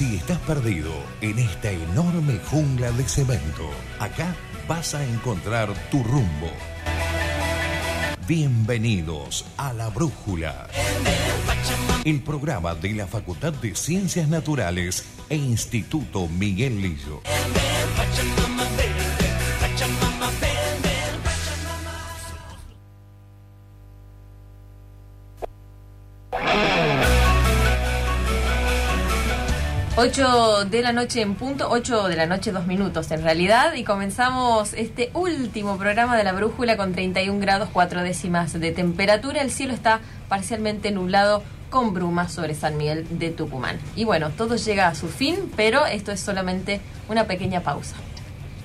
Si 0.00 0.16
estás 0.16 0.38
perdido 0.38 0.94
en 1.20 1.38
esta 1.38 1.70
enorme 1.70 2.40
jungla 2.50 2.90
de 2.92 3.04
cemento, 3.04 3.68
acá 3.98 4.34
vas 4.66 4.94
a 4.94 5.04
encontrar 5.04 5.68
tu 5.90 6.02
rumbo. 6.02 6.50
Bienvenidos 8.26 9.44
a 9.58 9.74
La 9.74 9.90
Brújula, 9.90 10.68
el 12.02 12.22
programa 12.22 12.74
de 12.74 12.94
la 12.94 13.06
Facultad 13.06 13.52
de 13.52 13.74
Ciencias 13.74 14.26
Naturales 14.26 15.04
e 15.28 15.36
Instituto 15.36 16.28
Miguel 16.28 16.80
Lillo. 16.80 17.20
8 30.02 30.64
de 30.70 30.80
la 30.80 30.92
noche 30.94 31.20
en 31.20 31.34
punto, 31.34 31.68
8 31.70 32.08
de 32.08 32.16
la 32.16 32.24
noche, 32.24 32.52
dos 32.52 32.66
minutos 32.66 33.10
en 33.10 33.22
realidad, 33.22 33.74
y 33.74 33.84
comenzamos 33.84 34.72
este 34.72 35.10
último 35.12 35.76
programa 35.76 36.16
de 36.16 36.24
la 36.24 36.32
brújula 36.32 36.78
con 36.78 36.94
31 36.94 37.38
grados 37.38 37.68
4 37.70 38.02
décimas 38.02 38.58
de 38.58 38.72
temperatura. 38.72 39.42
El 39.42 39.50
cielo 39.50 39.74
está 39.74 40.00
parcialmente 40.30 40.90
nublado 40.90 41.42
con 41.68 41.92
brumas 41.92 42.32
sobre 42.32 42.54
San 42.54 42.78
Miguel 42.78 43.06
de 43.18 43.28
Tucumán. 43.28 43.78
Y 43.94 44.04
bueno, 44.04 44.30
todo 44.30 44.56
llega 44.56 44.88
a 44.88 44.94
su 44.94 45.06
fin, 45.06 45.36
pero 45.54 45.84
esto 45.84 46.12
es 46.12 46.20
solamente 46.20 46.80
una 47.10 47.26
pequeña 47.26 47.60
pausa. 47.60 47.96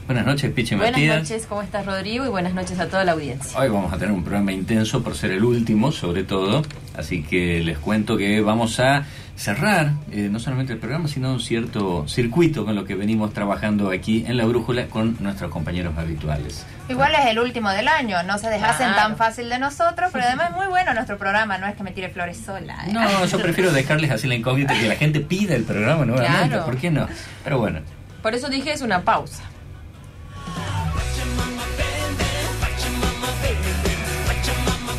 Buenas 0.05 0.25
noches, 0.25 0.53
Piche 0.53 0.77
Buenas 0.77 1.01
noches, 1.01 1.47
¿cómo 1.49 1.63
estás, 1.63 1.85
Rodrigo? 1.85 2.25
Y 2.25 2.29
buenas 2.29 2.53
noches 2.53 2.79
a 2.79 2.87
toda 2.87 3.03
la 3.03 3.11
audiencia. 3.11 3.59
Hoy 3.59 3.67
vamos 3.67 3.91
a 3.91 3.97
tener 3.97 4.13
un 4.13 4.23
programa 4.23 4.53
intenso 4.53 5.03
por 5.03 5.15
ser 5.15 5.31
el 5.31 5.43
último, 5.43 5.91
sobre 5.91 6.23
todo. 6.23 6.61
Así 6.95 7.23
que 7.23 7.61
les 7.61 7.77
cuento 7.77 8.15
que 8.15 8.39
vamos 8.39 8.79
a 8.79 9.05
cerrar 9.35 9.91
eh, 10.11 10.29
no 10.31 10.39
solamente 10.39 10.73
el 10.73 10.79
programa, 10.79 11.07
sino 11.07 11.33
un 11.33 11.39
cierto 11.39 12.07
circuito 12.07 12.63
con 12.65 12.75
lo 12.75 12.85
que 12.85 12.95
venimos 12.95 13.33
trabajando 13.33 13.91
aquí 13.91 14.23
en 14.27 14.37
la 14.37 14.45
brújula 14.45 14.87
con 14.87 15.17
nuestros 15.19 15.51
compañeros 15.51 15.97
habituales. 15.97 16.65
Igual 16.87 17.13
es 17.15 17.25
el 17.27 17.39
último 17.39 17.69
del 17.71 17.87
año, 17.87 18.23
no 18.23 18.37
se 18.37 18.49
dejasen 18.49 18.95
tan 18.95 19.17
fácil 19.17 19.49
de 19.49 19.59
nosotros, 19.59 20.09
pero 20.13 20.25
además 20.25 20.51
es 20.51 20.55
muy 20.55 20.67
bueno 20.67 20.93
nuestro 20.93 21.17
programa, 21.17 21.57
no 21.57 21.67
es 21.67 21.75
que 21.75 21.83
me 21.83 21.91
tire 21.91 22.09
flores 22.09 22.37
sola. 22.37 22.85
¿eh? 22.87 22.93
No, 22.93 23.25
yo 23.25 23.41
prefiero 23.41 23.71
dejarles 23.71 24.11
así 24.11 24.27
la 24.27 24.35
incógnita 24.35 24.73
que 24.79 24.87
la 24.87 24.95
gente 24.95 25.19
pida 25.19 25.55
el 25.55 25.63
programa 25.63 26.05
nuevamente, 26.05 26.57
¿por 26.59 26.77
qué 26.77 26.91
no? 26.91 27.07
Pero 27.43 27.59
bueno. 27.59 27.81
Por 28.21 28.33
eso 28.33 28.49
dije 28.49 28.71
es 28.71 28.81
una 28.81 29.01
pausa. 29.01 29.43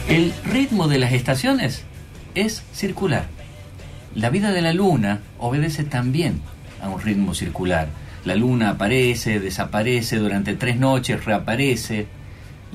El 0.09 0.33
ritmo 0.45 0.87
de 0.87 0.99
las 0.99 1.13
estaciones 1.13 1.83
es 2.37 2.63
circular. 2.73 3.36
La 4.17 4.31
vida 4.31 4.51
de 4.51 4.63
la 4.63 4.73
luna 4.73 5.21
obedece 5.39 5.85
también 5.85 6.41
a 6.81 6.89
un 6.89 7.03
ritmo 7.03 7.35
circular. 7.35 7.89
La 8.25 8.35
luna 8.35 8.71
aparece, 8.71 9.41
desaparece 9.41 10.17
durante 10.17 10.55
tres 10.55 10.79
noches, 10.79 11.27
reaparece, 11.27 12.07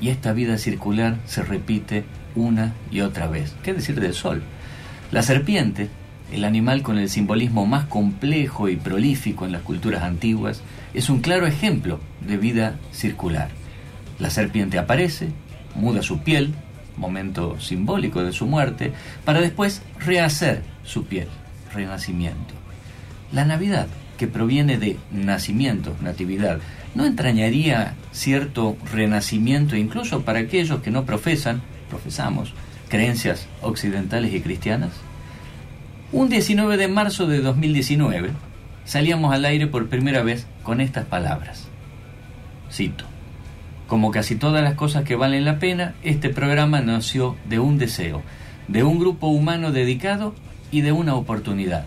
y 0.00 0.10
esta 0.10 0.32
vida 0.34 0.56
circular 0.56 1.16
se 1.26 1.42
repite 1.42 2.04
una 2.36 2.74
y 2.92 3.00
otra 3.00 3.26
vez. 3.26 3.56
¿Qué 3.64 3.74
decir 3.74 3.98
del 4.00 4.14
sol? 4.14 4.44
La 5.10 5.24
serpiente, 5.24 5.88
el 6.30 6.44
animal 6.44 6.84
con 6.84 6.96
el 6.96 7.10
simbolismo 7.10 7.66
más 7.66 7.86
complejo 7.86 8.68
y 8.68 8.76
prolífico 8.76 9.44
en 9.44 9.50
las 9.50 9.62
culturas 9.62 10.04
antiguas, 10.04 10.62
es 10.94 11.10
un 11.10 11.22
claro 11.22 11.48
ejemplo 11.48 11.98
de 12.20 12.36
vida 12.36 12.76
circular. 12.92 13.48
La 14.20 14.30
serpiente 14.30 14.78
aparece, 14.78 15.30
muda 15.74 16.02
su 16.02 16.20
piel, 16.20 16.54
momento 16.96 17.58
simbólico 17.60 18.22
de 18.22 18.32
su 18.32 18.46
muerte, 18.46 18.92
para 19.24 19.40
después 19.40 19.82
rehacer 19.98 20.62
su 20.84 21.04
piel, 21.04 21.28
renacimiento. 21.72 22.54
La 23.32 23.44
Navidad, 23.44 23.88
que 24.18 24.26
proviene 24.26 24.78
de 24.78 24.98
nacimiento, 25.10 25.96
natividad, 26.00 26.58
¿no 26.94 27.06
entrañaría 27.06 27.94
cierto 28.12 28.76
renacimiento 28.92 29.76
incluso 29.76 30.22
para 30.22 30.40
aquellos 30.40 30.80
que 30.80 30.90
no 30.90 31.04
profesan, 31.04 31.62
profesamos, 31.88 32.52
creencias 32.88 33.46
occidentales 33.62 34.34
y 34.34 34.40
cristianas? 34.40 34.92
Un 36.12 36.28
19 36.28 36.76
de 36.76 36.88
marzo 36.88 37.26
de 37.26 37.40
2019 37.40 38.30
salíamos 38.84 39.32
al 39.32 39.44
aire 39.44 39.66
por 39.66 39.88
primera 39.88 40.22
vez 40.22 40.46
con 40.62 40.80
estas 40.80 41.06
palabras. 41.06 41.68
Cito. 42.70 43.11
Como 43.92 44.10
casi 44.10 44.36
todas 44.36 44.64
las 44.64 44.72
cosas 44.72 45.04
que 45.04 45.16
valen 45.16 45.44
la 45.44 45.58
pena, 45.58 45.92
este 46.02 46.30
programa 46.30 46.80
nació 46.80 47.36
de 47.46 47.58
un 47.58 47.76
deseo, 47.76 48.22
de 48.66 48.84
un 48.84 48.98
grupo 48.98 49.26
humano 49.26 49.70
dedicado 49.70 50.34
y 50.70 50.80
de 50.80 50.92
una 50.92 51.14
oportunidad. 51.14 51.84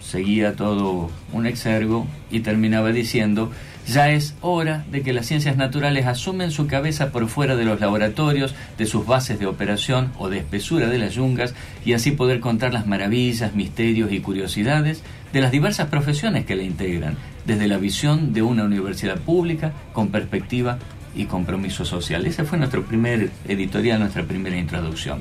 Seguía 0.00 0.54
todo 0.54 1.10
un 1.32 1.46
exergo 1.48 2.06
y 2.30 2.38
terminaba 2.38 2.92
diciendo, 2.92 3.50
ya 3.88 4.10
es 4.10 4.36
hora 4.42 4.84
de 4.88 5.02
que 5.02 5.12
las 5.12 5.26
ciencias 5.26 5.56
naturales 5.56 6.06
asumen 6.06 6.52
su 6.52 6.68
cabeza 6.68 7.10
por 7.10 7.26
fuera 7.26 7.56
de 7.56 7.64
los 7.64 7.80
laboratorios, 7.80 8.54
de 8.78 8.86
sus 8.86 9.04
bases 9.04 9.40
de 9.40 9.46
operación 9.46 10.12
o 10.18 10.28
de 10.28 10.38
espesura 10.38 10.86
de 10.86 10.98
las 10.98 11.14
yungas 11.14 11.52
y 11.84 11.94
así 11.94 12.12
poder 12.12 12.38
contar 12.38 12.72
las 12.72 12.86
maravillas, 12.86 13.56
misterios 13.56 14.12
y 14.12 14.20
curiosidades 14.20 15.02
de 15.32 15.40
las 15.40 15.50
diversas 15.50 15.88
profesiones 15.88 16.46
que 16.46 16.54
la 16.54 16.62
integran, 16.62 17.16
desde 17.46 17.68
la 17.68 17.78
visión 17.78 18.32
de 18.32 18.42
una 18.42 18.64
universidad 18.64 19.18
pública 19.18 19.72
con 19.92 20.08
perspectiva 20.08 20.78
y 21.14 21.26
compromiso 21.26 21.84
social. 21.84 22.26
Ese 22.26 22.44
fue 22.44 22.58
nuestro 22.58 22.84
primer 22.84 23.30
editorial, 23.48 24.00
nuestra 24.00 24.24
primera 24.24 24.56
introducción. 24.56 25.20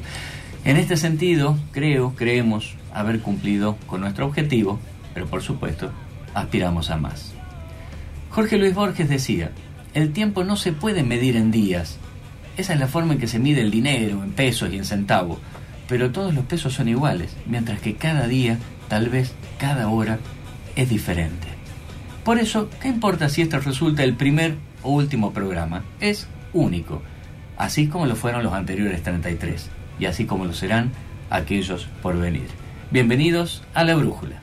En 0.65 0.77
este 0.77 0.97
sentido, 0.97 1.57
creo, 1.71 2.15
creemos 2.15 2.73
haber 2.93 3.19
cumplido 3.19 3.77
con 3.85 4.01
nuestro 4.01 4.25
objetivo, 4.25 4.79
pero 5.13 5.27
por 5.27 5.41
supuesto, 5.43 5.91
aspiramos 6.33 6.89
a 6.89 6.97
más. 6.97 7.33
Jorge 8.31 8.57
Luis 8.57 8.73
Borges 8.73 9.07
decía, 9.07 9.51
el 9.93 10.11
tiempo 10.11 10.43
no 10.43 10.57
se 10.57 10.73
puede 10.73 11.03
medir 11.03 11.37
en 11.37 11.51
días. 11.51 11.97
Esa 12.57 12.73
es 12.73 12.79
la 12.79 12.87
forma 12.87 13.13
en 13.13 13.19
que 13.19 13.27
se 13.27 13.39
mide 13.39 13.61
el 13.61 13.71
dinero, 13.71 14.23
en 14.23 14.31
pesos 14.31 14.73
y 14.73 14.77
en 14.77 14.85
centavos. 14.85 15.39
Pero 15.87 16.11
todos 16.11 16.33
los 16.33 16.45
pesos 16.45 16.73
son 16.73 16.89
iguales, 16.89 17.35
mientras 17.45 17.79
que 17.79 17.95
cada 17.95 18.27
día, 18.27 18.57
tal 18.89 19.09
vez 19.09 19.33
cada 19.59 19.87
hora, 19.87 20.19
es 20.75 20.89
diferente. 20.89 21.54
Por 22.25 22.39
eso, 22.39 22.71
¿qué 22.81 22.87
importa 22.87 23.29
si 23.29 23.43
este 23.43 23.59
resulta 23.59 24.03
el 24.03 24.15
primer 24.15 24.55
o 24.81 24.89
último 24.89 25.31
programa? 25.31 25.83
Es 25.99 26.27
único, 26.53 27.03
así 27.55 27.87
como 27.87 28.07
lo 28.07 28.15
fueron 28.15 28.41
los 28.41 28.51
anteriores 28.51 29.03
33 29.03 29.69
y 29.99 30.07
así 30.07 30.25
como 30.25 30.45
lo 30.45 30.53
serán 30.53 30.91
aquellos 31.29 31.87
por 32.01 32.17
venir. 32.17 32.47
Bienvenidos 32.89 33.61
a 33.75 33.83
la 33.83 33.93
Brújula. 33.93 34.37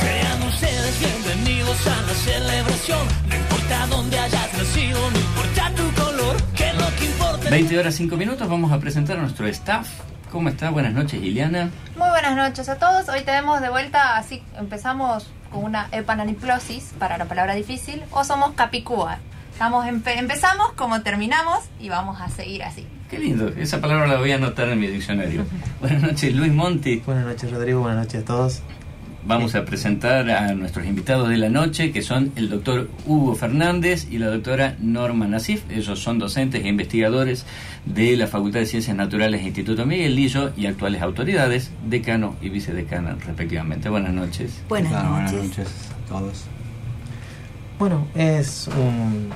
Sean 0.00 0.42
ustedes 0.48 0.98
bienvenidos 0.98 1.86
a 1.86 2.00
la 2.00 2.14
celebración. 2.14 3.06
No 3.28 3.36
importa 3.36 3.86
dónde 3.88 4.18
hayas 4.18 4.54
nacido, 4.54 5.10
no 5.10 5.18
importa 5.18 5.72
tu 5.74 6.02
color, 6.02 6.36
que 6.54 6.72
lo 6.72 6.96
que 6.98 7.04
importa. 7.04 7.50
20 7.50 7.78
horas 7.78 7.94
5 7.96 8.16
minutos, 8.16 8.48
vamos 8.48 8.72
a 8.72 8.80
presentar 8.80 9.18
a 9.18 9.20
nuestro 9.20 9.46
staff. 9.48 9.90
¿Cómo 10.32 10.48
está? 10.48 10.70
Buenas 10.70 10.94
noches, 10.94 11.20
Liliana. 11.20 11.70
Muy 11.98 12.05
buenas 12.28 12.50
noches 12.50 12.68
a 12.68 12.76
todos. 12.76 13.08
Hoy 13.08 13.22
tenemos 13.24 13.60
de 13.60 13.70
vuelta, 13.70 14.16
así 14.16 14.42
empezamos 14.58 15.30
con 15.52 15.62
una 15.62 15.88
epananiplosis 15.92 16.92
para 16.98 17.18
la 17.18 17.26
palabra 17.26 17.54
difícil, 17.54 18.02
o 18.10 18.24
somos 18.24 18.52
capicúa. 18.54 19.18
Estamos 19.52 19.86
empezamos 19.86 20.72
como 20.72 21.02
terminamos 21.02 21.60
y 21.78 21.88
vamos 21.88 22.20
a 22.20 22.28
seguir 22.28 22.64
así. 22.64 22.84
Qué 23.08 23.20
lindo, 23.20 23.48
esa 23.56 23.80
palabra 23.80 24.08
la 24.08 24.16
voy 24.16 24.32
a 24.32 24.36
anotar 24.36 24.68
en 24.68 24.80
mi 24.80 24.88
diccionario. 24.88 25.46
Buenas 25.80 26.02
noches, 26.02 26.34
Luis 26.34 26.52
Monti. 26.52 26.96
Buenas 27.06 27.26
noches, 27.26 27.48
Rodrigo. 27.48 27.80
Buenas 27.80 28.06
noches 28.06 28.22
a 28.22 28.24
todos. 28.24 28.62
Vamos 29.26 29.56
a 29.56 29.64
presentar 29.64 30.30
a 30.30 30.54
nuestros 30.54 30.86
invitados 30.86 31.28
de 31.28 31.36
la 31.36 31.48
noche, 31.48 31.90
que 31.90 32.00
son 32.00 32.30
el 32.36 32.48
doctor 32.48 32.88
Hugo 33.06 33.34
Fernández 33.34 34.06
y 34.08 34.18
la 34.18 34.28
doctora 34.28 34.76
Norma 34.78 35.26
Nasif. 35.26 35.64
Ellos 35.68 35.98
son 35.98 36.20
docentes 36.20 36.64
e 36.64 36.68
investigadores 36.68 37.44
de 37.86 38.16
la 38.16 38.28
Facultad 38.28 38.60
de 38.60 38.66
Ciencias 38.66 38.96
Naturales 38.96 39.40
e 39.40 39.46
Instituto 39.46 39.84
Miguel 39.84 40.14
Lillo 40.14 40.52
y 40.56 40.66
actuales 40.66 41.02
autoridades, 41.02 41.72
decano 41.88 42.36
y 42.40 42.50
vicedecana 42.50 43.16
respectivamente. 43.26 43.88
Buenas 43.88 44.12
noches. 44.12 44.62
Buenas 44.68 44.92
noches. 44.92 45.10
Buenas 45.10 45.32
noches 45.32 45.68
a 45.90 46.08
todos. 46.08 46.44
Bueno, 47.80 48.06
es 48.14 48.68
un, 48.68 49.30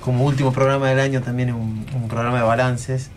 como 0.00 0.24
último 0.24 0.52
programa 0.52 0.88
del 0.88 0.98
año 0.98 1.22
también 1.22 1.54
un, 1.54 1.86
un 1.94 2.08
programa 2.08 2.38
de 2.38 2.44
balances. 2.44 3.12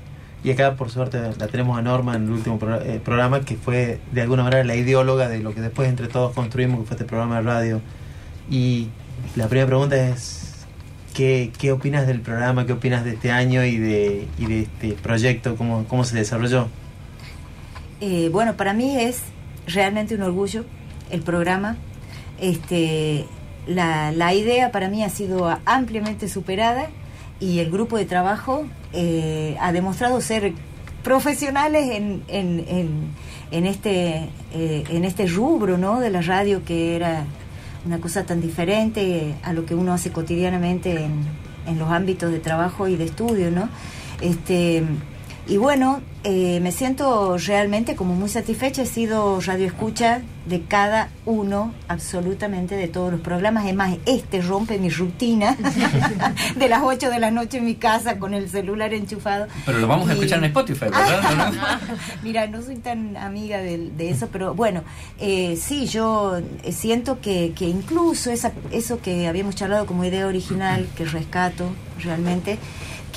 Y 0.47 0.51
acá, 0.51 0.77
por 0.77 0.89
suerte, 0.89 1.19
la 1.37 1.47
tenemos 1.47 1.77
a 1.77 1.81
Norma 1.81 2.15
en 2.15 2.23
el 2.23 2.29
último 2.29 2.57
pro, 2.57 2.81
eh, 2.81 3.01
programa, 3.03 3.41
que 3.41 3.57
fue 3.57 3.99
de 4.13 4.21
alguna 4.21 4.43
manera 4.43 4.63
la 4.63 4.77
ideóloga 4.77 5.27
de 5.27 5.39
lo 5.39 5.53
que 5.53 5.59
después 5.59 5.89
entre 5.89 6.07
todos 6.07 6.33
construimos, 6.33 6.79
que 6.79 6.85
fue 6.85 6.95
este 6.95 7.03
programa 7.03 7.35
de 7.35 7.41
radio. 7.41 7.81
Y 8.49 8.87
la 9.35 9.49
primera 9.49 9.67
pregunta 9.67 9.97
es, 9.97 10.65
¿qué, 11.13 11.51
qué 11.59 11.73
opinas 11.73 12.07
del 12.07 12.21
programa? 12.21 12.65
¿Qué 12.65 12.71
opinas 12.71 13.03
de 13.03 13.15
este 13.15 13.29
año 13.29 13.65
y 13.65 13.77
de, 13.77 14.25
y 14.37 14.45
de 14.45 14.61
este 14.61 14.93
proyecto? 14.93 15.57
¿Cómo, 15.57 15.83
cómo 15.89 16.05
se 16.05 16.15
desarrolló? 16.15 16.69
Eh, 17.99 18.29
bueno, 18.31 18.55
para 18.55 18.71
mí 18.71 18.97
es 18.97 19.23
realmente 19.67 20.15
un 20.15 20.21
orgullo 20.21 20.63
el 21.11 21.23
programa. 21.23 21.75
Este, 22.39 23.25
la, 23.67 24.13
la, 24.13 24.33
idea 24.33 24.71
para 24.71 24.87
mí 24.87 25.03
ha 25.03 25.09
sido 25.09 25.59
ampliamente 25.65 26.29
superada 26.29 26.87
y 27.39 27.59
el 27.59 27.71
grupo 27.71 27.97
de 27.97 28.05
trabajo 28.05 28.65
eh, 28.93 29.57
ha 29.59 29.71
demostrado 29.71 30.21
ser 30.21 30.53
profesionales 31.03 31.89
en, 31.91 32.23
en, 32.27 32.65
en, 32.67 32.89
en 33.51 33.65
este, 33.65 34.29
eh, 34.53 34.83
en 34.89 35.05
este 35.05 35.27
rubro 35.27 35.77
¿no? 35.77 35.99
de 35.99 36.09
la 36.09 36.21
radio 36.21 36.63
que 36.65 36.95
era 36.95 37.25
una 37.85 37.99
cosa 37.99 38.25
tan 38.25 38.41
diferente 38.41 39.35
a 39.43 39.53
lo 39.53 39.65
que 39.65 39.75
uno 39.75 39.93
hace 39.93 40.11
cotidianamente 40.11 41.03
en, 41.03 41.23
en 41.67 41.79
los 41.79 41.89
ámbitos 41.89 42.31
de 42.31 42.39
trabajo 42.39 42.87
y 42.87 42.95
de 42.95 43.05
estudio, 43.05 43.51
¿no? 43.51 43.69
Este, 44.21 44.83
y 45.47 45.57
bueno, 45.57 46.01
eh, 46.25 46.59
me 46.59 46.73
siento 46.73 47.37
realmente 47.37 47.95
como 47.95 48.13
muy 48.13 48.27
satisfecha. 48.27 48.81
He 48.81 48.85
sido 48.85 49.39
radio 49.39 49.65
escucha 49.65 50.21
de 50.45 50.61
cada 50.63 51.09
uno, 51.25 51.73
absolutamente 51.87 52.75
de 52.75 52.89
todos 52.89 53.13
los 53.13 53.21
programas. 53.21 53.63
Además, 53.63 53.97
este 54.05 54.41
rompe 54.41 54.77
mi 54.77 54.89
rutina 54.89 55.55
de 56.57 56.67
las 56.67 56.81
8 56.83 57.09
de 57.09 57.19
la 57.19 57.31
noche 57.31 57.59
en 57.59 57.65
mi 57.65 57.75
casa 57.75 58.19
con 58.19 58.33
el 58.33 58.49
celular 58.49 58.93
enchufado. 58.93 59.47
Pero 59.65 59.79
lo 59.79 59.87
vamos 59.87 60.09
a 60.09 60.13
escuchar 60.13 60.39
en 60.39 60.45
Spotify, 60.45 60.85
¿verdad? 60.85 61.53
¿No? 61.53 61.95
Mira, 62.23 62.47
no 62.47 62.61
soy 62.61 62.75
tan 62.75 63.15
amiga 63.15 63.59
de, 63.59 63.89
de 63.91 64.09
eso, 64.09 64.27
pero 64.29 64.53
bueno, 64.53 64.83
eh, 65.19 65.57
sí, 65.57 65.85
yo 65.87 66.39
eh, 66.63 66.73
siento 66.73 67.21
que, 67.21 67.53
que 67.55 67.65
incluso 67.69 68.31
esa, 68.31 68.51
eso 68.71 69.01
que 69.01 69.27
habíamos 69.27 69.55
charlado 69.55 69.85
como 69.85 70.03
idea 70.03 70.27
original, 70.27 70.89
que 70.97 71.05
rescato 71.05 71.69
realmente, 72.03 72.59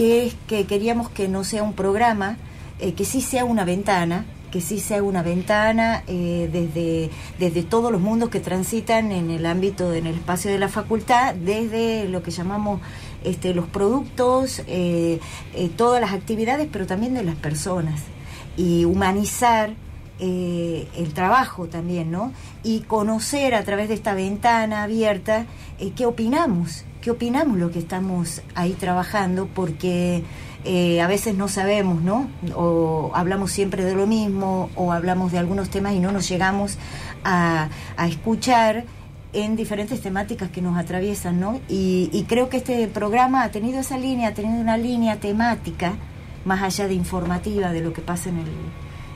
que 0.01 0.25
es 0.25 0.35
que 0.47 0.65
queríamos 0.65 1.11
que 1.11 1.29
no 1.29 1.45
sea 1.45 1.63
un 1.63 1.75
programa, 1.75 2.39
eh, 2.79 2.95
que 2.95 3.05
sí 3.05 3.21
sea 3.21 3.45
una 3.45 3.67
ventana, 3.67 4.25
que 4.51 4.63
sí 4.63 4.81
sea 4.81 5.03
una 5.03 5.23
ventana 5.23 6.05
eh, 6.07 6.49
desde, 6.51 7.11
desde 7.39 7.63
todos 7.63 7.93
los 7.93 8.01
mundos 8.01 8.31
que 8.31 8.41
transitan 8.41 9.13
en 9.13 9.31
el 9.31 9.45
ámbito, 9.45 9.93
en 9.93 10.07
el 10.07 10.15
espacio 10.15 10.51
de 10.51 10.59
la 10.59 10.71
facultad, 10.71 11.35
desde 11.35 12.09
lo 12.09 12.23
que 12.23 12.31
llamamos 12.31 12.81
este, 13.25 13.53
los 13.53 13.67
productos, 13.67 14.63
eh, 14.69 15.21
todas 15.77 16.01
las 16.01 16.15
actividades, 16.15 16.67
pero 16.73 16.87
también 16.87 17.13
de 17.13 17.23
las 17.23 17.37
personas. 17.37 18.01
Y 18.57 18.87
humanizar 18.87 19.75
el 20.19 21.13
trabajo 21.15 21.67
también, 21.67 22.11
¿no? 22.11 22.33
Y 22.63 22.81
conocer 22.81 23.55
a 23.55 23.65
través 23.65 23.89
de 23.89 23.97
esta 23.97 24.15
ventana 24.15 24.83
abierta 24.83 25.45
qué 25.95 26.07
opinamos, 26.07 26.85
qué 27.01 27.11
opinamos 27.11 27.59
lo 27.59 27.71
que 27.71 27.79
estamos 27.79 28.43
ahí 28.55 28.73
trabajando, 28.73 29.47
porque 29.47 30.23
eh, 30.65 31.01
a 31.01 31.07
veces 31.07 31.35
no 31.35 31.49
sabemos, 31.49 32.03
¿no? 32.03 32.29
O 32.55 33.11
hablamos 33.15 33.51
siempre 33.51 33.85
de 33.85 33.95
lo 33.95 34.07
mismo, 34.07 34.71
o 34.77 34.93
hablamos 34.93 35.33
de 35.33 35.39
algunos 35.39 35.71
temas 35.71 35.95
y 35.95 36.01
no 36.01 36.13
nos 36.13 36.29
llegamos 36.29 36.79
a, 37.25 37.69
a 37.97 38.07
escuchar 38.07 38.85
en 39.33 39.57
diferentes 39.57 40.01
temáticas 40.01 40.51
que 40.51 40.61
nos 40.61 40.77
atraviesan, 40.77 41.41
¿no? 41.41 41.61
Y, 41.69 42.11
y 42.13 42.25
creo 42.25 42.49
que 42.49 42.59
este 42.59 42.87
programa 42.89 43.45
ha 43.45 43.51
tenido 43.51 43.81
esa 43.81 43.97
línea, 43.97 44.31
ha 44.31 44.35
tenido 44.35 44.61
una 44.61 44.77
línea 44.77 45.17
temática, 45.17 45.95
más 46.45 46.63
allá 46.63 46.89
de 46.89 46.95
informativa, 46.95 47.73
de 47.73 47.81
lo 47.81 47.93
que 47.93 48.03
pasa 48.03 48.29
en, 48.31 48.39
el, 48.39 48.49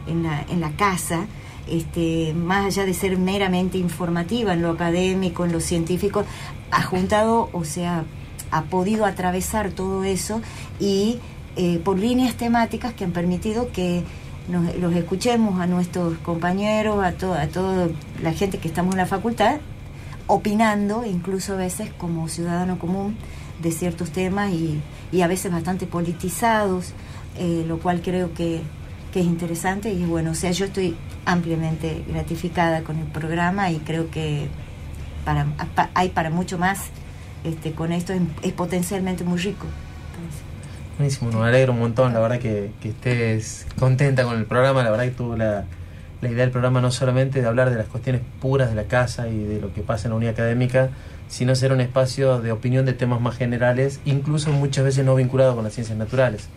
en, 0.07 0.23
la, 0.23 0.43
en 0.49 0.61
la 0.61 0.71
casa, 0.73 1.27
este, 1.69 2.35
más 2.35 2.67
allá 2.67 2.85
de 2.85 2.95
ser 2.95 3.17
meramente 3.19 3.79
informativa 3.79 4.53
en 4.53 4.63
lo 4.63 4.71
académico, 4.71 5.45
en 5.45 5.53
lo 5.53 5.61
científico, 5.61 6.25
ha 6.71 6.83
juntado, 6.83 7.49
o 7.53 7.65
sea, 7.65 8.05
ha 8.51 8.63
podido 8.63 9.05
atravesar 9.07 9.71
todo 9.71 10.05
eso 10.05 10.41
y 10.81 11.19
eh, 11.57 11.81
por 11.85 11.99
líneas 11.99 12.35
temáticas 12.35 12.93
que 12.95 13.05
han 13.05 13.13
permitido 13.13 13.71
que 13.73 14.03
nos, 14.49 14.77
los 14.77 14.95
escuchemos 14.95 15.61
a 15.61 15.67
nuestros 15.67 16.19
compañeros, 16.19 17.03
a, 17.03 17.13
to- 17.13 17.35
a 17.35 17.47
toda 17.47 17.89
la 18.23 18.33
gente 18.33 18.59
que 18.59 18.69
estamos 18.69 18.95
en 18.95 18.99
la 18.99 19.07
facultad, 19.07 19.57
opinando, 20.27 21.05
incluso 21.05 21.55
a 21.55 21.57
veces 21.57 21.91
como 21.99 22.29
ciudadano 22.29 22.79
común, 22.79 23.17
de 23.63 23.71
ciertos 23.71 24.11
temas 24.11 24.53
y, 24.53 24.81
y 25.13 25.21
a 25.23 25.27
veces 25.29 25.53
bastante 25.53 25.87
politizados, 25.87 26.93
eh, 27.39 27.65
lo 27.67 27.79
cual 27.79 28.03
creo 28.03 28.35
que, 28.35 28.61
que 29.15 29.21
es 29.21 29.27
interesante 29.27 29.93
y 29.93 30.05
bueno, 30.05 30.33
o 30.33 30.35
sea, 30.35 30.51
yo 30.51 30.65
estoy 30.65 30.97
ampliamente 31.25 32.03
gratificada 32.09 32.83
con 32.83 32.99
el 32.99 33.07
programa 33.07 33.71
y 33.71 33.77
creo 33.79 34.11
que 34.11 34.49
para, 35.25 35.45
pa- 35.77 35.91
hay 35.95 36.09
para 36.09 36.31
mucho 36.31 36.59
más 36.59 36.81
este, 37.45 37.71
con 37.71 37.93
esto, 37.93 38.13
es, 38.43 38.53
potencialmente 38.55 39.23
muy 39.23 39.39
rico. 39.39 39.67
Buenísimo, 40.99 41.31
me 41.31 41.47
alegro 41.47 41.75
un 41.75 41.79
montón, 41.79 42.13
la 42.13 42.19
verdad 42.19 42.41
que, 42.41 42.73
que 42.83 42.89
estés 42.89 43.69
contenta 43.79 44.25
con 44.25 44.37
el 44.37 44.47
programa, 44.47 44.83
la 44.83 44.91
verdad 44.91 45.05
que 45.05 45.11
tuvo 45.13 45.37
la, 45.37 45.65
la 46.21 46.29
idea 46.29 46.41
del 46.41 46.51
programa 46.51 46.81
no 46.81 46.91
solamente 46.91 47.41
de 47.41 47.47
hablar 47.47 47.71
de 47.71 47.77
las 47.77 47.87
cuestiones 47.87 48.21
puras 48.41 48.69
de 48.69 48.75
la 48.75 48.85
casa 48.85 49.29
y 49.29 49.39
de 49.45 49.61
lo 49.61 49.73
que 49.73 49.83
pasa 49.83 50.09
en 50.09 50.11
la 50.11 50.17
unidad 50.17 50.33
académica, 50.33 50.89
sino 51.29 51.55
ser 51.55 51.73
un 51.73 51.81
espacio 51.81 52.41
de 52.41 52.51
opinión 52.51 52.85
de 52.85 52.95
temas 52.95 53.21
más 53.21 53.37
generales, 53.37 54.01
incluso 54.05 54.51
muchas 54.51 54.85
veces 54.85 55.05
no 55.05 55.15
vinculado 55.15 55.55
con 55.55 55.63
las 55.63 55.73
ciencias 55.73 55.97
naturales. 55.97 56.49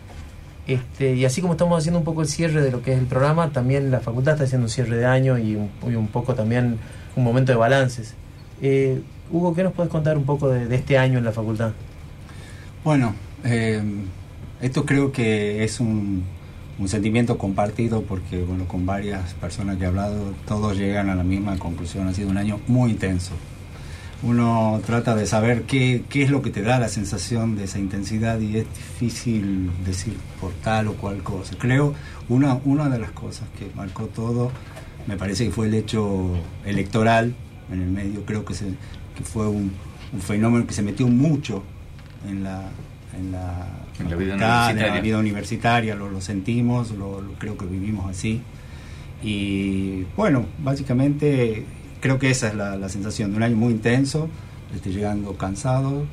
Este, 0.68 1.14
y 1.14 1.24
así 1.24 1.40
como 1.40 1.54
estamos 1.54 1.78
haciendo 1.78 1.98
un 1.98 2.04
poco 2.04 2.20
el 2.20 2.28
cierre 2.28 2.60
de 2.62 2.70
lo 2.70 2.82
que 2.82 2.92
es 2.92 2.98
el 2.98 3.06
programa, 3.06 3.50
también 3.50 3.90
la 3.90 4.00
facultad 4.00 4.34
está 4.34 4.44
haciendo 4.44 4.66
un 4.66 4.70
cierre 4.70 4.98
de 4.98 5.06
año 5.06 5.38
y 5.38 5.56
un, 5.56 6.08
poco 6.08 6.34
también 6.34 6.78
un 7.16 7.24
momento 7.24 7.52
de 7.52 7.58
balances. 7.58 8.14
Eh, 8.60 9.00
Hugo, 9.32 9.54
¿qué 9.54 9.62
nos 9.62 9.72
puedes 9.72 9.90
contar 9.90 10.18
un 10.18 10.24
poco 10.24 10.50
de, 10.50 10.66
de 10.66 10.76
este 10.76 10.98
año 10.98 11.18
en 11.18 11.24
la 11.24 11.32
facultad? 11.32 11.72
Bueno, 12.84 13.14
eh, 13.44 13.82
esto 14.60 14.84
creo 14.84 15.10
que 15.10 15.64
es 15.64 15.80
un, 15.80 16.24
un 16.78 16.88
sentimiento 16.88 17.38
compartido 17.38 18.02
porque, 18.02 18.42
bueno, 18.42 18.66
con 18.66 18.86
varias 18.86 19.34
personas 19.34 19.76
que 19.78 19.84
he 19.84 19.86
hablado, 19.86 20.34
todos 20.46 20.76
llegan 20.76 21.10
a 21.10 21.14
la 21.14 21.24
misma 21.24 21.58
conclusión. 21.58 22.06
Ha 22.08 22.14
sido 22.14 22.28
un 22.28 22.36
año 22.36 22.60
muy 22.66 22.92
intenso. 22.92 23.32
Uno 24.22 24.80
trata 24.84 25.14
de 25.14 25.26
saber 25.26 25.62
qué, 25.62 26.02
qué 26.08 26.24
es 26.24 26.30
lo 26.30 26.42
que 26.42 26.50
te 26.50 26.62
da 26.62 26.80
la 26.80 26.88
sensación 26.88 27.54
de 27.56 27.64
esa 27.64 27.78
intensidad 27.78 28.40
y 28.40 28.56
es 28.56 28.66
difícil 28.74 29.70
decir 29.86 30.14
por 30.40 30.50
tal 30.54 30.88
o 30.88 30.94
cual 30.94 31.22
cosa. 31.22 31.54
Creo 31.56 31.94
una, 32.28 32.54
una 32.64 32.88
de 32.88 32.98
las 32.98 33.12
cosas 33.12 33.48
que 33.58 33.70
marcó 33.76 34.06
todo, 34.06 34.50
me 35.06 35.16
parece 35.16 35.44
que 35.44 35.50
fue 35.52 35.68
el 35.68 35.74
hecho 35.74 36.32
electoral 36.64 37.32
en 37.72 37.80
el 37.80 37.90
medio. 37.90 38.24
Creo 38.24 38.44
que, 38.44 38.54
se, 38.54 38.64
que 39.16 39.22
fue 39.22 39.46
un, 39.46 39.70
un 40.12 40.20
fenómeno 40.20 40.66
que 40.66 40.74
se 40.74 40.82
metió 40.82 41.06
mucho 41.06 41.62
en 42.28 42.42
la, 42.42 42.62
en 43.16 43.30
la, 43.30 43.68
En 44.00 44.10
la 44.10 44.16
vida 44.16 44.34
en 44.34 44.40
universitaria. 44.40 44.94
la 44.96 45.00
vida 45.00 45.18
universitaria, 45.18 45.94
lo, 45.94 46.10
lo 46.10 46.20
sentimos, 46.20 46.90
lo, 46.90 47.20
lo- 47.20 47.34
creo 47.34 47.56
que 47.56 47.66
vivimos 47.66 48.10
así. 48.10 48.42
Y 49.22 50.02
bueno, 50.16 50.46
básicamente 50.62 51.64
creo 52.00 52.18
que 52.18 52.30
esa 52.30 52.48
es 52.48 52.54
la, 52.54 52.76
la 52.76 52.88
sensación 52.88 53.30
de 53.30 53.36
un 53.36 53.42
año 53.42 53.56
muy 53.56 53.72
intenso, 53.72 54.28
este, 54.74 54.90
llegando 54.90 55.36
cansados, 55.36 56.04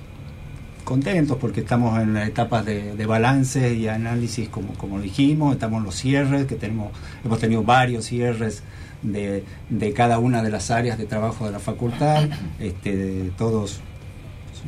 contentos 0.84 1.38
porque 1.42 1.62
estamos 1.62 2.00
en 2.02 2.14
las 2.14 2.28
etapas 2.30 2.66
de, 2.66 2.96
de 2.96 3.06
balance 3.06 3.74
y 3.74 3.88
análisis 3.88 4.48
como, 4.48 4.74
como 4.76 5.02
dijimos, 5.02 5.54
estamos 5.54 5.80
en 5.80 5.86
los 5.86 5.96
cierres, 5.96 6.46
que 6.46 6.56
tenemos, 6.56 6.92
hemos 7.26 7.40
tenido 7.40 7.64
varios 7.64 8.06
cierres 8.06 8.64
de, 9.02 9.44
de 9.70 9.94
cada 9.94 10.20
una 10.20 10.42
de 10.42 10.52
las 10.52 10.72
áreas 10.72 10.98
de 10.98 11.06
trabajo 11.06 11.46
de 11.46 11.52
la 11.52 11.60
facultad, 11.60 12.30
este, 12.60 13.32
todos 13.38 13.82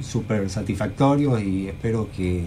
súper 0.02 0.50
satisfactorios 0.50 1.42
y 1.42 1.68
espero 1.68 2.10
que, 2.16 2.46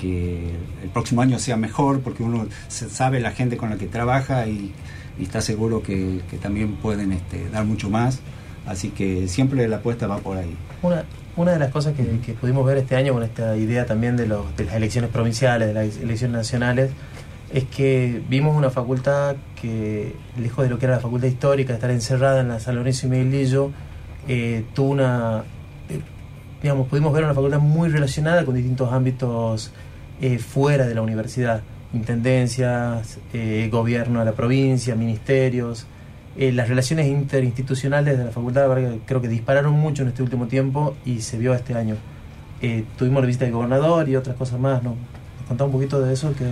que 0.00 0.52
el 0.82 0.88
próximo 0.88 1.22
año 1.22 1.38
sea 1.38 1.56
mejor 1.56 2.00
porque 2.00 2.22
uno 2.22 2.46
sabe 2.68 3.20
la 3.20 3.32
gente 3.32 3.56
con 3.56 3.70
la 3.70 3.76
que 3.76 3.86
trabaja 3.86 4.46
y, 4.46 4.72
y 5.18 5.24
está 5.24 5.40
seguro 5.40 5.82
que, 5.82 6.20
que 6.30 6.38
también 6.38 6.74
pueden 6.76 7.12
este, 7.12 7.48
dar 7.50 7.64
mucho 7.64 7.90
más. 7.90 8.20
Así 8.66 8.90
que 8.90 9.28
siempre 9.28 9.66
la 9.66 9.76
apuesta 9.76 10.06
va 10.06 10.18
por 10.18 10.36
ahí. 10.36 10.54
Una, 10.82 11.04
una 11.36 11.52
de 11.52 11.58
las 11.58 11.70
cosas 11.70 11.94
que, 11.94 12.20
que 12.20 12.34
pudimos 12.34 12.66
ver 12.66 12.78
este 12.78 12.96
año 12.96 13.14
con 13.14 13.22
esta 13.22 13.56
idea 13.56 13.86
también 13.86 14.16
de, 14.16 14.26
los, 14.26 14.56
de 14.56 14.64
las 14.64 14.74
elecciones 14.74 15.10
provinciales, 15.10 15.68
de 15.68 15.74
las 15.74 15.96
elecciones 15.96 16.36
nacionales, 16.36 16.90
es 17.52 17.64
que 17.64 18.20
vimos 18.28 18.56
una 18.56 18.70
facultad 18.70 19.36
que, 19.60 20.14
lejos 20.38 20.64
de 20.64 20.70
lo 20.70 20.78
que 20.78 20.86
era 20.86 20.96
la 20.96 21.00
facultad 21.00 21.28
histórica, 21.28 21.68
de 21.68 21.76
estar 21.76 21.90
encerrada 21.90 22.40
en 22.40 22.48
la 22.48 22.60
San 22.60 22.76
y 22.76 23.06
Miguelillo, 23.06 23.70
eh, 24.26 24.64
tuvo 24.74 24.90
una, 24.90 25.44
eh, 25.88 26.00
digamos, 26.62 26.88
pudimos 26.88 27.12
ver 27.12 27.24
una 27.24 27.34
facultad 27.34 27.60
muy 27.60 27.88
relacionada 27.88 28.44
con 28.44 28.54
distintos 28.54 28.92
ámbitos 28.92 29.70
eh, 30.20 30.38
fuera 30.38 30.86
de 30.86 30.94
la 30.94 31.02
universidad, 31.02 31.62
intendencias, 31.94 33.18
eh, 33.32 33.68
gobierno 33.70 34.18
de 34.20 34.24
la 34.24 34.32
provincia, 34.32 34.94
ministerios, 34.94 35.86
eh, 36.36 36.52
las 36.52 36.68
relaciones 36.68 37.06
interinstitucionales 37.06 38.18
de 38.18 38.24
la 38.26 38.30
facultad 38.30 38.66
creo 39.06 39.20
que 39.20 39.28
dispararon 39.28 39.72
mucho 39.72 40.02
en 40.02 40.08
este 40.08 40.22
último 40.22 40.46
tiempo 40.46 40.94
y 41.04 41.20
se 41.20 41.38
vio 41.38 41.54
este 41.54 41.74
año. 41.74 41.96
Eh, 42.60 42.84
tuvimos 42.96 43.22
la 43.22 43.26
visita 43.26 43.44
del 43.44 43.54
gobernador 43.54 44.08
y 44.08 44.16
otras 44.16 44.36
cosas 44.36 44.58
más, 44.60 44.82
¿no? 44.82 44.90
¿Nos 44.90 45.48
contás 45.48 45.66
un 45.66 45.72
poquito 45.72 46.00
de 46.00 46.12
eso? 46.12 46.34
que 46.36 46.44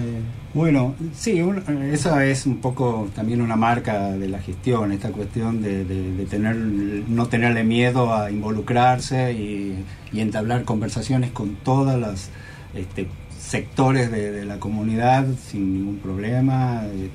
Bueno, 0.55 0.95
sí, 1.14 1.43
un- 1.43 1.62
esa 1.93 2.25
es 2.25 2.47
un 2.47 2.59
poco 2.59 3.09
también 3.14 3.43
una 3.43 3.57
marca 3.57 4.12
de 4.12 4.28
la 4.28 4.38
gestión, 4.38 4.90
esta 4.93 5.11
cuestión 5.11 5.61
de 5.62 6.26
tener, 6.31 6.57
no 6.57 7.26
tenerle 7.26 7.62
miedo 7.62 8.14
a 8.14 8.31
involucrarse 8.31 9.33
y, 9.35 9.85
y 10.12 10.21
entablar 10.21 10.64
conversaciones 10.64 11.31
con 11.31 11.57
todas 11.57 11.99
las 11.99 12.31
este, 12.75 13.07
sectores 13.47 14.11
de, 14.11 14.45
la 14.45 14.59
comunidad 14.59 15.26
sin 15.50 15.75
ningún 15.75 15.99
problema, 15.99 16.83
eh, 16.87 17.09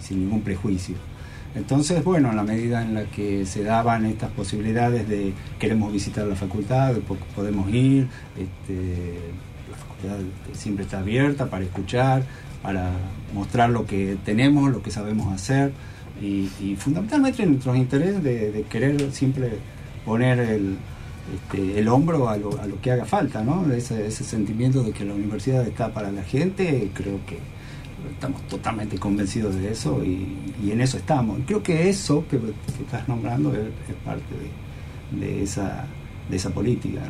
sin 0.00 0.20
ningún 0.20 0.42
prejuicio. 0.42 0.96
Entonces, 1.54 2.04
bueno, 2.04 2.30
en 2.30 2.36
la 2.36 2.42
medida 2.42 2.82
en 2.82 2.92
la 2.94 3.04
que 3.04 3.46
se 3.46 3.64
daban 3.64 4.04
estas 4.04 4.30
posibilidades 4.32 5.08
de 5.08 5.32
queremos 5.58 5.90
visitar 5.92 6.26
la 6.26 6.36
facultad, 6.36 6.92
de 6.92 7.00
po- 7.00 7.16
podemos 7.34 7.70
ir, 7.72 8.06
este, 8.36 9.18
la 9.70 9.76
facultad 9.78 10.18
siempre 10.52 10.84
está 10.84 10.98
abierta 10.98 11.46
para 11.46 11.64
escuchar, 11.64 12.24
para 12.62 12.90
mostrar 13.32 13.70
lo 13.70 13.86
que 13.86 14.18
tenemos, 14.24 14.70
lo 14.70 14.82
que 14.82 14.90
sabemos 14.90 15.32
hacer 15.32 15.72
y, 16.20 16.50
y 16.60 16.76
fundamentalmente 16.78 17.46
nuestros 17.46 17.76
intereses 17.76 18.22
de 18.22 18.64
querer 18.68 19.10
siempre 19.12 19.52
poner 20.04 20.38
el, 20.40 20.76
este, 21.34 21.78
el 21.78 21.88
hombro 21.88 22.28
a 22.28 22.36
lo, 22.36 22.58
a 22.60 22.66
lo 22.66 22.80
que 22.80 22.92
haga 22.92 23.04
falta, 23.04 23.42
¿no? 23.42 23.70
Ese, 23.72 24.10
sentimiento 24.10 24.82
de 24.82 24.92
que 24.92 25.04
la 25.04 25.14
universidad 25.14 25.66
está 25.66 25.92
para 25.92 26.12
la 26.12 26.22
gente, 26.22 26.90
creo 26.94 27.18
que 27.26 27.38
estamos 28.12 28.42
totalmente 28.42 28.98
convencidos 28.98 29.56
de 29.56 29.72
eso 29.72 30.04
y, 30.04 30.70
en 30.70 30.80
eso 30.80 30.96
estamos. 30.96 31.40
Creo 31.46 31.62
que 31.62 31.88
eso 31.88 32.24
que, 32.28 32.38
estás 32.80 33.08
nombrando 33.08 33.52
es, 33.54 33.94
parte 34.04 34.24
de, 35.12 35.42
esa, 35.42 35.86
de 36.30 36.38
política. 36.50 37.02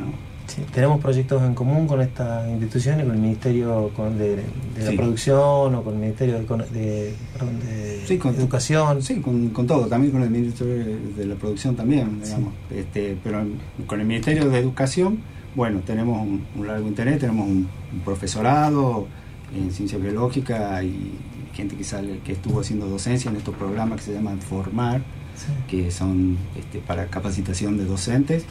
Sí, 0.47 0.61
tenemos 0.73 0.99
proyectos 1.01 1.43
en 1.43 1.53
común 1.53 1.87
con 1.87 2.01
estas 2.01 2.49
instituciones, 2.49 3.05
con 3.05 3.15
el 3.15 3.21
Ministerio 3.21 3.91
con- 3.95 4.17
de, 4.17 4.37
de 4.37 4.43
la. 4.85 4.91
Producción 4.95 5.75
o 5.75 5.83
con 5.83 5.93
el 5.95 5.99
Ministerio 5.99 6.35
de, 6.35 6.45
Econo- 6.47 6.65
de- 6.67 7.13
perdón, 7.33 7.59
de 7.59 8.03
Sí, 8.07 8.17
con- 8.17 8.33
Educación. 8.33 9.01
Sí, 9.01 9.19
con, 9.19 9.49
con 9.49 9.67
todo, 9.67 9.87
también 9.87 10.11
con 10.13 10.23
el 10.23 10.29
Ministerio 10.29 10.73
de, 11.15 11.25
la 11.25 11.35
Producción 11.35 11.75
también, 11.75 12.21
digamos. 12.23 12.53
Este, 12.71 13.17
pero 13.23 13.43
con 13.85 13.99
el 13.99 14.07
Ministerio 14.07 14.49
de 14.49 14.57
Educación, 14.59 15.19
bueno, 15.55 15.81
tenemos 15.85 16.21
un, 16.21 16.45
un 16.57 16.67
largo 16.67 16.87
interés, 16.87 17.19
tenemos 17.19 17.45
un, 17.47 17.67
un 17.93 17.99
profesorado 18.05 19.07
en 19.55 19.71
ciencia 19.71 19.97
biológica 19.97 20.81
y 20.83 21.11
gente 21.53 21.75
que 21.75 21.83
sale, 21.83 22.19
que 22.23 22.33
estuvo 22.33 22.61
haciendo 22.61 22.87
docencia 22.87 23.29
en 23.31 23.37
estos 23.37 23.55
programas 23.55 23.99
que 23.99 24.05
se 24.07 24.13
llaman 24.13 24.39
Formar, 24.39 25.01
que 25.67 25.91
son 25.91 26.37
este, 26.57 26.79
para 26.79 27.07
capacitación 27.07 27.77
de 27.77 27.85
docentes, 27.85 28.43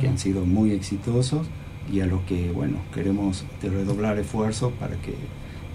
que 0.00 0.08
han 0.08 0.18
sido 0.18 0.44
muy 0.44 0.72
exitosos 0.72 1.46
y 1.92 2.00
a 2.00 2.06
los 2.06 2.22
que, 2.22 2.50
bueno, 2.50 2.78
queremos 2.92 3.44
este, 3.54 3.68
redoblar 3.68 4.18
esfuerzos 4.18 4.72
para 4.74 4.96
que 4.96 5.14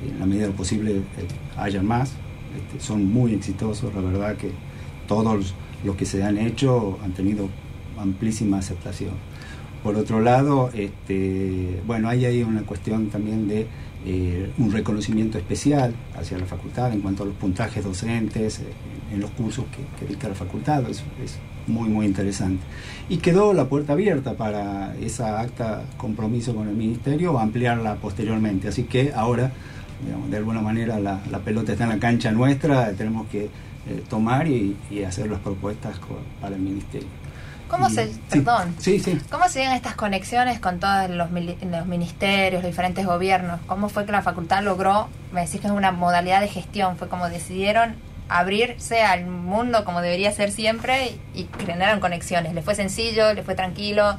en 0.08 0.20
la 0.20 0.26
medida 0.26 0.50
posible 0.50 0.98
eh, 0.98 1.02
haya 1.58 1.82
más. 1.82 2.14
Este, 2.58 2.84
son 2.84 3.06
muy 3.06 3.34
exitosos, 3.34 3.94
la 3.94 4.02
verdad 4.02 4.36
que 4.36 4.52
todos 5.08 5.54
los 5.84 5.96
que 5.96 6.06
se 6.06 6.24
han 6.24 6.38
hecho 6.38 6.98
han 7.04 7.12
tenido 7.12 7.50
amplísima 7.98 8.58
aceptación. 8.58 9.12
Por 9.84 9.96
otro 9.96 10.20
lado, 10.20 10.72
este, 10.74 11.82
bueno, 11.86 12.10
hay 12.10 12.26
ahí 12.26 12.44
una 12.44 12.64
cuestión 12.64 13.08
también 13.08 13.48
de 13.48 13.68
eh, 14.06 14.52
un 14.58 14.72
reconocimiento 14.72 15.38
especial 15.38 15.94
hacia 16.18 16.38
la 16.38 16.46
facultad 16.46 16.92
en 16.92 17.02
cuanto 17.02 17.24
a 17.24 17.26
los 17.26 17.36
puntajes 17.36 17.84
docentes 17.84 18.60
eh, 18.60 18.64
en 19.14 19.20
los 19.22 19.30
cursos 19.32 19.66
que, 19.66 20.00
que 20.00 20.10
dicta 20.10 20.28
la 20.28 20.36
facultad. 20.36 20.90
Es, 20.90 21.04
es 21.24 21.38
muy, 21.70 21.88
muy 21.90 22.06
interesante. 22.06 22.62
Y 23.08 23.18
quedó 23.18 23.54
la 23.54 23.66
puerta 23.66 23.94
abierta 23.94 24.34
para 24.34 24.96
esa 24.98 25.40
acta 25.40 25.84
compromiso 25.98 26.54
con 26.56 26.68
el 26.68 26.76
Ministerio 26.76 27.40
ampliarla 27.40 27.96
posteriormente. 27.96 28.68
Así 28.68 28.84
que 28.84 29.14
ahora, 29.16 29.52
digamos, 30.06 30.30
de 30.30 30.38
alguna 30.38 30.62
manera, 30.62 31.00
la, 31.00 31.20
la 31.32 31.40
pelota 31.40 31.72
está 31.72 31.86
en 31.86 31.90
la 31.92 32.00
cancha 32.00 32.32
nuestra, 32.32 32.92
tenemos 32.92 33.28
que 33.28 33.46
eh, 33.46 34.04
tomar 34.10 34.48
y, 34.48 34.76
y 34.92 35.04
hacer 35.04 35.30
las 35.30 35.40
propuestas 35.40 35.96
para 36.42 36.56
el 36.56 36.62
Ministerio. 36.62 37.08
¿Cómo 37.68 37.88
Y- 37.88 37.94
se, 37.94 38.08
sí, 38.14 38.20
perdón, 38.30 38.76
Sí, 38.80 39.00
sí. 39.00 39.20
cómo 39.32 39.48
se 39.48 39.60
llegan 39.60 39.76
estas 39.76 39.96
conexiones 39.96 40.60
con 40.60 40.80
todos 40.80 41.10
los, 41.12 41.30
los 41.32 41.86
ministerios, 41.88 42.64
los 42.64 42.70
diferentes 42.72 43.06
gobiernos? 43.06 43.60
¿Cómo 43.68 43.90
fue 43.90 44.06
que 44.06 44.12
la 44.12 44.22
facultad 44.24 44.64
logró, 44.64 45.08
me 45.32 45.42
decís 45.42 45.62
que 45.62 45.68
es 45.68 45.74
una 45.74 45.92
modalidad 45.92 46.42
de 46.42 46.48
gestión, 46.48 46.98
fue 46.98 47.08
como 47.10 47.30
decidieron 47.30 47.94
abrirse 48.30 49.02
al 49.02 49.26
mundo 49.26 49.84
como 49.86 50.02
debería 50.02 50.32
ser 50.32 50.52
siempre 50.52 51.18
y 51.36 51.48
generaron 51.66 52.00
conexiones? 52.00 52.54
¿Le 52.54 52.62
fue 52.62 52.76
sencillo? 52.76 53.34
¿Le 53.34 53.44
fue 53.44 53.56
tranquilo? 53.56 54.18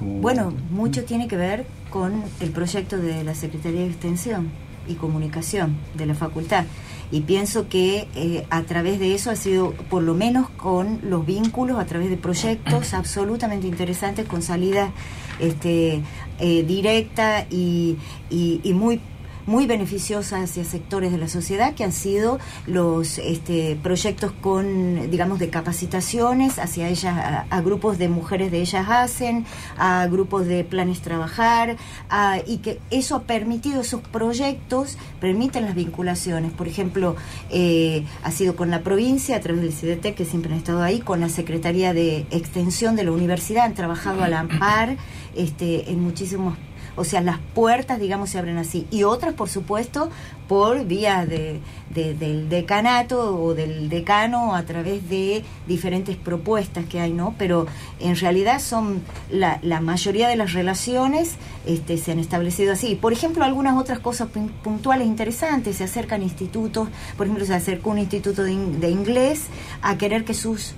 Bueno, 0.00 0.54
mucho 0.70 1.04
tiene 1.04 1.28
que 1.28 1.36
ver 1.36 1.66
con 1.90 2.22
el 2.40 2.50
proyecto 2.50 2.96
de 2.96 3.22
la 3.24 3.34
Secretaría 3.34 3.80
de 3.80 3.88
Extensión 3.88 4.50
y 4.88 4.94
Comunicación 4.94 5.76
de 5.94 6.06
la 6.06 6.14
facultad. 6.14 6.64
Y 7.12 7.22
pienso 7.22 7.68
que 7.68 8.06
eh, 8.14 8.46
a 8.50 8.62
través 8.62 9.00
de 9.00 9.14
eso 9.14 9.30
ha 9.30 9.36
sido, 9.36 9.72
por 9.90 10.02
lo 10.02 10.14
menos 10.14 10.48
con 10.50 11.00
los 11.02 11.26
vínculos, 11.26 11.78
a 11.78 11.84
través 11.84 12.08
de 12.08 12.16
proyectos 12.16 12.94
absolutamente 12.94 13.66
interesantes, 13.66 14.26
con 14.26 14.42
salida 14.42 14.92
este, 15.40 16.02
eh, 16.38 16.62
directa 16.62 17.46
y, 17.50 17.96
y- 18.30 18.60
y 18.62 18.72
muy 18.74 19.00
muy 19.50 19.66
beneficiosa 19.66 20.42
hacia 20.42 20.62
sectores 20.64 21.10
de 21.10 21.18
la 21.18 21.26
sociedad 21.26 21.74
que 21.74 21.82
han 21.82 21.90
sido 21.90 22.38
los 22.68 23.18
este, 23.18 23.76
proyectos 23.82 24.30
con, 24.40 25.10
digamos, 25.10 25.40
de 25.40 25.50
capacitaciones 25.50 26.60
hacia 26.60 26.88
ellas, 26.88 27.16
a, 27.18 27.46
a 27.50 27.60
grupos 27.60 27.98
de 27.98 28.08
mujeres 28.08 28.52
de 28.52 28.60
ellas 28.60 28.86
hacen, 28.88 29.44
a 29.76 30.06
grupos 30.06 30.46
de 30.46 30.62
planes 30.62 31.00
trabajar, 31.00 31.76
a- 32.08 32.38
y 32.46 32.58
que 32.58 32.78
eso 32.90 33.16
ha 33.16 33.22
permitido, 33.24 33.80
esos 33.80 34.02
proyectos 34.02 34.96
permiten 35.20 35.64
las 35.64 35.74
vinculaciones. 35.74 36.52
Por 36.52 36.68
ejemplo, 36.68 37.16
eh, 37.50 38.04
ha 38.22 38.30
sido 38.30 38.54
con 38.54 38.70
la 38.70 38.82
provincia, 38.82 39.34
a 39.36 39.40
través 39.40 39.62
del 39.62 39.72
CDT, 39.72 40.14
que 40.14 40.24
siempre 40.24 40.52
han 40.52 40.58
estado 40.58 40.80
ahí, 40.80 41.00
con 41.00 41.18
la 41.18 41.28
Secretaría 41.28 41.92
de 41.92 42.24
Extensión 42.30 42.94
de 42.94 43.02
la 43.02 43.10
Universidad, 43.10 43.64
han 43.64 43.74
trabajado 43.74 44.22
a 44.22 44.28
la 44.28 44.46
par 44.60 44.96
este, 45.34 45.90
en 45.90 46.00
muchísimos 46.00 46.54
o 47.00 47.04
sea, 47.04 47.20
las 47.22 47.38
puertas, 47.54 47.98
digamos, 47.98 48.30
se 48.30 48.38
abren 48.38 48.58
así. 48.58 48.86
Y 48.90 49.02
otras, 49.04 49.34
por 49.34 49.48
supuesto, 49.48 50.10
por 50.48 50.84
vía 50.84 51.24
de, 51.26 51.60
de- 51.94 52.14
del 52.14 52.48
decanato 52.48 53.40
o 53.42 53.54
del 53.54 53.88
decano 53.88 54.54
a 54.54 54.62
través 54.64 55.08
de 55.08 55.44
diferentes 55.66 56.16
propuestas 56.16 56.84
que 56.86 57.00
hay, 57.00 57.12
¿no? 57.12 57.34
Pero 57.38 57.66
en 58.00 58.16
realidad 58.16 58.60
son 58.60 59.00
la, 59.30 59.58
la 59.62 59.80
mayoría 59.80 60.28
de 60.28 60.36
las 60.36 60.52
relaciones 60.52 61.36
este, 61.66 61.96
se 61.98 62.12
han 62.12 62.18
establecido 62.18 62.72
así. 62.72 62.94
Por 62.96 63.12
ejemplo, 63.12 63.44
algunas 63.44 63.76
otras 63.78 63.98
cosas 64.00 64.28
pun- 64.28 64.50
puntuales 64.62 65.06
interesantes, 65.06 65.76
se 65.76 65.84
acercan 65.84 66.22
institutos, 66.22 66.88
por 67.16 67.26
ejemplo, 67.26 67.44
se 67.46 67.54
acercó 67.54 67.90
un 67.90 67.98
instituto 67.98 68.42
de, 68.42 68.54
de 68.56 68.90
inglés 68.90 69.46
a 69.82 69.96
querer 69.98 70.24
que 70.24 70.34
sus 70.34 70.74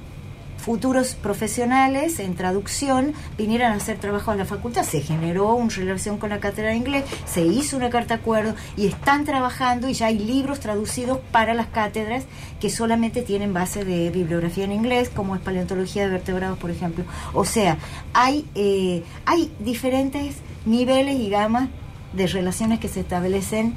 futuros 0.63 1.15
profesionales 1.17 2.21
en 2.21 2.37
traducción 2.37 3.15
vinieran 3.37 3.73
a 3.73 3.77
hacer 3.77 3.99
trabajo 3.99 4.31
en 4.31 4.39
la 4.39 4.45
facultad. 4.45 4.85
Se 4.85 5.01
generó 5.01 5.55
una 5.55 5.75
relación 5.75 6.19
con 6.19 6.31
la 6.31 6.39
cátedra 6.39 6.71
de 6.71 6.77
inglés, 6.77 7.05
se 7.27 7.43
hizo 7.43 7.77
una 7.77 7.91
carta 7.91 8.15
acuerdo 8.15 8.55
y 8.77 8.87
están 8.87 9.25
trabajando 9.25 9.89
y 9.89 9.95
ya 9.95 10.07
hay 10.07 10.19
libros 10.21 10.61
traducidos 10.61 11.19
para 11.33 11.53
las 11.53 11.67
cátedras 11.67 12.25
que 12.61 12.71
solamente 12.71 13.23
tienen 13.23 13.53
base 13.53 13.85
de 13.85 14.11
bibliografía 14.11 14.65
en 14.65 14.73
inglés, 14.73 15.11
como 15.11 15.35
es 15.35 15.41
paleontología 15.41 16.05
de 16.05 16.11
vertebrados, 16.11 16.59
por 16.59 16.71
ejemplo. 16.71 17.05
O 17.35 17.45
sea, 17.45 17.77
hay, 18.13 18.47
eh, 18.55 19.03
hay 19.27 19.53
diferentes 19.59 20.37
niveles 20.65 21.19
y 21.19 21.29
gamas 21.29 21.71
de 22.13 22.29
relaciones 22.29 22.79
que 22.79 22.89
se 22.89 23.01
establecen 23.01 23.75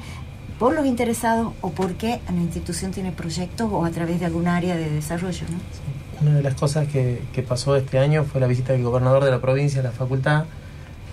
por 0.60 0.72
los 0.72 0.86
interesados 0.86 1.52
o 1.60 1.70
porque 1.70 2.20
la 2.28 2.40
institución 2.40 2.92
tiene 2.92 3.10
proyectos 3.12 3.70
o 3.72 3.84
a 3.84 3.90
través 3.90 4.20
de 4.20 4.26
algún 4.26 4.46
área 4.46 4.76
de 4.76 4.88
desarrollo. 4.88 5.46
¿no? 5.50 5.85
Una 6.20 6.34
de 6.34 6.42
las 6.42 6.54
cosas 6.54 6.88
que, 6.88 7.20
que 7.34 7.42
pasó 7.42 7.76
este 7.76 7.98
año 7.98 8.24
fue 8.24 8.40
la 8.40 8.46
visita 8.46 8.72
del 8.72 8.82
gobernador 8.82 9.24
de 9.24 9.30
la 9.30 9.40
provincia 9.40 9.80
a 9.80 9.84
la 9.84 9.92
facultad, 9.92 10.44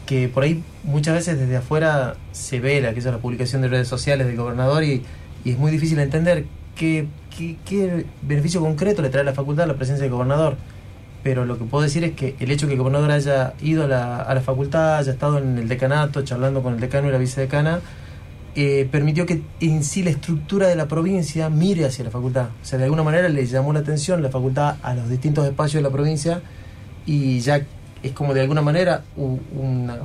que 0.05 0.29
por 0.29 0.43
ahí 0.43 0.63
muchas 0.83 1.15
veces 1.15 1.39
desde 1.39 1.57
afuera 1.57 2.15
se 2.31 2.59
ve 2.59 2.81
la, 2.81 2.93
que 2.93 2.99
es 2.99 3.05
la 3.05 3.17
publicación 3.17 3.61
de 3.61 3.67
redes 3.67 3.87
sociales 3.87 4.27
del 4.27 4.37
gobernador 4.37 4.83
y, 4.83 5.03
y 5.43 5.51
es 5.51 5.57
muy 5.57 5.71
difícil 5.71 5.99
entender 5.99 6.45
qué, 6.75 7.07
qué, 7.35 7.57
qué 7.65 8.05
beneficio 8.21 8.61
concreto 8.61 9.01
le 9.01 9.09
trae 9.09 9.21
a 9.21 9.25
la 9.25 9.33
facultad 9.33 9.67
la 9.67 9.75
presencia 9.75 10.03
del 10.03 10.11
gobernador. 10.11 10.55
Pero 11.21 11.45
lo 11.45 11.57
que 11.57 11.63
puedo 11.63 11.83
decir 11.83 12.03
es 12.03 12.13
que 12.13 12.35
el 12.39 12.51
hecho 12.51 12.65
de 12.65 12.71
que 12.71 12.73
el 12.73 12.79
gobernador 12.79 13.11
haya 13.11 13.53
ido 13.61 13.85
a 13.85 13.87
la, 13.87 14.21
a 14.21 14.33
la 14.35 14.41
facultad, 14.41 14.97
haya 14.97 15.13
estado 15.13 15.37
en 15.37 15.57
el 15.57 15.69
decanato 15.69 16.21
charlando 16.23 16.61
con 16.61 16.73
el 16.73 16.79
decano 16.81 17.07
y 17.07 17.11
la 17.11 17.17
vicedecana, 17.17 17.79
eh, 18.55 18.87
permitió 18.91 19.25
que 19.25 19.41
en 19.61 19.83
sí 19.83 20.03
la 20.03 20.11
estructura 20.11 20.67
de 20.67 20.75
la 20.75 20.87
provincia 20.87 21.49
mire 21.49 21.85
hacia 21.85 22.03
la 22.05 22.11
facultad. 22.11 22.49
O 22.61 22.65
sea, 22.65 22.77
de 22.77 22.85
alguna 22.85 23.03
manera 23.03 23.27
le 23.29 23.45
llamó 23.45 23.73
la 23.73 23.79
atención 23.79 24.21
la 24.21 24.29
facultad 24.29 24.75
a 24.83 24.93
los 24.93 25.09
distintos 25.09 25.45
espacios 25.45 25.81
de 25.81 25.89
la 25.89 25.93
provincia 25.93 26.41
y 27.05 27.39
ya 27.39 27.65
es 28.03 28.11
como 28.11 28.33
de 28.33 28.41
alguna 28.41 28.61
manera 28.61 29.03
una- 29.17 29.97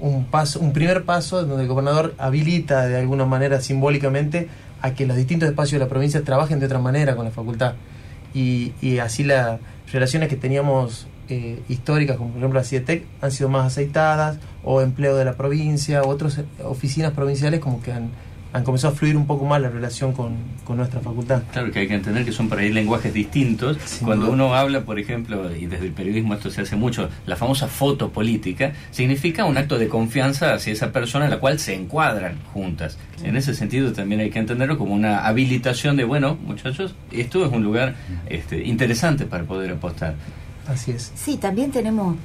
un 0.00 0.26
paso, 0.26 0.60
un 0.60 0.72
primer 0.72 1.04
paso 1.04 1.44
donde 1.44 1.62
el 1.62 1.68
gobernador 1.68 2.14
habilita 2.18 2.86
de 2.86 2.98
alguna 2.98 3.24
manera 3.26 3.60
simbólicamente 3.60 4.48
a 4.80 4.92
que 4.94 5.06
los 5.06 5.16
distintos 5.16 5.48
espacios 5.48 5.80
de 5.80 5.84
la 5.86 5.88
provincia 5.88 6.22
trabajen 6.22 6.60
de 6.60 6.66
otra 6.66 6.78
manera 6.78 7.16
con 7.16 7.24
la 7.24 7.30
facultad. 7.32 7.74
Y, 8.34 8.74
y 8.82 8.98
así 8.98 9.24
las 9.24 9.58
relaciones 9.92 10.28
que 10.28 10.36
teníamos 10.36 11.06
eh, 11.28 11.60
históricas, 11.68 12.16
como 12.16 12.30
por 12.30 12.38
ejemplo 12.38 12.60
la 12.60 12.64
CIETEC, 12.64 13.04
han 13.20 13.30
sido 13.30 13.48
más 13.48 13.66
aceitadas, 13.66 14.38
o 14.64 14.80
empleo 14.80 15.16
de 15.16 15.24
la 15.24 15.34
provincia, 15.34 16.02
o 16.02 16.08
otras 16.08 16.40
oficinas 16.64 17.12
provinciales 17.12 17.60
como 17.60 17.80
que 17.82 17.92
han, 17.92 18.10
han 18.52 18.64
comenzado 18.64 18.94
a 18.94 18.96
fluir 18.96 19.16
un 19.16 19.26
poco 19.26 19.44
más 19.44 19.60
la 19.60 19.68
relación 19.68 20.12
con, 20.12 20.36
con 20.64 20.78
nuestra 20.78 21.00
facultad. 21.00 21.42
Claro 21.52 21.70
que 21.70 21.80
hay 21.80 21.88
que 21.88 21.94
entender 21.94 22.24
que 22.24 22.32
son 22.32 22.48
por 22.48 22.58
ahí 22.58 22.72
lenguajes 22.72 23.12
distintos. 23.12 23.76
Sin 23.84 24.06
Cuando 24.06 24.26
duda. 24.26 24.34
uno 24.34 24.54
habla, 24.54 24.82
por 24.82 24.98
ejemplo, 24.98 25.54
y 25.54 25.66
desde 25.66 25.84
el 25.86 25.92
periodismo 25.92 26.32
esto 26.32 26.50
se 26.50 26.62
hace 26.62 26.74
mucho, 26.74 27.10
la 27.26 27.36
famosa 27.36 27.68
foto 27.68 28.10
política, 28.10 28.72
significa 28.90 29.44
un 29.44 29.58
acto 29.58 29.78
de 29.78 29.88
confianza 29.88 30.54
hacia 30.54 30.72
esa 30.72 30.92
persona 30.92 31.26
en 31.26 31.30
la 31.30 31.40
cual 31.40 31.58
se 31.58 31.74
encuadran 31.74 32.38
juntas. 32.54 32.96
En 33.22 33.36
ese 33.36 33.54
sentido 33.54 33.92
también 33.92 34.22
hay 34.22 34.30
que 34.30 34.38
entenderlo 34.38 34.78
como 34.78 34.94
una 34.94 35.26
habilitación 35.26 35.96
de, 35.96 36.04
bueno, 36.04 36.38
muchachos, 36.46 36.94
esto 37.12 37.44
es 37.44 37.52
un 37.52 37.62
lugar 37.62 37.96
este, 38.30 38.64
interesante 38.64 39.26
para 39.26 39.44
poder 39.44 39.72
apostar. 39.72 40.14
Así 40.68 40.92
es. 40.92 41.10
Sí, 41.16 41.36
también 41.38 41.72
tenemos 41.72 42.16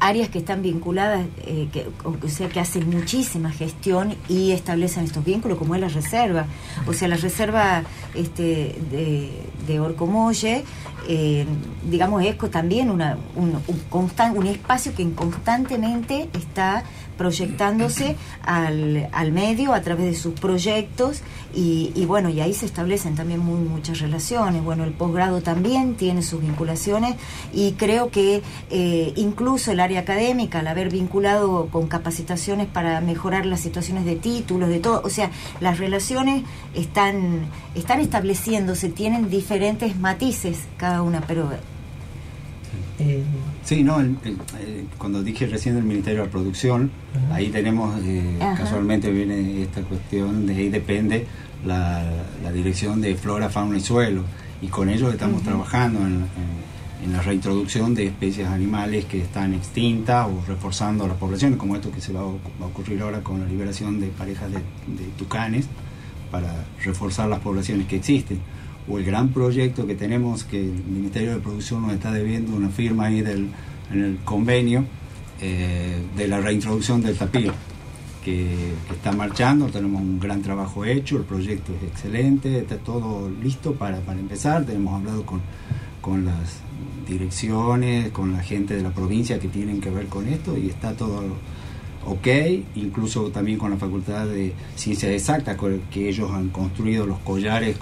áreas 0.00 0.28
que 0.28 0.38
están 0.38 0.62
vinculadas, 0.62 1.24
eh, 1.46 1.68
que, 1.72 1.86
o 2.04 2.28
sea, 2.28 2.48
que 2.48 2.58
hacen 2.58 2.90
muchísima 2.90 3.52
gestión 3.52 4.16
y 4.28 4.50
establecen 4.50 5.04
estos 5.04 5.24
vínculos, 5.24 5.58
como 5.58 5.76
es 5.76 5.80
la 5.80 5.88
reserva. 5.88 6.46
O 6.88 6.92
sea, 6.92 7.06
la 7.06 7.16
reserva 7.16 7.84
este, 8.14 8.76
de, 8.90 9.80
Orcomolle, 9.80 10.64
eh, 11.08 11.46
digamos, 11.88 12.24
es 12.24 12.36
también 12.50 12.90
una, 12.90 13.16
un 13.36 14.46
espacio 14.46 14.92
que 14.94 15.08
constantemente 15.12 16.28
está 16.32 16.82
proyectándose 17.22 18.16
al, 18.42 19.08
al 19.12 19.30
medio 19.30 19.74
a 19.74 19.80
través 19.80 20.06
de 20.06 20.16
sus 20.16 20.34
proyectos 20.34 21.22
y, 21.54 22.04
bueno, 22.06 22.30
y 22.30 22.40
ahí 22.40 22.52
se 22.52 22.66
establecen 22.66 23.14
también 23.14 23.38
muy, 23.38 23.60
muchas 23.60 24.00
relaciones. 24.00 24.64
Bueno, 24.64 24.82
el 24.82 24.92
posgrado 24.92 25.40
también 25.40 25.94
tiene 25.94 26.22
sus 26.22 26.40
vinculaciones 26.40 27.14
y 27.52 27.72
creo 27.72 28.10
que 28.10 28.42
eh, 28.70 29.12
incluso 29.14 29.70
el 29.70 29.78
área 29.78 30.00
académica, 30.00 30.58
al 30.58 30.66
haber 30.66 30.90
vinculado 30.90 31.68
con 31.70 31.86
capacitaciones 31.86 32.66
para 32.66 33.00
mejorar 33.00 33.46
las 33.46 33.60
situaciones 33.60 34.04
de 34.04 34.16
títulos, 34.16 34.68
de 34.68 34.80
todo, 34.80 35.00
o 35.04 35.10
sea, 35.10 35.30
las 35.60 35.78
relaciones 35.78 36.42
están, 36.74 37.46
están 37.76 38.00
estableciéndose, 38.00 38.88
tienen 38.88 39.30
diferentes 39.30 39.96
matices 39.96 40.58
cada 40.76 41.02
una, 41.02 41.20
pero 41.20 41.50
Eh, 42.98 43.22
Sí, 43.64 43.82
no, 43.84 44.00
el- 44.00 44.16
el- 44.24 44.36
eh, 44.60 44.84
cuando 44.98 45.22
dije 45.22 45.46
recién 45.46 45.76
del 45.76 45.84
Ministerio 45.84 46.20
de 46.20 46.26
la 46.26 46.32
Producción, 46.32 46.90
Ajá. 47.26 47.36
ahí 47.36 47.48
tenemos, 47.48 47.94
eh, 48.04 48.36
casualmente 48.56 49.10
viene 49.10 49.62
esta 49.62 49.82
cuestión, 49.82 50.46
de 50.46 50.54
ahí 50.56 50.68
depende 50.68 51.26
la, 51.64 52.02
la 52.42 52.50
dirección 52.52 53.00
de 53.00 53.14
flora, 53.14 53.48
fauna 53.48 53.76
y 53.76 53.80
suelo, 53.80 54.22
y 54.60 54.66
con 54.66 54.88
ellos 54.88 55.12
estamos 55.12 55.42
trabajando 55.42 56.00
en, 56.00 56.14
en- 56.16 56.72
en 57.04 57.12
la 57.12 57.20
reintroducción 57.20 57.94
de 57.96 58.06
especies 58.06 58.46
animales 58.46 59.04
que 59.06 59.20
están 59.22 59.54
extintas 59.54 60.26
o 60.28 60.40
reforzando 60.46 61.06
las 61.08 61.16
poblaciones, 61.16 61.58
como 61.58 61.74
esto 61.74 61.90
que 61.90 62.00
se 62.00 62.12
va 62.12 62.20
a, 62.20 62.24
va 62.24 62.30
a 62.62 62.66
ocurrir 62.66 63.00
ahora 63.02 63.20
con 63.22 63.40
la 63.40 63.46
liberación 63.46 63.98
de 64.00 64.06
parejas 64.08 64.50
de, 64.50 64.58
de 64.58 65.08
tucanes, 65.18 65.66
para 66.30 66.64
reforzar 66.82 67.28
las 67.28 67.40
poblaciones 67.40 67.86
que 67.88 67.96
existen 67.96 68.38
o 68.88 68.98
el 68.98 69.04
gran 69.04 69.28
proyecto 69.28 69.86
que 69.86 69.94
tenemos 69.94 70.44
que 70.44 70.60
el 70.60 70.84
Ministerio 70.84 71.34
de 71.34 71.40
Producción 71.40 71.82
nos 71.82 71.92
está 71.92 72.12
debiendo 72.12 72.54
una 72.54 72.68
firma 72.68 73.06
ahí 73.06 73.20
del, 73.20 73.48
en 73.92 74.04
el 74.04 74.18
convenio 74.24 74.84
eh, 75.40 76.02
de 76.16 76.28
la 76.28 76.40
reintroducción 76.40 77.02
del 77.02 77.16
tapir 77.16 77.52
que, 78.24 78.46
que 78.88 78.94
está 78.94 79.12
marchando, 79.12 79.66
tenemos 79.66 80.00
un 80.00 80.20
gran 80.20 80.42
trabajo 80.42 80.84
hecho, 80.84 81.16
el 81.18 81.24
proyecto 81.24 81.72
es 81.74 81.88
excelente, 81.88 82.58
está 82.58 82.76
todo 82.78 83.30
listo 83.42 83.74
para, 83.74 83.98
para 84.00 84.18
empezar, 84.18 84.64
tenemos 84.64 84.94
hablado 84.94 85.26
con, 85.26 85.40
con 86.00 86.24
las 86.24 86.60
direcciones, 87.08 88.10
con 88.10 88.32
la 88.32 88.42
gente 88.42 88.74
de 88.74 88.82
la 88.82 88.90
provincia 88.90 89.38
que 89.38 89.48
tienen 89.48 89.80
que 89.80 89.90
ver 89.90 90.06
con 90.06 90.28
esto 90.28 90.56
y 90.56 90.68
está 90.68 90.92
todo 90.92 91.22
ok, 92.06 92.26
incluso 92.74 93.28
también 93.30 93.58
con 93.58 93.70
la 93.70 93.76
Facultad 93.76 94.26
de 94.26 94.52
Ciencias 94.76 95.12
Exactas, 95.12 95.56
con- 95.56 95.80
que 95.90 96.08
ellos 96.08 96.30
han 96.32 96.48
construido 96.48 97.06
los 97.06 97.18
collares 97.20 97.76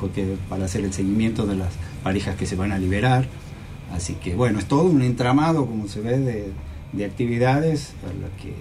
para 0.48 0.64
hacer 0.66 0.84
el 0.84 0.92
seguimiento 0.92 1.46
de 1.46 1.56
las 1.56 1.68
parejas 2.02 2.36
que 2.36 2.46
se 2.46 2.56
van 2.56 2.72
a 2.72 2.78
liberar. 2.78 3.26
Así 3.92 4.14
que 4.14 4.34
bueno, 4.34 4.58
es 4.58 4.66
todo 4.66 4.84
un 4.84 5.02
entramado, 5.02 5.66
como 5.66 5.88
se 5.88 6.00
ve, 6.00 6.18
de, 6.18 6.48
de 6.92 7.04
actividades 7.04 7.94
a 8.04 8.06
la 8.08 8.28
que 8.40 8.52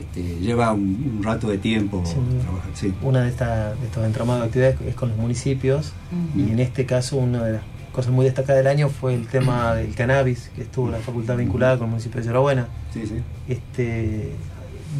este, 0.00 0.40
lleva 0.40 0.72
un, 0.72 1.14
un 1.18 1.22
rato 1.22 1.48
de 1.48 1.58
tiempo 1.58 2.02
Sí. 2.04 2.14
trabajar. 2.42 2.70
Sí. 2.74 2.92
una 3.02 3.20
de, 3.22 3.28
esta- 3.28 3.74
de 3.74 3.86
estos 3.86 4.04
entramados 4.04 4.40
de 4.42 4.46
actividades 4.46 4.76
es 4.88 4.94
con 4.96 5.10
los 5.10 5.18
municipios 5.18 5.92
y 6.36 6.50
en 6.50 6.58
este 6.58 6.84
caso 6.84 7.16
una 7.16 7.44
de 7.44 7.52
las 7.52 7.62
cosas 7.92 8.10
muy 8.12 8.24
destacadas 8.24 8.56
del 8.64 8.66
año 8.66 8.88
fue 8.88 9.14
el 9.14 9.28
tema 9.28 9.72
del 9.76 9.94
cannabis, 9.94 10.50
que 10.56 10.62
estuvo 10.62 10.90
la 10.90 10.98
facultad 10.98 11.36
vinculada 11.36 11.76
con 11.78 11.84
el 11.86 11.90
municipio 11.92 12.20
de 12.20 12.26
Yarabuena. 12.26 12.66
Sí, 12.92 13.06
sí. 13.06 13.14
Este, 13.48 14.32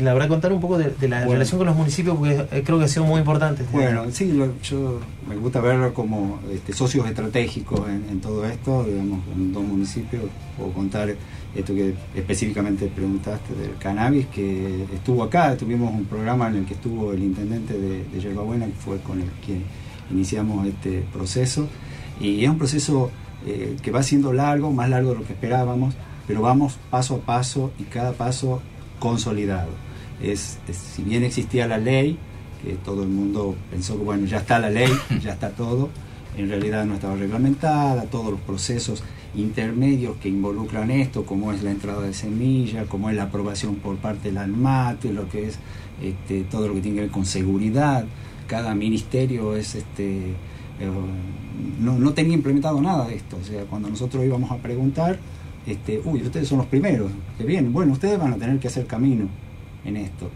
la 0.00 0.12
verdad 0.14 0.28
contar 0.28 0.52
un 0.52 0.60
poco 0.60 0.78
de, 0.78 0.90
de 0.90 1.08
la 1.08 1.18
Bueno. 1.20 1.32
relación 1.34 1.58
con 1.58 1.66
los 1.66 1.76
municipios 1.76 2.16
porque 2.16 2.46
eh, 2.52 2.62
creo 2.64 2.78
que 2.78 2.84
ha 2.84 2.88
sido 2.88 3.04
muy 3.04 3.18
importante. 3.20 3.64
Bueno, 3.72 4.04
sí, 4.10 4.32
lo- 4.32 4.60
yo 4.62 5.00
me 5.28 5.36
gusta 5.36 5.60
verlo 5.60 5.92
como 5.94 6.40
este, 6.52 6.72
socios 6.72 7.06
estratégicos 7.06 7.88
en, 7.88 8.04
en 8.10 8.20
todo 8.20 8.44
esto, 8.46 8.84
digamos, 8.84 9.20
en 9.34 9.52
dos 9.52 9.62
municipios. 9.64 10.22
Puedo 10.56 10.72
contar 10.72 11.14
esto 11.54 11.74
que 11.74 11.94
específicamente 12.14 12.86
preguntaste 12.86 13.54
del 13.54 13.76
cannabis, 13.78 14.26
que 14.26 14.84
estuvo 14.92 15.22
acá, 15.22 15.56
tuvimos 15.56 15.92
un 15.94 16.04
programa 16.04 16.48
en 16.48 16.56
el 16.56 16.64
que 16.64 16.74
estuvo 16.74 17.12
el 17.12 17.22
intendente 17.22 17.74
de, 17.74 18.04
de 18.04 18.20
Yerbabuena, 18.20 18.66
que 18.66 18.72
fue 18.72 18.98
con 18.98 19.20
el 19.20 19.28
que 19.46 19.58
iniciamos 20.10 20.66
este 20.66 21.04
proceso. 21.12 21.68
Y 22.20 22.44
es 22.44 22.50
un 22.50 22.58
proceso 22.58 23.10
eh, 23.46 23.76
que 23.82 23.90
va 23.90 24.02
siendo 24.02 24.32
largo, 24.32 24.72
más 24.72 24.88
largo 24.88 25.10
de 25.10 25.16
lo 25.18 25.24
que 25.24 25.32
esperábamos, 25.32 25.94
pero 26.26 26.40
vamos 26.42 26.78
paso 26.90 27.16
a 27.16 27.18
paso 27.18 27.70
y 27.78 27.84
cada 27.84 28.12
paso 28.12 28.60
consolidado. 28.98 29.68
Es, 30.22 30.58
es- 30.68 30.76
si 30.76 31.02
bien 31.02 31.24
existía 31.24 31.66
la 31.66 31.78
ley, 31.78 32.16
que 32.64 32.74
todo 32.74 33.02
el 33.02 33.08
mundo 33.10 33.54
pensó 33.70 33.96
que 33.98 34.04
bueno, 34.04 34.26
ya 34.26 34.38
está 34.38 34.58
la 34.58 34.70
ley, 34.70 34.90
ya 35.22 35.32
está 35.32 35.50
todo, 35.50 35.90
en 36.36 36.48
realidad 36.48 36.84
no 36.86 36.94
estaba 36.94 37.14
reglamentada, 37.16 38.04
todos 38.04 38.30
los 38.30 38.40
procesos 38.40 39.02
intermedios 39.36 40.16
que 40.18 40.28
involucran 40.28 40.90
esto, 40.90 41.24
como 41.26 41.52
es 41.52 41.62
la 41.62 41.70
entrada 41.72 42.02
de 42.02 42.14
semilla, 42.14 42.84
como 42.84 43.10
es 43.10 43.16
la 43.16 43.24
aprobación 43.24 43.76
por 43.76 43.96
parte 43.96 44.28
del 44.28 44.38
ANMAT, 44.38 45.04
lo 45.06 45.28
que 45.28 45.48
es 45.48 45.58
este, 46.02 46.42
todo 46.44 46.68
lo 46.68 46.74
que 46.74 46.80
tiene 46.80 46.96
que 46.96 47.00
ver 47.02 47.10
con 47.10 47.26
seguridad, 47.26 48.04
cada 48.46 48.74
ministerio 48.74 49.56
es 49.56 49.74
este 49.74 50.18
eh, 50.80 50.90
no, 51.80 51.98
no 51.98 52.12
tenía 52.12 52.34
implementado 52.34 52.80
nada 52.80 53.06
de 53.06 53.16
esto, 53.16 53.36
o 53.40 53.44
sea, 53.44 53.64
cuando 53.64 53.88
nosotros 53.88 54.24
íbamos 54.24 54.50
a 54.50 54.56
preguntar, 54.56 55.18
este, 55.66 56.00
uy, 56.04 56.22
ustedes 56.22 56.48
son 56.48 56.58
los 56.58 56.66
primeros 56.66 57.10
que 57.38 57.44
vienen, 57.44 57.72
bueno, 57.72 57.92
ustedes 57.92 58.18
van 58.18 58.32
a 58.32 58.36
tener 58.36 58.58
que 58.58 58.68
hacer 58.68 58.86
camino 58.86 59.26
en 59.84 59.96
esto. 59.96 60.30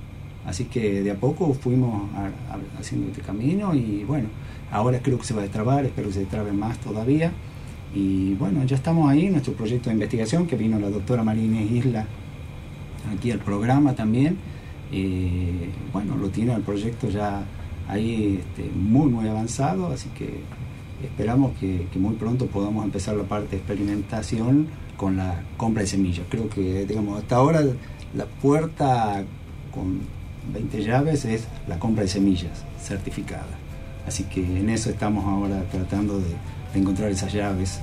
Así 0.47 0.65
que 0.65 1.03
de 1.03 1.11
a 1.11 1.15
poco 1.17 1.53
fuimos 1.55 2.09
a- 2.15 2.27
a- 2.55 2.81
haciendo 2.81 3.09
este 3.09 3.21
camino 3.23 3.75
y 3.75 4.05
bueno, 4.05 4.29
ahora 4.71 5.01
creo 5.01 5.19
que 5.19 5.25
se 5.25 5.35
va 5.35 5.41
a 5.41 5.43
destrabar, 5.45 5.85
espero 5.85 6.09
que 6.09 6.15
se 6.15 6.21
destrabe 6.21 6.53
más 6.53 6.79
todavía. 6.79 7.33
Y 7.95 8.35
bueno, 8.35 8.65
ya 8.65 8.77
estamos 8.77 9.11
ahí, 9.11 9.29
nuestro 9.31 9.55
proyecto 9.55 9.89
de 9.91 9.95
investigación, 9.95 10.47
que 10.47 10.57
vino 10.57 10.79
la 10.79 10.91
doctora 10.91 11.23
Marina 11.23 11.61
Isla 11.61 12.07
aquí 13.15 13.31
al 13.31 13.39
programa 13.41 13.95
también. 13.95 14.37
Eh, 14.93 15.69
bueno, 15.93 16.17
lo 16.17 16.29
tiene 16.31 16.55
el 16.55 16.63
proyecto 16.63 17.09
ya 17.11 17.43
ahí 17.89 18.41
este, 18.41 18.71
muy, 18.75 19.11
muy 19.11 19.29
avanzado, 19.29 19.89
así 19.93 20.09
que 20.11 20.41
esperamos 21.05 21.53
que, 21.59 21.87
que 21.93 21.99
muy 21.99 22.15
pronto 22.15 22.47
podamos 22.47 22.85
empezar 22.85 23.17
la 23.17 23.25
parte 23.25 23.51
de 23.53 23.57
experimentación 23.59 24.67
con 24.97 25.17
la 25.17 25.43
compra 25.57 25.83
de 25.83 25.89
semillas. 25.89 26.27
Creo 26.29 26.49
que, 26.49 26.85
digamos, 26.87 27.19
hasta 27.19 27.37
ahora 27.37 27.63
la 28.15 28.27
puerta 28.27 29.25
con 29.73 30.01
20 30.53 30.83
llaves 30.83 31.25
es 31.25 31.47
la 31.67 31.79
compra 31.79 32.03
de 32.03 32.09
semillas 32.09 32.65
certificada. 32.81 33.47
Así 34.07 34.25
que 34.25 34.41
en 34.41 34.71
eso 34.71 34.91
estamos 34.91 35.25
ahora 35.27 35.63
tratando 35.71 36.19
de, 36.19 36.29
de 36.73 36.81
encontrar 36.81 37.11
esas 37.11 37.33
llaves. 37.33 37.81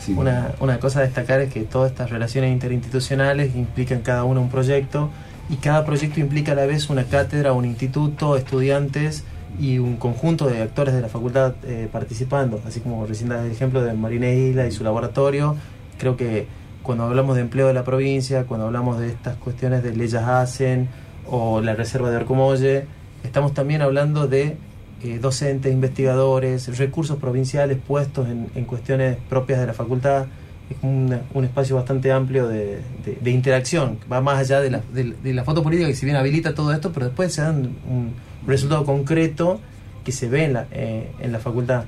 Sí. 0.00 0.14
Una, 0.16 0.52
una 0.60 0.78
cosa 0.78 1.00
a 1.00 1.02
destacar 1.02 1.40
es 1.40 1.52
que 1.52 1.62
todas 1.62 1.90
estas 1.90 2.10
relaciones 2.10 2.52
interinstitucionales 2.52 3.54
implican 3.54 4.00
cada 4.00 4.24
uno 4.24 4.40
un 4.40 4.50
proyecto 4.50 5.10
y 5.48 5.56
cada 5.56 5.84
proyecto 5.84 6.20
implica 6.20 6.52
a 6.52 6.54
la 6.54 6.66
vez 6.66 6.88
una 6.88 7.04
cátedra, 7.04 7.52
un 7.52 7.64
instituto, 7.64 8.36
estudiantes 8.36 9.24
y 9.60 9.78
un 9.78 9.96
conjunto 9.96 10.46
de 10.46 10.62
actores 10.62 10.94
de 10.94 11.00
la 11.00 11.08
facultad 11.08 11.54
eh, 11.64 11.88
participando, 11.90 12.60
así 12.66 12.80
como 12.80 13.06
recién 13.06 13.30
el 13.32 13.50
ejemplo 13.50 13.82
de 13.82 13.92
Marina 13.92 14.28
Isla 14.28 14.66
y 14.66 14.72
su 14.72 14.82
laboratorio. 14.84 15.56
Creo 15.98 16.16
que 16.16 16.46
cuando 16.84 17.04
hablamos 17.04 17.34
de 17.34 17.42
empleo 17.42 17.66
de 17.66 17.74
la 17.74 17.82
provincia, 17.82 18.44
cuando 18.44 18.66
hablamos 18.66 19.00
de 19.00 19.08
estas 19.08 19.36
cuestiones 19.36 19.82
de 19.82 19.96
leyes 19.96 20.14
hacen 20.22 20.88
o 21.26 21.60
la 21.60 21.74
reserva 21.74 22.10
de 22.10 22.16
Orcomolle, 22.18 22.84
estamos 23.24 23.52
también 23.54 23.82
hablando 23.82 24.28
de 24.28 24.56
eh, 25.02 25.18
docentes, 25.20 25.72
investigadores, 25.72 26.78
recursos 26.78 27.18
provinciales 27.18 27.78
puestos 27.84 28.28
en, 28.28 28.48
en 28.54 28.64
cuestiones 28.66 29.16
propias 29.28 29.58
de 29.60 29.66
la 29.66 29.72
facultad. 29.72 30.26
Es 30.70 30.76
un, 30.82 31.14
un 31.34 31.44
espacio 31.44 31.76
bastante 31.76 32.12
amplio 32.12 32.48
de, 32.48 32.80
de- 33.22 33.30
interacción, 33.30 33.98
va 34.10 34.20
más 34.20 34.38
allá 34.38 34.60
de 34.60 34.70
la, 34.70 34.80
de 34.92 35.34
la 35.34 35.44
foto 35.44 35.62
política 35.62 35.88
que 35.88 35.96
si 35.96 36.06
bien 36.06 36.16
habilita 36.16 36.54
todo 36.54 36.72
esto, 36.72 36.92
pero 36.92 37.06
después 37.06 37.34
se 37.34 37.42
dan 37.42 37.74
un 37.88 38.12
resultado 38.46 38.84
concreto 38.84 39.60
que 40.04 40.12
se 40.12 40.28
ve 40.28 40.44
en 40.44 40.52
la, 40.54 40.66
eh, 40.70 41.10
en 41.20 41.32
la 41.32 41.38
facultad. 41.38 41.84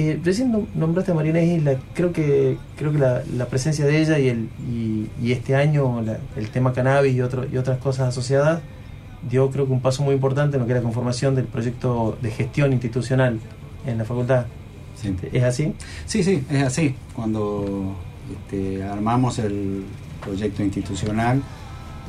Eh, 0.00 0.20
recién 0.22 0.52
nom- 0.52 0.68
nombraste 0.76 1.10
a 1.10 1.14
Marina 1.14 1.40
Isla, 1.42 1.74
creo 1.92 2.12
que 2.12 2.56
creo 2.76 2.92
que 2.92 2.98
la, 2.98 3.22
la 3.36 3.46
presencia 3.46 3.84
de 3.84 4.00
ella 4.00 4.16
y, 4.20 4.28
el, 4.28 4.48
y, 4.70 5.08
y 5.20 5.32
este 5.32 5.56
año 5.56 6.00
la- 6.02 6.18
el 6.36 6.50
tema 6.50 6.72
cannabis 6.72 7.14
y, 7.16 7.20
otro, 7.20 7.46
y 7.52 7.56
otras 7.56 7.78
cosas 7.78 8.08
asociadas 8.10 8.60
dio 9.28 9.50
creo 9.50 9.66
que 9.66 9.72
un 9.72 9.80
paso 9.80 10.04
muy 10.04 10.14
importante 10.14 10.54
en 10.56 10.60
lo 10.60 10.66
que 10.66 10.72
era 10.72 10.80
la 10.80 10.84
conformación 10.84 11.34
del 11.34 11.46
proyecto 11.46 12.16
de 12.22 12.30
gestión 12.30 12.72
institucional 12.72 13.40
en 13.86 13.98
la 13.98 14.04
facultad. 14.04 14.46
Sí. 14.94 15.16
¿Es 15.32 15.42
así? 15.42 15.74
Sí, 16.06 16.22
sí, 16.22 16.44
es 16.48 16.62
así. 16.62 16.94
Cuando 17.16 17.96
este, 18.32 18.84
armamos 18.84 19.40
el 19.40 19.82
proyecto 20.24 20.62
institucional 20.62 21.42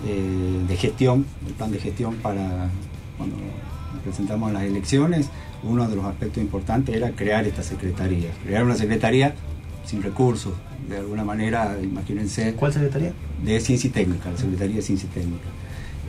eh, 0.06 0.64
de 0.68 0.76
gestión, 0.78 1.26
el 1.48 1.54
plan 1.54 1.72
de 1.72 1.80
gestión 1.80 2.16
para 2.18 2.70
cuando 3.18 3.36
presentamos 4.04 4.52
las 4.52 4.62
elecciones, 4.64 5.30
uno 5.64 5.88
de 5.88 5.96
los 5.96 6.06
aspectos 6.06 6.42
importantes 6.42 6.96
era 6.96 7.12
crear 7.12 7.46
esta 7.46 7.64
secretaría. 7.64 8.30
Crear 8.46 8.64
una 8.64 8.76
secretaría 8.76 9.36
sin 9.86 10.02
recursos. 10.02 10.54
De 10.88 10.98
alguna 10.98 11.24
manera, 11.24 11.78
imagínense. 11.82 12.54
¿Cuál 12.54 12.74
secretaría? 12.74 13.14
De 13.44 13.60
Ciencia 13.60 13.88
y 13.88 13.92
Técnica, 13.92 14.32
la 14.32 14.38
Secretaría 14.38 14.78
de 14.78 14.82
Ciencia 14.82 15.08
y 15.12 15.14
Técnica. 15.14 15.48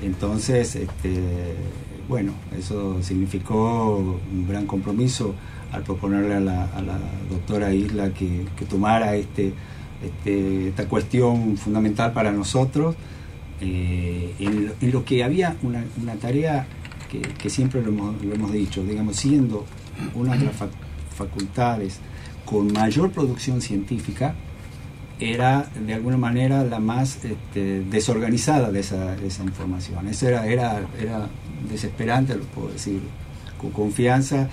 Entonces, 0.03 0.77
este, 0.77 1.21
bueno, 2.09 2.33
eso 2.59 3.03
significó 3.03 3.99
un 3.99 4.49
gran 4.49 4.67
compromiso 4.67 5.35
al 5.73 5.83
proponerle 5.83 6.35
a 6.35 6.41
la, 6.41 6.65
a 6.65 6.83
la 6.83 6.99
doctora 7.29 7.73
Isla 7.73 8.11
que, 8.11 8.47
que 8.57 8.65
tomara 8.65 9.15
este, 9.15 9.53
este, 10.03 10.69
esta 10.69 10.89
cuestión 10.89 11.57
fundamental 11.57 12.13
para 12.13 12.33
nosotros, 12.33 12.97
eh, 13.61 14.35
en, 14.39 14.73
en 14.81 14.93
lo 14.93 15.05
que 15.05 15.23
había 15.23 15.57
una, 15.63 15.85
una 16.03 16.15
tarea 16.15 16.67
que, 17.11 17.51
siempre 17.51 17.83
lo 17.83 17.89
hemos, 17.89 18.25
lo 18.25 18.35
hemos 18.35 18.53
dicho, 18.53 18.83
digamos, 18.85 19.17
siendo 19.17 19.65
una 20.15 20.37
de 20.37 20.45
las 20.47 20.55
fac- 20.59 20.69
facultades 21.17 21.99
con 22.45 22.73
mayor 22.73 23.11
producción 23.11 23.61
científica, 23.61 24.35
era 25.19 25.69
de 25.87 25.93
alguna 25.95 26.17
manera 26.17 26.65
la 26.65 26.81
más 26.81 27.23
este, 27.25 27.81
desorganizada 27.85 28.71
de 28.73 28.81
esa, 28.81 29.17
de 29.17 29.27
esa 29.27 29.45
información. 29.45 30.09
Eso 30.09 30.29
era, 30.29 30.47
era, 30.47 30.81
era 30.99 31.29
desesperante, 31.71 32.35
lo 32.37 32.45
puedo 32.45 32.69
decir 32.73 33.01
con 33.59 33.71
confianza, 33.71 34.49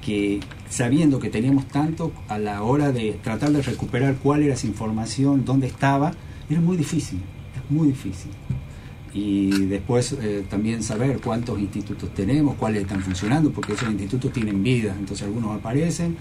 que 0.00 0.40
sabiendo 0.70 1.18
que 1.18 1.28
teníamos 1.28 1.66
tanto 1.68 2.12
a 2.28 2.38
la 2.38 2.62
hora 2.62 2.92
de 2.92 3.18
tratar 3.22 3.50
de 3.50 3.60
recuperar 3.60 4.14
cuál 4.22 4.42
era 4.42 4.54
esa 4.54 4.66
información, 4.66 5.44
dónde 5.44 5.66
estaba, 5.66 6.12
era 6.48 6.60
muy 6.60 6.78
difícil, 6.78 7.20
es 7.54 7.70
muy 7.70 7.88
difícil. 7.88 8.30
Y 9.14 9.50
después 9.66 10.12
eh, 10.20 10.44
también 10.48 10.82
saber 10.82 11.20
cuántos 11.20 11.58
institutos 11.58 12.12
tenemos, 12.14 12.56
cuáles 12.56 12.82
están 12.82 13.00
funcionando, 13.00 13.50
porque 13.50 13.72
esos 13.72 13.88
institutos 13.88 14.32
tienen 14.32 14.62
vida, 14.62 14.94
entonces 14.98 15.26
algunos 15.26 15.56
aparecen, 15.56 16.16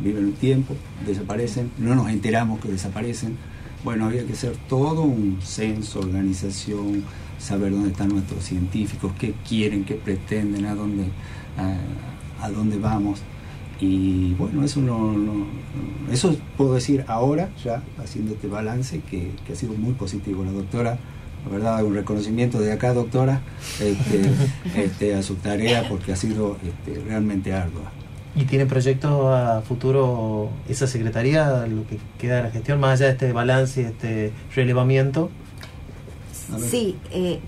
viven 0.00 0.24
un 0.26 0.32
tiempo, 0.32 0.74
desaparecen, 1.06 1.70
no 1.78 1.94
nos 1.94 2.08
enteramos 2.08 2.60
que 2.60 2.68
desaparecen. 2.68 3.36
Bueno, 3.84 4.06
había 4.06 4.26
que 4.26 4.32
hacer 4.32 4.56
todo 4.68 5.02
un 5.02 5.38
censo, 5.42 6.00
organización, 6.00 7.02
saber 7.38 7.72
dónde 7.72 7.90
están 7.90 8.08
nuestros 8.08 8.44
científicos, 8.44 9.12
qué 9.18 9.34
quieren, 9.48 9.84
qué 9.84 9.94
pretenden, 9.94 10.64
a 10.66 10.74
dónde, 10.74 11.04
a, 11.58 12.44
a 12.44 12.50
dónde 12.50 12.78
vamos. 12.78 13.20
Y 13.80 14.34
bueno, 14.34 14.62
eso 14.64 14.80
no, 14.82 15.12
no- 15.12 15.46
eso 16.12 16.36
puedo 16.56 16.74
decir 16.74 17.04
ahora, 17.08 17.48
ya 17.64 17.82
haciendo 17.98 18.32
este 18.34 18.46
balance, 18.48 19.00
que, 19.10 19.30
que 19.46 19.52
ha 19.52 19.56
sido 19.56 19.72
muy 19.74 19.92
positivo. 19.94 20.44
La 20.44 20.52
doctora, 20.52 20.98
verdad, 21.48 21.84
un 21.84 21.94
reconocimiento 21.94 22.60
de 22.60 22.72
acá, 22.72 22.92
doctora, 22.92 23.40
este, 23.80 24.30
este, 24.76 25.14
a 25.14 25.22
su 25.22 25.36
tarea, 25.36 25.88
porque 25.88 26.12
ha 26.12 26.16
sido 26.16 26.56
este, 26.62 27.00
realmente 27.00 27.52
ardua. 27.52 27.92
¿Y 28.36 28.44
tiene 28.44 28.66
proyectos 28.66 29.34
a 29.34 29.60
futuro 29.62 30.50
esa 30.68 30.86
secretaría, 30.86 31.66
lo 31.66 31.86
que 31.86 31.98
queda 32.18 32.36
de 32.36 32.42
la 32.44 32.50
gestión, 32.50 32.78
más 32.78 33.00
allá 33.00 33.06
de 33.06 33.12
este 33.12 33.32
balance 33.32 33.82
y 33.82 33.84
este 33.84 34.32
relevamiento? 34.54 35.30
Sí, 36.70 36.96
eh, 37.10 37.40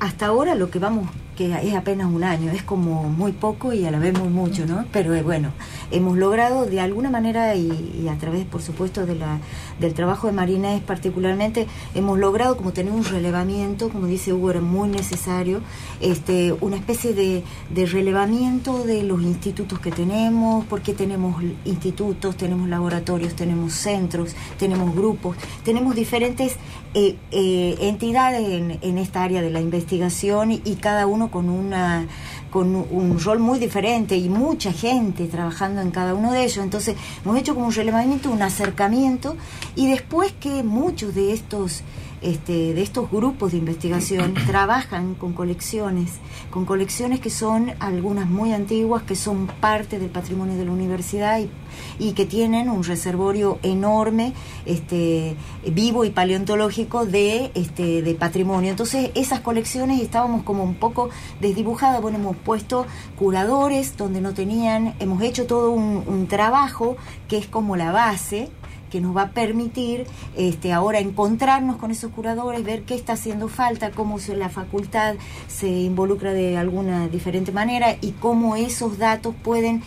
hasta 0.00 0.26
ahora 0.26 0.56
lo 0.56 0.68
que 0.68 0.80
vamos, 0.80 1.08
que 1.36 1.52
es 1.52 1.74
apenas 1.74 2.08
un 2.08 2.24
año, 2.24 2.50
es 2.50 2.64
como 2.64 3.04
muy 3.04 3.30
poco 3.30 3.72
y 3.72 3.84
a 3.86 3.92
la 3.92 4.00
vez 4.00 4.18
muy 4.18 4.28
mucho, 4.28 4.66
¿no? 4.66 4.84
Pero 4.92 5.14
eh, 5.14 5.22
bueno, 5.22 5.52
hemos 5.92 6.18
logrado 6.18 6.66
de 6.66 6.80
alguna 6.80 7.10
manera 7.10 7.54
y, 7.54 8.00
y 8.02 8.08
a 8.08 8.18
través, 8.18 8.44
por 8.44 8.62
supuesto, 8.62 9.06
de 9.06 9.14
la, 9.14 9.38
del 9.82 9.92
trabajo 9.92 10.28
de 10.28 10.32
Marinés 10.32 10.80
particularmente, 10.80 11.66
hemos 11.94 12.18
logrado 12.18 12.56
como 12.56 12.72
tener 12.72 12.92
un 12.92 13.04
relevamiento, 13.04 13.90
como 13.90 14.06
dice 14.06 14.32
Hugo, 14.32 14.50
era 14.50 14.60
muy 14.60 14.88
necesario, 14.88 15.60
este, 16.00 16.54
una 16.60 16.76
especie 16.76 17.12
de, 17.12 17.44
de 17.68 17.86
relevamiento 17.86 18.84
de 18.84 19.02
los 19.02 19.20
institutos 19.22 19.78
que 19.80 19.90
tenemos, 19.90 20.64
porque 20.64 20.94
tenemos 20.94 21.42
institutos, 21.64 22.36
tenemos 22.36 22.68
laboratorios, 22.68 23.34
tenemos 23.34 23.74
centros, 23.74 24.34
tenemos 24.58 24.94
grupos, 24.94 25.36
tenemos 25.64 25.94
diferentes 25.94 26.56
eh, 26.94 27.16
eh, 27.30 27.76
entidades 27.80 28.46
en, 28.82 28.98
esta 28.98 29.22
área 29.22 29.40
de 29.40 29.48
la 29.48 29.60
investigación 29.60 30.52
y 30.52 30.76
cada 30.76 31.06
uno 31.06 31.30
con 31.30 31.48
una 31.48 32.06
con 32.52 32.76
un 32.76 33.18
rol 33.18 33.38
muy 33.38 33.58
diferente 33.58 34.14
y 34.14 34.28
mucha 34.28 34.72
gente 34.72 35.26
trabajando 35.26 35.80
en 35.80 35.90
cada 35.90 36.14
uno 36.14 36.32
de 36.32 36.44
ellos. 36.44 36.58
Entonces, 36.58 36.96
hemos 37.24 37.38
hecho 37.38 37.54
como 37.54 37.66
un 37.66 37.72
relevamiento, 37.72 38.30
un 38.30 38.42
acercamiento, 38.42 39.36
y 39.74 39.90
después 39.90 40.34
que 40.38 40.62
muchos 40.62 41.14
de 41.14 41.32
estos 41.32 41.80
este, 42.22 42.74
de 42.74 42.82
estos 42.82 43.10
grupos 43.10 43.52
de 43.52 43.58
investigación 43.58 44.34
trabajan 44.46 45.14
con 45.14 45.32
colecciones, 45.32 46.12
con 46.50 46.64
colecciones 46.64 47.20
que 47.20 47.30
son 47.30 47.72
algunas 47.80 48.28
muy 48.28 48.52
antiguas, 48.52 49.02
que 49.02 49.16
son 49.16 49.46
parte 49.46 49.98
del 49.98 50.10
patrimonio 50.10 50.56
de 50.56 50.64
la 50.64 50.72
universidad 50.72 51.40
y, 51.40 51.50
y 51.98 52.12
que 52.12 52.26
tienen 52.26 52.70
un 52.70 52.84
reservorio 52.84 53.58
enorme, 53.62 54.32
este, 54.66 55.36
vivo 55.66 56.04
y 56.04 56.10
paleontológico 56.10 57.06
de, 57.06 57.50
este, 57.54 58.02
de 58.02 58.14
patrimonio. 58.14 58.70
Entonces, 58.70 59.10
esas 59.14 59.40
colecciones 59.40 60.00
estábamos 60.00 60.42
como 60.42 60.64
un 60.64 60.74
poco 60.74 61.10
desdibujadas. 61.40 62.00
Bueno, 62.00 62.18
hemos 62.18 62.36
puesto 62.36 62.86
curadores 63.18 63.96
donde 63.96 64.20
no 64.20 64.34
tenían, 64.34 64.94
hemos 65.00 65.22
hecho 65.22 65.46
todo 65.46 65.70
un, 65.70 66.04
un 66.06 66.26
trabajo 66.28 66.96
que 67.28 67.38
es 67.38 67.46
como 67.46 67.76
la 67.76 67.92
base 67.92 68.50
que 68.92 69.00
nos 69.00 69.16
va 69.16 69.22
a 69.22 69.30
permitir 69.30 70.06
este, 70.36 70.70
ahora 70.74 70.98
encontrarnos 70.98 71.76
con 71.76 71.90
esos 71.90 72.12
curadores, 72.12 72.62
ver 72.62 72.82
qué 72.82 72.94
está 72.94 73.14
haciendo 73.14 73.48
falta, 73.48 73.90
cómo 73.90 74.18
la 74.36 74.50
facultad 74.50 75.14
se 75.48 75.68
involucra 75.68 76.34
de 76.34 76.58
alguna 76.58 77.08
diferente 77.08 77.52
manera 77.52 77.96
y 78.02 78.12
cómo 78.12 78.54
esos 78.54 78.98
datos 78.98 79.34
pueden 79.42 79.82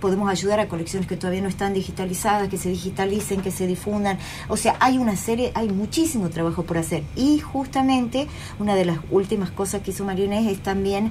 podemos 0.00 0.30
ayudar 0.30 0.60
a 0.60 0.68
colecciones 0.68 1.08
que 1.08 1.16
todavía 1.16 1.42
no 1.42 1.48
están 1.48 1.74
digitalizadas, 1.74 2.48
que 2.48 2.56
se 2.56 2.68
digitalicen, 2.68 3.42
que 3.42 3.50
se 3.50 3.66
difundan. 3.66 4.16
O 4.46 4.56
sea, 4.56 4.76
hay 4.78 4.96
una 4.96 5.16
serie, 5.16 5.50
hay 5.56 5.68
muchísimo 5.68 6.30
trabajo 6.30 6.62
por 6.62 6.78
hacer. 6.78 7.02
Y 7.16 7.40
justamente 7.40 8.28
una 8.60 8.76
de 8.76 8.84
las 8.84 8.98
últimas 9.10 9.50
cosas 9.50 9.82
que 9.82 9.90
hizo 9.90 10.04
Marionés 10.04 10.46
es 10.46 10.62
también 10.62 11.10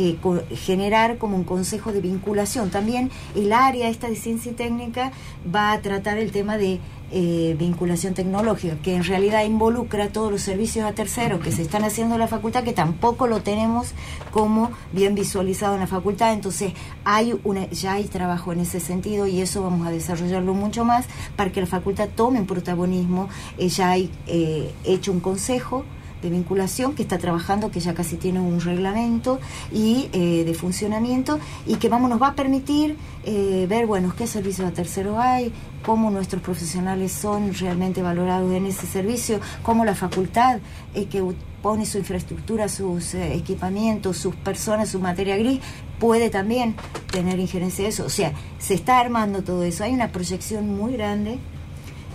eh, 0.00 0.16
generar 0.54 1.18
como 1.18 1.36
un 1.36 1.42
consejo 1.42 1.92
de 1.92 2.00
vinculación. 2.00 2.70
También 2.70 3.10
el 3.34 3.52
área 3.52 3.88
esta 3.88 4.08
de 4.08 4.14
ciencia 4.14 4.52
y 4.52 4.54
técnica 4.54 5.10
va 5.52 5.72
a 5.72 5.80
tratar 5.80 6.18
el 6.18 6.30
tema 6.30 6.56
de 6.56 6.78
eh, 7.10 7.56
vinculación 7.58 8.14
tecnológica, 8.14 8.76
que 8.80 8.94
en 8.94 9.02
realidad 9.02 9.42
involucra 9.44 10.10
todos 10.10 10.30
los 10.30 10.42
servicios 10.42 10.84
a 10.84 10.92
terceros 10.92 11.40
que 11.40 11.50
se 11.50 11.62
están 11.62 11.82
haciendo 11.82 12.14
en 12.14 12.20
la 12.20 12.28
facultad, 12.28 12.62
que 12.62 12.72
tampoco 12.72 13.26
lo 13.26 13.40
tenemos 13.40 13.92
como 14.30 14.70
bien 14.92 15.16
visualizado 15.16 15.74
en 15.74 15.80
la 15.80 15.88
facultad. 15.88 16.32
Entonces, 16.32 16.74
hay 17.04 17.34
una, 17.42 17.68
ya 17.70 17.94
hay 17.94 18.04
trabajo 18.04 18.52
en 18.52 18.60
ese 18.60 18.78
sentido 18.78 19.26
y 19.26 19.40
eso 19.40 19.62
vamos 19.62 19.84
a 19.84 19.90
desarrollarlo 19.90 20.54
mucho 20.54 20.84
más 20.84 21.06
para 21.34 21.50
que 21.50 21.60
la 21.60 21.66
facultad 21.66 22.08
tome 22.14 22.38
un 22.38 22.46
protagonismo. 22.46 23.28
Eh, 23.58 23.68
ya 23.68 23.90
hay 23.90 24.12
eh, 24.28 24.72
hecho 24.84 25.10
un 25.10 25.18
consejo 25.18 25.84
de 26.22 26.30
vinculación 26.30 26.94
que 26.94 27.02
está 27.02 27.18
trabajando, 27.18 27.70
que 27.70 27.80
ya 27.80 27.94
casi 27.94 28.16
tiene 28.16 28.40
un 28.40 28.60
reglamento 28.60 29.38
y 29.72 30.08
eh, 30.12 30.44
de 30.44 30.54
funcionamiento 30.54 31.38
y 31.66 31.76
que 31.76 31.88
vamos 31.88 32.10
nos 32.10 32.20
va 32.20 32.28
a 32.28 32.34
permitir 32.34 32.96
eh, 33.24 33.66
ver, 33.68 33.86
bueno, 33.86 34.14
qué 34.16 34.26
servicios 34.26 34.66
a 34.66 34.72
terceros 34.72 35.16
hay, 35.18 35.52
cómo 35.84 36.10
nuestros 36.10 36.42
profesionales 36.42 37.12
son 37.12 37.54
realmente 37.54 38.02
valorados 38.02 38.52
en 38.52 38.66
ese 38.66 38.86
servicio, 38.86 39.40
cómo 39.62 39.84
la 39.84 39.94
facultad 39.94 40.58
eh, 40.94 41.06
que 41.06 41.22
pone 41.62 41.86
su 41.86 41.98
infraestructura, 41.98 42.68
sus 42.68 43.14
eh, 43.14 43.34
equipamientos, 43.34 44.16
sus 44.16 44.34
personas, 44.36 44.90
su 44.90 45.00
materia 45.00 45.36
gris, 45.36 45.60
puede 45.98 46.30
también 46.30 46.76
tener 47.10 47.38
injerencia 47.38 47.84
de 47.84 47.90
eso. 47.90 48.04
O 48.04 48.10
sea, 48.10 48.32
se 48.58 48.74
está 48.74 49.00
armando 49.00 49.42
todo 49.42 49.64
eso. 49.64 49.84
Hay 49.84 49.92
una 49.92 50.12
proyección 50.12 50.76
muy 50.76 50.92
grande 50.94 51.38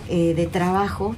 eh, 0.08 0.34
de 0.34 0.46
trabajo 0.46 1.14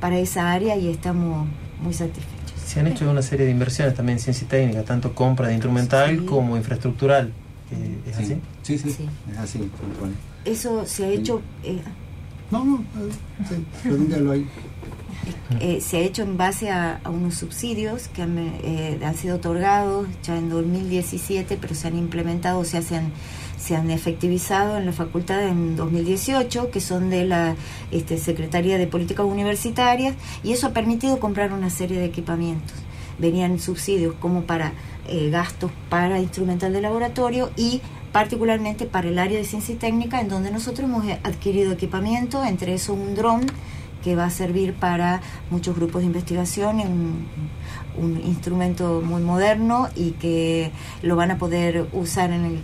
para 0.00 0.18
esa 0.18 0.52
área 0.52 0.76
y 0.76 0.88
estamos 0.88 1.46
muy 1.80 1.92
satisfechos. 1.94 2.52
Se 2.66 2.80
han 2.80 2.86
hecho 2.86 3.08
una 3.10 3.22
serie 3.22 3.46
de 3.46 3.52
inversiones 3.52 3.94
también 3.94 4.18
en 4.18 4.22
ciencia 4.24 4.44
y 4.44 4.48
técnica, 4.48 4.82
tanto 4.84 5.14
compra 5.14 5.48
de 5.48 5.54
instrumental 5.54 6.18
Sí. 6.20 6.24
como 6.26 6.56
infraestructural. 6.56 7.32
Eh, 7.70 7.98
¿Es 8.10 8.16
así? 8.18 8.36
Sí, 8.62 8.78
sí, 8.78 8.90
Sí. 8.90 9.08
es 9.32 9.38
así. 9.38 9.70
Eso 10.44 10.84
se 10.86 11.04
ha 11.04 11.08
hecho... 11.08 11.40
eh, 11.62 11.80
No, 12.50 12.64
no, 12.64 12.76
eh, 12.78 13.10
sí, 13.48 13.64
redondealo 13.88 14.32
ahí. 14.32 14.46
eh, 15.60 15.80
se 15.80 15.96
ha 15.96 16.00
hecho 16.00 16.22
en 16.22 16.36
base 16.36 16.70
a, 16.70 17.00
a 17.02 17.10
unos 17.10 17.34
subsidios 17.36 18.08
que 18.08 18.22
han, 18.22 18.36
eh, 18.38 18.98
han 19.04 19.14
sido 19.14 19.36
otorgados 19.36 20.06
ya 20.22 20.36
en 20.36 20.48
2017, 20.50 21.56
pero 21.60 21.74
se 21.74 21.88
han 21.88 21.96
implementado, 21.96 22.64
se 22.64 22.78
hacen 22.78 23.12
se 23.64 23.76
han 23.76 23.90
efectivizado 23.90 24.76
en 24.76 24.84
la 24.84 24.92
facultad 24.92 25.42
en 25.48 25.74
2018, 25.74 26.70
que 26.70 26.80
son 26.82 27.08
de 27.08 27.24
la 27.24 27.56
este, 27.90 28.18
Secretaría 28.18 28.76
de 28.76 28.86
Políticas 28.86 29.24
Universitarias, 29.24 30.14
y 30.42 30.52
eso 30.52 30.66
ha 30.66 30.72
permitido 30.74 31.18
comprar 31.18 31.50
una 31.50 31.70
serie 31.70 31.98
de 31.98 32.04
equipamientos. 32.04 32.76
Venían 33.18 33.58
subsidios 33.58 34.16
como 34.16 34.42
para 34.42 34.74
eh, 35.08 35.30
gastos 35.30 35.70
para 35.88 36.20
instrumental 36.20 36.74
de 36.74 36.82
laboratorio 36.82 37.50
y 37.56 37.80
particularmente 38.12 38.84
para 38.84 39.08
el 39.08 39.18
área 39.18 39.38
de 39.38 39.44
ciencia 39.44 39.74
y 39.74 39.78
técnica, 39.78 40.20
en 40.20 40.28
donde 40.28 40.50
nosotros 40.50 40.86
hemos 40.86 41.06
adquirido 41.22 41.72
equipamiento, 41.72 42.44
entre 42.44 42.74
eso 42.74 42.92
un 42.92 43.14
dron 43.14 43.46
que 44.02 44.14
va 44.14 44.26
a 44.26 44.30
servir 44.30 44.74
para 44.74 45.22
muchos 45.50 45.74
grupos 45.74 46.02
de 46.02 46.08
investigación, 46.08 46.80
un, 46.80 47.26
un 47.96 48.20
instrumento 48.26 49.00
muy 49.02 49.22
moderno 49.22 49.88
y 49.96 50.10
que 50.10 50.70
lo 51.00 51.16
van 51.16 51.30
a 51.30 51.38
poder 51.38 51.86
usar 51.94 52.30
en 52.30 52.44
el, 52.44 52.58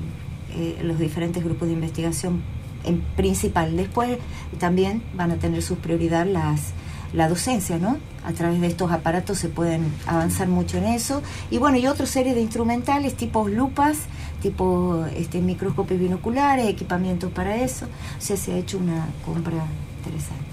eh, 0.54 0.80
los 0.82 0.98
diferentes 0.98 1.42
grupos 1.42 1.68
de 1.68 1.74
investigación 1.74 2.42
en 2.84 3.00
principal. 3.16 3.76
Después 3.76 4.18
también 4.58 5.02
van 5.14 5.30
a 5.30 5.36
tener 5.36 5.62
su 5.62 5.76
prioridad 5.76 6.26
las 6.26 6.72
la 7.12 7.28
docencia, 7.28 7.78
¿no? 7.78 7.98
A 8.24 8.32
través 8.32 8.60
de 8.60 8.66
estos 8.66 8.92
aparatos 8.92 9.38
se 9.38 9.48
pueden 9.48 9.92
avanzar 10.06 10.48
mucho 10.48 10.78
en 10.78 10.84
eso. 10.84 11.22
Y 11.50 11.58
bueno, 11.58 11.76
y 11.78 11.86
otra 11.86 12.06
serie 12.06 12.34
de 12.34 12.40
instrumentales, 12.40 13.14
tipo 13.14 13.48
lupas, 13.48 13.98
tipo 14.40 15.04
este, 15.16 15.40
microscopios 15.40 15.98
binoculares, 15.98 16.68
equipamientos 16.68 17.32
para 17.32 17.56
eso. 17.56 17.86
O 17.86 18.20
sea, 18.20 18.36
se 18.36 18.52
ha 18.52 18.58
hecho 18.58 18.78
una 18.78 19.08
compra 19.24 19.64
interesante. 19.98 20.44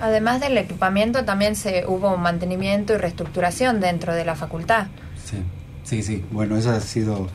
Además 0.00 0.40
del 0.40 0.56
equipamiento, 0.56 1.24
también 1.24 1.54
se 1.56 1.84
hubo 1.86 2.14
un 2.14 2.22
mantenimiento 2.22 2.94
y 2.94 2.96
reestructuración 2.96 3.80
dentro 3.80 4.14
de 4.14 4.24
la 4.24 4.34
facultad. 4.34 4.86
Sí, 5.22 5.36
sí, 5.84 6.02
sí. 6.02 6.24
Bueno, 6.30 6.56
esa 6.56 6.76
ha 6.76 6.80
sido 6.80 7.28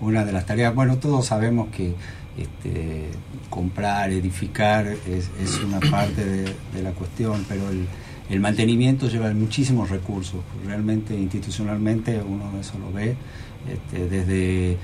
una 0.00 0.24
de 0.24 0.32
las 0.32 0.46
tareas. 0.46 0.74
Bueno, 0.74 0.98
todos 0.98 1.26
sabemos 1.26 1.68
que 1.68 1.94
este, 2.38 3.06
comprar, 3.50 4.10
edificar 4.10 4.86
es, 4.86 5.30
una 5.64 5.80
parte 5.80 6.24
de, 6.24 6.82
la 6.82 6.92
cuestión, 6.92 7.44
pero 7.48 7.68
el, 7.68 7.86
el 8.30 8.40
mantenimiento 8.40 9.08
lleva 9.08 9.32
muchísimos 9.32 9.90
recursos. 9.90 10.40
Realmente, 10.64 11.14
institucionalmente, 11.14 12.20
uno 12.20 12.44
eso 12.60 12.78
lo 12.78 12.92
ve, 12.92 13.16
este, 13.68 14.08
desde 14.08 14.76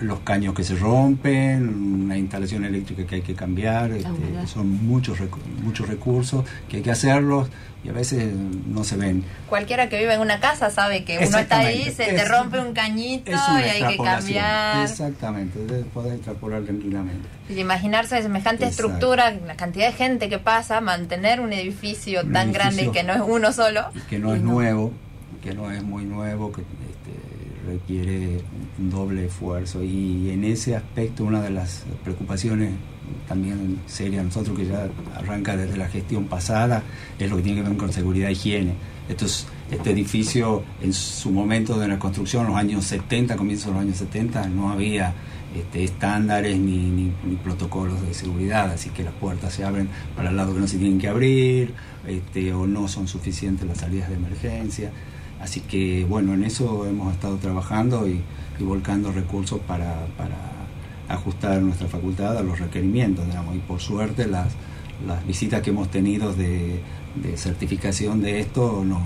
los 0.00 0.20
caños 0.20 0.54
que 0.54 0.64
se 0.64 0.74
rompen, 0.76 2.02
una 2.04 2.16
instalación 2.16 2.64
eléctrica 2.64 3.04
que 3.04 3.16
hay 3.16 3.22
que 3.22 3.34
cambiar, 3.34 3.92
este, 3.92 4.46
son 4.46 4.84
muchos 4.86 5.18
muchos 5.62 5.88
recursos 5.88 6.44
que 6.68 6.78
hay 6.78 6.82
que 6.82 6.90
hacerlos 6.90 7.48
y 7.82 7.88
a 7.88 7.92
veces 7.92 8.34
no 8.34 8.84
se 8.84 8.96
ven. 8.96 9.24
Cualquiera 9.48 9.88
que 9.88 9.98
vive 9.98 10.14
en 10.14 10.20
una 10.20 10.40
casa 10.40 10.70
sabe 10.70 11.04
que 11.04 11.18
uno 11.26 11.38
está 11.38 11.58
ahí, 11.58 11.90
se 11.90 12.12
te 12.12 12.24
rompe 12.24 12.58
un 12.58 12.74
cañito 12.74 13.30
y 13.30 13.34
hay 13.34 13.96
que 13.96 14.02
cambiar. 14.02 14.84
Exactamente, 14.84 15.58
poder 15.94 16.14
extrapolar 16.14 16.62
tranquilamente. 16.62 17.26
Y 17.48 17.58
imaginarse 17.58 18.20
semejante 18.22 18.66
estructura, 18.66 19.30
la 19.30 19.56
cantidad 19.56 19.86
de 19.86 19.92
gente 19.92 20.28
que 20.28 20.38
pasa, 20.38 20.80
mantener 20.80 21.40
un 21.40 21.52
edificio 21.52 22.26
tan 22.30 22.52
grande 22.52 22.84
y 22.84 22.90
que 22.90 23.02
no 23.02 23.14
es 23.14 23.22
uno 23.24 23.52
solo. 23.52 23.86
Que 24.08 24.18
no 24.18 24.34
es 24.34 24.42
nuevo, 24.42 24.92
que 25.42 25.54
no 25.54 25.70
es 25.70 25.82
muy 25.82 26.04
nuevo, 26.04 26.52
que 26.52 26.62
requiere 27.70 28.40
un 28.78 28.90
doble 28.90 29.26
esfuerzo 29.26 29.82
y 29.82 30.30
en 30.30 30.44
ese 30.44 30.76
aspecto 30.76 31.24
una 31.24 31.42
de 31.42 31.50
las 31.50 31.84
preocupaciones 32.02 32.72
también 33.28 33.80
serias 33.86 34.24
nosotros 34.24 34.56
que 34.58 34.66
ya 34.66 34.88
arranca 35.16 35.56
desde 35.56 35.76
la 35.76 35.88
gestión 35.88 36.26
pasada 36.26 36.82
es 37.18 37.30
lo 37.30 37.36
que 37.36 37.42
tiene 37.42 37.62
que 37.62 37.68
ver 37.68 37.76
con 37.76 37.92
seguridad 37.92 38.28
e 38.28 38.32
higiene. 38.32 38.74
Esto 39.08 39.26
este 39.70 39.90
edificio 39.90 40.62
en 40.82 40.92
su 40.92 41.30
momento 41.30 41.78
de 41.78 41.88
la 41.88 41.98
construcción, 41.98 42.46
los 42.46 42.56
años 42.56 42.84
70, 42.84 43.36
comienzos 43.36 43.66
de 43.66 43.72
los 43.72 43.80
años 43.80 43.96
70, 43.98 44.48
no 44.48 44.70
había 44.70 45.14
este, 45.54 45.84
estándares 45.84 46.58
ni, 46.58 46.76
ni, 46.90 47.36
protocolos 47.42 48.00
de 48.02 48.14
seguridad, 48.14 48.70
así 48.70 48.90
que 48.90 49.04
las 49.04 49.14
puertas 49.14 49.52
se 49.54 49.64
abren 49.64 49.88
para 50.16 50.30
el 50.30 50.36
lado 50.36 50.54
que 50.54 50.60
no 50.60 50.68
se 50.68 50.78
tienen 50.78 50.98
que 50.98 51.08
abrir, 51.08 51.74
este, 52.06 52.52
o 52.52 52.66
no 52.66 52.88
son 52.88 53.06
suficientes 53.08 53.66
las 53.66 53.78
salidas 53.78 54.08
de 54.08 54.16
emergencia. 54.16 54.90
Así 55.40 55.60
que 55.60 56.04
bueno, 56.04 56.34
en 56.34 56.44
eso 56.44 56.86
hemos 56.86 57.14
estado 57.14 57.36
trabajando 57.36 58.06
y, 58.06 58.22
volcando 58.60 59.10
recursos 59.10 59.58
para, 59.60 60.06
ajustar 61.08 61.62
nuestra 61.62 61.88
facultad 61.88 62.36
a 62.36 62.42
los 62.42 62.60
requerimientos, 62.60 63.24
y 63.54 63.58
por 63.60 63.80
suerte 63.80 64.26
las, 64.28 64.52
las 65.06 65.26
visitas 65.26 65.62
que 65.62 65.70
hemos 65.70 65.90
tenido 65.90 66.32
de, 66.34 66.80
certificación 67.36 68.20
de 68.20 68.38
esto 68.38 68.84
nos, 68.84 69.02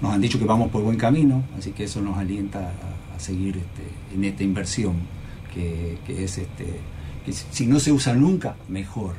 nos, 0.00 0.12
han, 0.12 0.20
dicho 0.20 0.38
que 0.38 0.44
vamos 0.44 0.70
por 0.70 0.82
buen 0.82 0.98
camino, 0.98 1.42
así 1.58 1.72
que 1.72 1.84
eso 1.84 2.02
nos 2.02 2.18
alienta 2.18 2.72
a, 3.16 3.18
seguir 3.18 3.56
este, 3.56 4.14
en 4.14 4.24
esta 4.24 4.42
inversión, 4.42 4.94
que, 5.54 5.96
es 6.08 6.38
este, 6.38 6.66
que 7.24 7.32
si 7.32 7.66
no 7.66 7.80
se 7.80 7.90
usa 7.90 8.14
nunca, 8.14 8.56
mejor, 8.68 9.14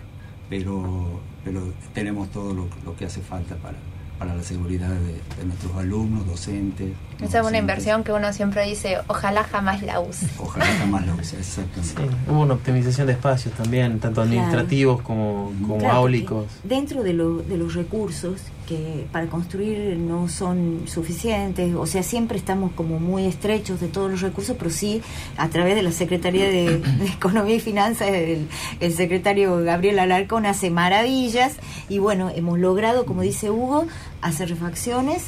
pero, 0.50 1.22
pero 1.44 1.74
tenemos 1.94 2.30
todo 2.32 2.54
lo 2.54 2.96
que 2.96 3.06
hace 3.06 3.22
falta 3.22 3.56
para, 3.56 3.78
para 4.24 4.36
la 4.38 4.44
seguridad 4.44 4.88
de, 4.88 5.46
nuestros 5.46 5.76
alumnos, 5.76 6.26
docentes. 6.26 6.94
Esa 7.22 7.40
es 7.40 7.46
una 7.46 7.58
inversión 7.58 8.04
que 8.04 8.12
uno 8.12 8.34
siempre 8.34 8.66
dice, 8.66 8.98
ojalá 9.08 9.44
jamás 9.44 9.82
la 9.82 10.00
use. 10.00 10.28
Ojalá 10.38 10.66
jamás 10.66 11.06
la 11.06 11.16
use, 11.16 11.38
exactamente. 11.38 12.16
hubo 12.28 12.42
una 12.42 12.56
optimización 12.56 13.08
de 13.08 13.14
espacios 13.14 13.54
también, 13.56 14.00
tanto 14.00 14.22
administrativos 14.22 15.02
como, 15.02 15.54
como 15.68 15.90
áulicos. 15.90 16.48
Dentro 16.64 17.04
de, 17.04 17.14
lo, 17.14 17.38
de 17.38 17.58
los 17.58 17.74
recursos 17.74 18.42
que 18.68 19.06
para 19.12 19.28
construir 19.28 19.98
no 19.98 20.30
son 20.30 20.84
suficientes, 20.86 21.76
o 21.76 21.86
sea, 21.86 22.04
siempre 22.04 22.38
estamos 22.38 22.72
como 22.74 23.00
muy 23.00 23.26
estrechos 23.26 23.80
de 23.82 23.88
todos 23.88 24.10
los 24.10 24.22
recursos, 24.22 24.56
pero 24.58 24.72
sí 24.72 25.02
a 25.38 25.50
través 25.50 25.76
de 25.76 25.84
la 25.84 25.92
Secretaría 25.92 26.46
de, 26.46 26.82
Economía 27.18 27.56
y 27.56 27.60
Finanzas, 27.60 28.10
el, 28.10 28.48
el, 28.80 28.94
secretario 28.94 29.58
Gabriel 29.64 30.00
Alarcón 30.00 30.46
hace 30.46 30.70
maravillas 30.70 31.58
y 31.90 32.00
bueno, 32.00 32.32
hemos 32.34 32.60
logrado, 32.60 33.06
como 33.06 33.22
dice 33.22 33.50
Hugo, 33.50 33.86
hacer 34.22 34.50
refacciones 34.50 35.26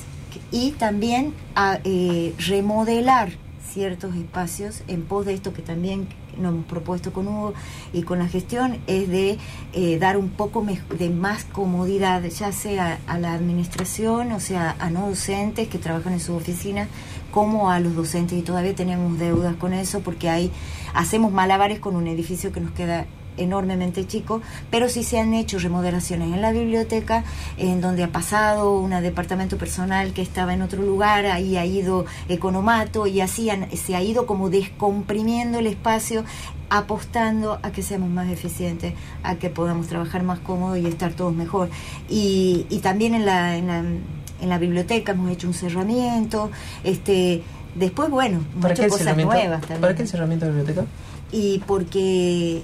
y 0.55 0.71
también 0.71 1.33
a, 1.53 1.79
eh, 1.83 2.33
remodelar 2.47 3.33
ciertos 3.73 4.15
espacios 4.15 4.83
en 4.87 5.01
pos 5.01 5.25
de 5.25 5.33
esto 5.33 5.51
que 5.51 5.61
también 5.61 6.07
nos 6.37 6.53
hemos 6.53 6.65
propuesto 6.65 7.11
con 7.11 7.27
Hugo 7.27 7.53
y 7.91 8.03
con 8.03 8.19
la 8.19 8.29
gestión 8.29 8.77
es 8.87 9.09
de 9.09 9.37
eh, 9.73 9.99
dar 9.99 10.15
un 10.15 10.29
poco 10.29 10.65
de 10.97 11.09
más 11.09 11.43
comodidad, 11.43 12.23
ya 12.23 12.53
sea 12.53 12.99
a 13.05 13.19
la 13.19 13.33
administración, 13.33 14.31
o 14.31 14.39
sea, 14.39 14.77
a 14.79 14.89
no 14.89 15.09
docentes 15.09 15.67
que 15.67 15.77
trabajan 15.77 16.13
en 16.13 16.21
su 16.21 16.33
oficina, 16.33 16.87
como 17.31 17.69
a 17.69 17.81
los 17.81 17.93
docentes. 17.93 18.39
Y 18.39 18.41
todavía 18.41 18.73
tenemos 18.73 19.19
deudas 19.19 19.57
con 19.57 19.73
eso 19.73 19.99
porque 19.99 20.29
hay, 20.29 20.51
hacemos 20.93 21.33
malabares 21.33 21.79
con 21.79 21.97
un 21.97 22.07
edificio 22.07 22.53
que 22.53 22.61
nos 22.61 22.71
queda 22.71 23.07
enormemente 23.37 24.05
chico, 24.07 24.41
pero 24.69 24.89
sí 24.89 25.03
se 25.03 25.19
han 25.19 25.33
hecho 25.33 25.59
remodelaciones 25.59 26.33
en 26.33 26.41
la 26.41 26.51
biblioteca, 26.51 27.23
en 27.57 27.81
donde 27.81 28.03
ha 28.03 28.11
pasado 28.11 28.77
un 28.79 28.91
departamento 29.01 29.57
personal 29.57 30.13
que 30.13 30.21
estaba 30.21 30.53
en 30.53 30.61
otro 30.61 30.81
lugar, 30.81 31.25
ahí 31.25 31.57
ha 31.57 31.65
ido 31.65 32.05
Economato 32.29 33.07
y 33.07 33.21
así 33.21 33.49
se 33.73 33.95
ha 33.95 34.01
ido 34.01 34.25
como 34.25 34.49
descomprimiendo 34.49 35.59
el 35.59 35.67
espacio, 35.67 36.23
apostando 36.69 37.59
a 37.61 37.71
que 37.71 37.83
seamos 37.83 38.09
más 38.09 38.29
eficientes, 38.29 38.93
a 39.23 39.35
que 39.35 39.49
podamos 39.49 39.87
trabajar 39.87 40.23
más 40.23 40.39
cómodo 40.39 40.75
y 40.77 40.85
estar 40.85 41.13
todos 41.13 41.33
mejor. 41.33 41.69
Y, 42.09 42.65
y 42.69 42.79
también 42.79 43.13
en 43.13 43.25
la, 43.25 43.57
en 43.57 43.67
la, 43.67 43.79
en 43.79 44.49
la 44.49 44.57
biblioteca 44.57 45.11
hemos 45.11 45.31
hecho 45.31 45.47
un 45.47 45.53
cerramiento, 45.53 46.51
este 46.83 47.43
después 47.75 48.09
bueno, 48.09 48.39
muchas 48.55 48.87
cosas 48.87 49.17
nuevas 49.17 49.61
también. 49.61 49.81
¿Para 49.81 49.95
qué 49.95 50.03
el 50.03 50.07
cerramiento 50.07 50.45
de 50.45 50.51
la 50.51 50.57
biblioteca? 50.57 50.87
Y 51.31 51.59
porque 51.67 52.63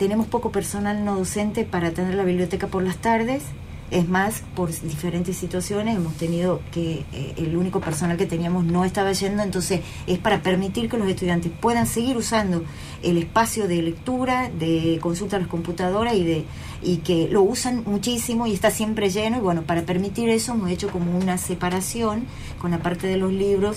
tenemos 0.00 0.26
poco 0.28 0.50
personal 0.50 1.04
no 1.04 1.18
docente 1.18 1.66
para 1.66 1.88
atender 1.88 2.14
la 2.14 2.24
biblioteca 2.24 2.68
por 2.68 2.82
las 2.82 2.96
tardes. 2.96 3.42
Es 3.90 4.08
más, 4.08 4.42
por 4.56 4.70
diferentes 4.70 5.36
situaciones 5.36 5.94
hemos 5.96 6.14
tenido 6.14 6.62
que 6.72 7.04
eh, 7.12 7.34
el 7.36 7.54
único 7.54 7.80
personal 7.80 8.16
que 8.16 8.24
teníamos 8.24 8.64
no 8.64 8.86
estaba 8.86 9.12
yendo, 9.12 9.42
entonces 9.42 9.82
es 10.06 10.18
para 10.18 10.42
permitir 10.42 10.88
que 10.88 10.96
los 10.96 11.06
estudiantes 11.06 11.52
puedan 11.60 11.86
seguir 11.86 12.16
usando 12.16 12.64
el 13.02 13.18
espacio 13.18 13.68
de 13.68 13.82
lectura, 13.82 14.48
de 14.48 14.98
consulta 15.02 15.36
a 15.36 15.40
las 15.40 15.48
computadoras 15.48 16.14
y 16.14 16.24
de 16.24 16.44
y 16.80 16.98
que 16.98 17.28
lo 17.28 17.42
usan 17.42 17.82
muchísimo 17.84 18.46
y 18.46 18.54
está 18.54 18.70
siempre 18.70 19.10
lleno 19.10 19.36
y 19.36 19.40
bueno, 19.40 19.64
para 19.64 19.82
permitir 19.82 20.30
eso 20.30 20.52
hemos 20.52 20.70
hecho 20.70 20.88
como 20.88 21.14
una 21.14 21.36
separación 21.36 22.24
con 22.58 22.70
la 22.70 22.78
parte 22.78 23.06
de 23.06 23.18
los 23.18 23.34
libros. 23.34 23.76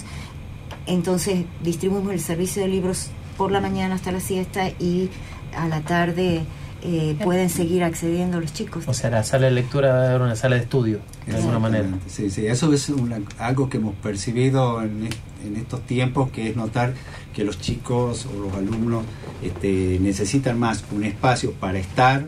Entonces 0.86 1.44
distribuimos 1.62 2.14
el 2.14 2.22
servicio 2.22 2.62
de 2.62 2.70
libros 2.70 3.10
por 3.38 3.52
la 3.52 3.60
mañana 3.60 3.96
hasta 3.96 4.14
la 4.14 4.22
siesta 4.22 4.70
y 4.70 5.10
a 5.56 5.68
la 5.68 5.82
tarde 5.82 6.44
eh, 6.86 7.16
pueden 7.24 7.50
seguir 7.50 7.82
accediendo 7.84 8.42
los 8.42 8.52
chicos. 8.52 8.84
O 8.88 8.94
sea, 8.94 9.10
la 9.10 9.24
sala 9.24 9.46
de 9.46 9.52
lectura 9.52 9.94
va 9.94 10.04
a 10.04 10.10
haber 10.10 10.22
una 10.22 10.36
sala 10.36 10.58
de 10.58 10.64
estudio, 10.64 11.00
de 11.26 11.36
alguna 11.36 11.58
manera. 11.58 11.88
Sí, 12.08 12.30
sí, 12.30 12.46
eso 12.46 12.74
es 12.74 12.92
algo 13.40 13.70
que 13.70 13.78
hemos 13.78 13.96
percibido 13.96 14.82
en, 14.82 15.08
estos 15.56 15.82
tiempos, 15.86 16.30
que 16.32 16.50
es 16.50 16.58
notar 16.58 16.94
que 17.34 17.46
los 17.46 17.60
chicos 17.60 18.26
o 18.26 18.38
los 18.38 18.54
alumnos 18.54 19.06
este, 19.42 19.98
necesitan 20.02 20.60
más 20.60 20.84
un 20.92 21.06
espacio 21.06 21.54
para 21.54 21.80
estar, 21.80 22.28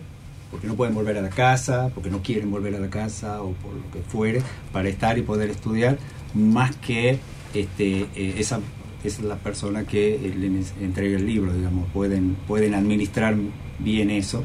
porque 0.51 0.67
no 0.67 0.75
pueden 0.75 0.95
volver 0.95 1.17
a 1.17 1.21
la 1.21 1.29
casa, 1.29 1.89
porque 1.93 2.09
no 2.09 2.21
quieren 2.21 2.49
volver 2.49 2.75
a 2.75 2.79
la 2.79 2.89
casa 2.89 3.41
o 3.41 3.51
por 3.53 3.73
lo 3.73 3.91
que 3.91 3.99
fuere, 4.07 4.41
para 4.71 4.87
estar 4.87 5.17
y 5.17 5.21
poder 5.21 5.49
estudiar, 5.49 5.97
más 6.33 6.75
que 6.77 7.19
este, 7.53 8.07
eh, 8.15 8.35
esa 8.37 8.59
es 9.07 9.19
la 9.19 9.35
persona 9.35 9.83
que 9.83 10.15
eh, 10.15 10.33
le 10.35 10.47
entrega 10.83 11.17
el 11.17 11.25
libro, 11.25 11.53
digamos, 11.53 11.89
pueden, 11.91 12.35
pueden 12.47 12.73
administrar 12.73 13.35
bien 13.79 14.09
eso, 14.09 14.43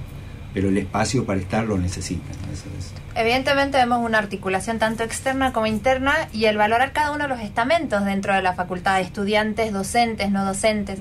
pero 0.53 0.69
el 0.69 0.79
espacio 0.79 1.25
para 1.25 1.41
estar 1.41 1.65
lo 1.65 1.79
necesitan. 1.79 2.35
Evidentemente 3.15 3.77
vemos 3.77 4.05
una 4.05 4.19
articulación 4.19 4.79
tanto 4.79 5.03
externa 5.03 5.53
como 5.53 5.67
interna 5.67 6.15
y 6.33 6.45
el 6.45 6.57
valorar 6.57 6.93
cada 6.93 7.11
uno 7.11 7.25
de 7.25 7.29
los 7.29 7.41
estamentos 7.41 8.05
dentro 8.05 8.35
de 8.35 8.41
la 8.41 8.55
facultad, 8.55 8.97
de 8.97 9.03
estudiantes, 9.03 9.73
docentes, 9.73 10.31
no 10.31 10.45
docentes. 10.45 11.01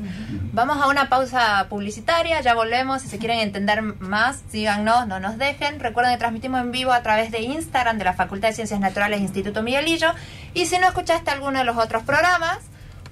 Vamos 0.52 0.82
a 0.82 0.88
una 0.88 1.08
pausa 1.08 1.67
publicitaria, 1.69 2.41
ya 2.41 2.56
volvemos, 2.56 3.04
si 3.04 3.08
se 3.08 3.19
quieren 3.19 3.39
entender 3.39 3.82
más, 3.82 4.43
síganos, 4.50 5.08
no 5.08 5.19
nos 5.19 5.38
dejen. 5.38 5.80
Recuerden 5.80 6.13
que 6.13 6.19
transmitimos 6.19 6.62
en 6.62 6.72
vivo 6.72 6.91
a 6.91 7.04
través 7.04 7.32
de 7.32 7.41
Instagram 7.41 8.00
de 8.00 8.06
la 8.06 8.13
Facultad 8.13 8.50
de 8.50 8.56
Ciencias 8.56 8.80
Naturales 8.80 9.22
Instituto 9.22 9.62
Miguelillo 9.62 10.10
y 10.54 10.65
si 10.65 10.80
no 10.80 10.88
escuchaste 10.88 11.30
alguno 11.30 11.60
de 11.60 11.65
los 11.65 11.78
otros 11.78 12.04
programas, 12.04 12.58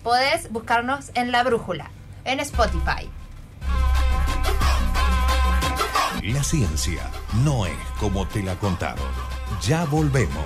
podés 0.08 0.50
buscarnos 0.54 1.12
en 1.16 1.34
La 1.34 1.44
Brújula, 1.44 1.92
en 2.24 2.40
Spotify. 2.40 3.10
la 6.24 6.42
ciencia 6.46 7.12
no 7.44 7.66
es 7.66 7.76
como 8.00 8.26
te 8.26 8.42
la 8.42 8.56
contaron. 8.56 9.06
Ya 9.62 9.84
volvemos. 9.84 10.46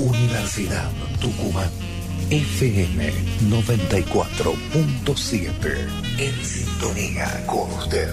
Universidad 0.00 0.90
Tucumán. 1.20 1.70
FM 2.30 3.12
94.7. 3.48 5.88
En 6.18 6.44
sintonía 6.44 7.46
con 7.46 7.72
usted. 7.74 8.12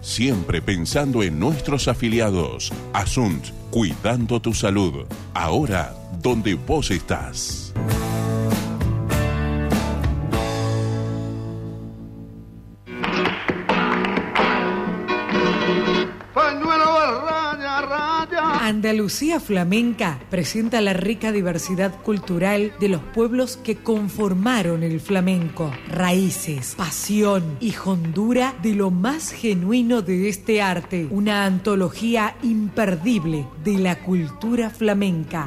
siempre 0.00 0.62
pensando 0.62 1.22
en 1.22 1.38
nuestros 1.38 1.88
afiliados. 1.88 2.72
Asunt, 2.92 3.46
cuidando 3.70 4.40
tu 4.40 4.54
salud, 4.54 5.06
ahora 5.34 5.94
donde 6.22 6.54
vos 6.54 6.90
estás. 6.90 7.72
Andalucía 18.68 19.40
Flamenca 19.40 20.20
presenta 20.28 20.82
la 20.82 20.92
rica 20.92 21.32
diversidad 21.32 22.02
cultural 22.02 22.74
de 22.78 22.90
los 22.90 23.00
pueblos 23.00 23.56
que 23.56 23.76
conformaron 23.76 24.82
el 24.82 25.00
flamenco. 25.00 25.72
Raíces, 25.88 26.74
pasión 26.76 27.56
y 27.60 27.72
hondura 27.82 28.54
de 28.62 28.74
lo 28.74 28.90
más 28.90 29.30
genuino 29.32 30.02
de 30.02 30.28
este 30.28 30.60
arte. 30.60 31.08
Una 31.10 31.46
antología 31.46 32.36
imperdible 32.42 33.46
de 33.64 33.78
la 33.78 34.00
cultura 34.00 34.68
flamenca. 34.68 35.46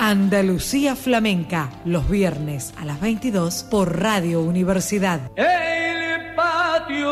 Andalucía 0.00 0.96
Flamenca, 0.96 1.70
los 1.84 2.10
viernes 2.10 2.74
a 2.78 2.84
las 2.84 3.00
22 3.00 3.62
por 3.70 4.00
Radio 4.00 4.40
Universidad. 4.40 5.30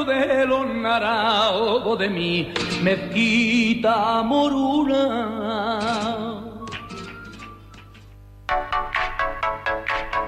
De 0.05 0.47
los 0.47 0.67
naranjos 0.67 1.99
de 1.99 2.09
mi 2.11 2.53
mezquita 2.83 4.23
moruna. 4.23 5.77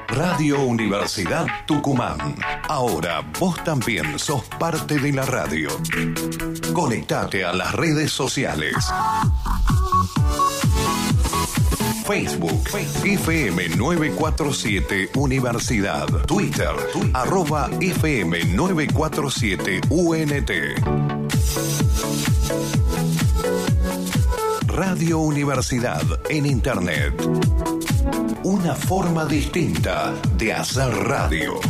Radio 0.09 0.61
Universidad 0.63 1.47
Tucumán. 1.67 2.37
Ahora 2.69 3.23
vos 3.39 3.63
también 3.63 4.19
sos 4.19 4.43
parte 4.59 4.99
de 4.99 5.13
la 5.13 5.25
radio. 5.25 5.69
Conectate 6.73 7.45
a 7.45 7.53
las 7.53 7.73
redes 7.75 8.11
sociales. 8.11 8.75
Facebook, 12.09 12.71
FM 13.05 13.77
947 13.77 15.11
Universidad. 15.15 16.07
Twitter, 16.25 16.75
arroba 17.13 17.69
FM 17.81 18.47
947 18.55 19.83
UNT. 19.91 20.51
Radio 24.69 25.19
Universidad 25.19 26.03
en 26.31 26.47
Internet. 26.47 27.13
Una 28.43 28.75
forma 28.75 29.27
distinta 29.27 30.15
de 30.39 30.55
hacer 30.55 30.89
radio. 30.89 31.61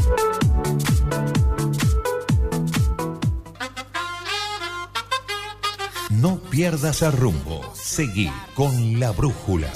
No 6.10 6.38
pierdas 6.48 7.02
el 7.02 7.10
rumbo. 7.10 7.72
Seguí 7.74 8.30
con 8.54 9.00
la 9.00 9.10
brújula. 9.10 9.72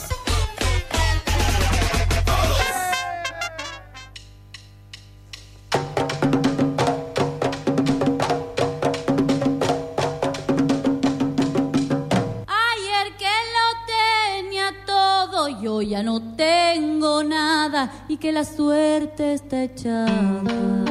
Y 18.08 18.16
que 18.16 18.32
la 18.32 18.44
suerte 18.44 19.34
está 19.34 19.64
echada. 19.64 20.82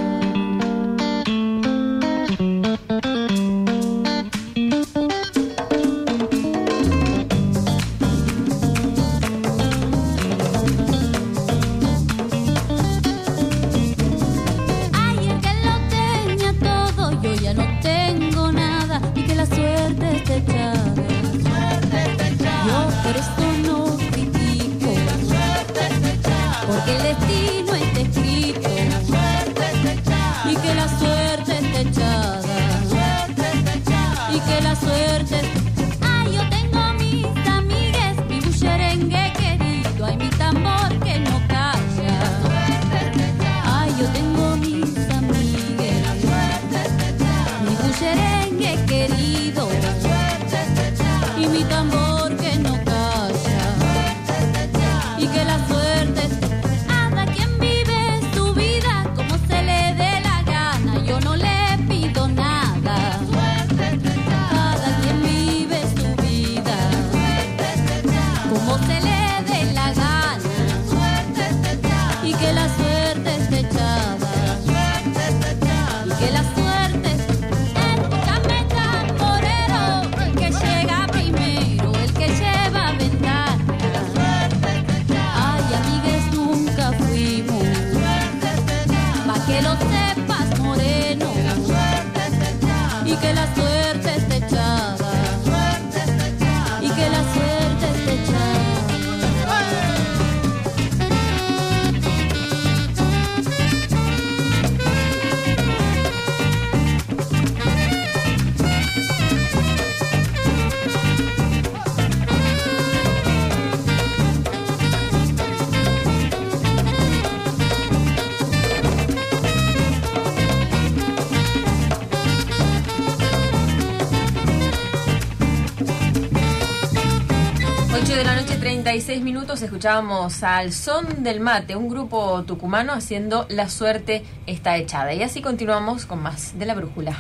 36 128.92 129.24
minutos, 129.24 129.62
escuchábamos 129.62 130.44
al 130.44 130.74
Son 130.74 131.24
del 131.24 131.40
Mate, 131.40 131.78
un 131.78 131.88
grupo 131.88 132.44
tucumano 132.44 132.92
haciendo 132.92 133.46
La 133.48 133.70
suerte 133.70 134.24
está 134.48 134.76
echada. 134.76 135.14
Y 135.14 135.24
así 135.24 135.42
continuamos 135.42 136.06
con 136.06 136.22
más 136.22 136.60
de 136.60 136.66
la 136.66 136.74
brújula. 136.74 137.16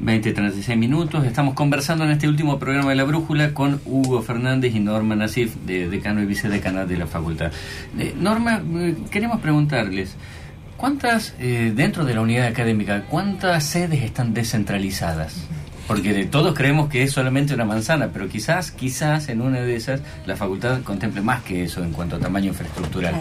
20, 0.00 0.32
36 0.32 0.76
minutos. 0.76 1.24
Estamos 1.24 1.54
conversando 1.54 2.02
en 2.02 2.10
este 2.10 2.26
último 2.26 2.58
programa 2.58 2.90
de 2.90 2.96
La 2.96 3.04
Brújula 3.04 3.54
con 3.54 3.80
Hugo 3.84 4.20
Fernández 4.20 4.74
y 4.74 4.80
Norma 4.80 5.14
Nasif, 5.14 5.54
de 5.64 5.88
decano 5.88 6.22
y 6.22 6.26
vicedecana 6.26 6.86
de 6.86 6.96
la 6.96 7.06
facultad. 7.06 7.52
Eh, 7.96 8.12
Norma, 8.18 8.60
eh, 8.74 8.96
queremos 9.08 9.40
preguntarles, 9.40 10.16
¿cuántas, 10.76 11.36
eh, 11.38 11.72
dentro 11.72 12.04
de 12.04 12.14
la 12.14 12.20
unidad 12.22 12.48
académica, 12.48 13.04
cuántas 13.04 13.62
sedes 13.62 14.02
están 14.02 14.34
descentralizadas? 14.34 15.46
Porque 15.86 16.12
de 16.12 16.24
todos 16.26 16.54
creemos 16.54 16.88
que 16.88 17.02
es 17.04 17.12
solamente 17.12 17.54
una 17.54 17.64
manzana, 17.64 18.10
pero 18.12 18.28
quizás, 18.28 18.72
quizás 18.72 19.28
en 19.28 19.40
una 19.40 19.60
de 19.60 19.76
esas 19.76 20.00
la 20.26 20.34
facultad 20.36 20.82
contemple 20.82 21.20
más 21.22 21.42
que 21.44 21.62
eso 21.64 21.82
en 21.84 21.92
cuanto 21.92 22.16
a 22.16 22.18
tamaño 22.18 22.48
infraestructural. 22.48 23.14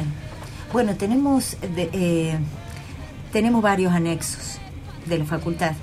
Bueno, 0.73 0.95
tenemos, 0.95 1.57
de- 1.75 1.89
eh, 1.93 2.35
tenemos 3.31 3.61
varios 3.61 3.93
anexos 3.93 4.57
de 5.05 5.19
la 5.19 5.25
facultad. 5.25 5.73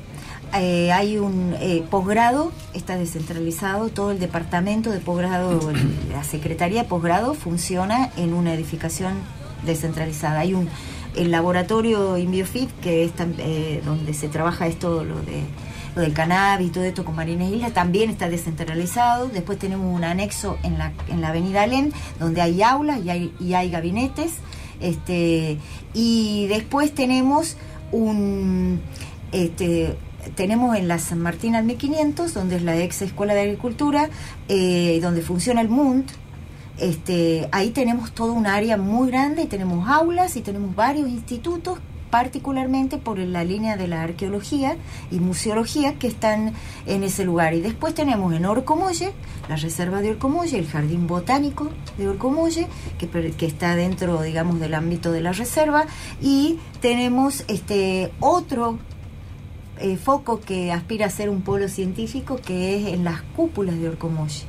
Eh, 0.55 0.93
hay 0.93 1.17
un 1.19 1.55
eh, 1.61 1.83
posgrado, 1.89 2.53
está 2.75 2.97
descentralizado, 2.97 3.89
todo 3.89 4.11
el 4.11 4.19
departamento 4.19 4.91
de 4.91 4.99
posgrado, 4.99 5.73
la 6.13 6.25
Secretaría 6.25 6.83
de 6.83 6.89
Posgrado 6.89 7.33
funciona 7.35 8.11
en 8.19 8.35
una 8.35 8.53
edificación 8.53 9.15
descentralizada. 9.65 10.41
Hay 10.41 10.53
un 10.55 10.69
el 11.15 11.31
laboratorio 11.31 12.19
InBiofit, 12.19 12.71
que 12.81 13.05
es 13.05 13.13
eh, 13.39 13.83
donde 13.85 14.13
se 14.15 14.29
trabaja 14.29 14.67
esto, 14.67 15.05
lo 15.05 15.17
de 15.23 15.43
lo 15.95 16.03
del 16.03 16.13
cannabis 16.13 16.69
y 16.69 16.71
todo 16.71 16.85
esto 16.85 17.05
con 17.05 17.17
Marines 17.17 17.53
Islas, 17.53 17.73
también 17.73 18.11
está 18.11 18.29
descentralizado. 18.29 19.29
Después 19.29 19.59
tenemos 19.59 19.95
un 19.95 20.05
anexo 20.05 20.59
en 20.63 20.79
la, 20.79 20.93
en 21.09 21.21
la 21.21 21.29
avenida 21.29 21.63
Alem, 21.63 21.91
donde 22.19 22.41
hay 22.41 22.63
aulas 22.63 23.05
y 23.05 23.11
hay, 23.11 23.35
y 23.39 23.55
hay 23.55 23.71
gabinetes. 23.71 24.35
Este, 24.81 25.59
y 25.95 26.47
después 26.49 26.93
tenemos 26.95 27.57
un 27.93 28.81
este, 29.33 29.97
tenemos 30.35 30.77
en 30.77 30.89
la 30.89 30.99
San 30.99 31.19
Martín 31.19 31.55
al 31.55 31.65
1500, 31.65 32.35
donde 32.35 32.57
es 32.57 32.63
la 32.63 32.77
ex 32.77 33.03
Escuela 33.03 33.35
de 33.35 33.41
Agricultura, 33.43 34.09
eh, 34.49 35.01
donde 35.03 35.23
funciona 35.23 35.61
el 35.61 35.69
MUNT. 35.69 36.11
Este, 36.79 37.49
ahí 37.53 37.71
tenemos 37.71 38.13
todo 38.13 38.33
un 38.33 38.47
área 38.47 38.77
muy 38.77 39.09
grande, 39.09 39.43
y 39.43 39.47
tenemos 39.47 39.89
aulas 39.89 40.37
y 40.37 40.41
tenemos 40.41 40.75
varios 40.75 41.09
institutos, 41.09 41.79
particularmente 42.13 42.99
por 42.99 43.19
la 43.19 43.43
línea 43.43 43.79
de 43.79 43.89
la 43.89 44.03
arqueología 44.03 44.77
y 45.11 45.19
museología 45.19 45.95
que 45.95 46.09
están 46.09 46.53
en 46.85 47.05
ese 47.05 47.25
lugar. 47.25 47.55
Y 47.55 47.63
después 47.63 47.95
tenemos 47.95 48.35
en 48.35 48.45
Orcomolle, 48.45 49.13
la 49.49 49.57
reserva 49.57 50.03
de 50.03 50.11
Orcomolle, 50.11 50.59
el 50.59 50.67
jardín 50.67 51.07
botánico 51.07 51.71
de 51.97 52.09
Orcomolle, 52.09 52.67
que, 52.99 53.09
que 53.09 53.47
está 53.47 53.77
dentro, 53.77 54.21
digamos, 54.21 54.61
del 54.61 54.75
ámbito 54.75 55.11
de 55.11 55.23
la 55.23 55.33
reserva, 55.33 55.87
y 56.21 56.59
tenemos 56.83 57.45
este 57.49 58.13
otro 58.21 58.79
eh, 59.79 59.97
foco 59.97 60.39
que 60.39 60.71
aspira 60.71 61.07
a 61.07 61.11
ser 61.11 61.31
un 61.31 61.41
polo 61.41 61.67
científico 61.69 62.37
que 62.37 62.77
es 62.77 62.93
en 62.93 63.05
las 63.05 63.23
cúpulas 63.23 63.81
de 63.81 63.89
Orcomolle. 63.89 64.43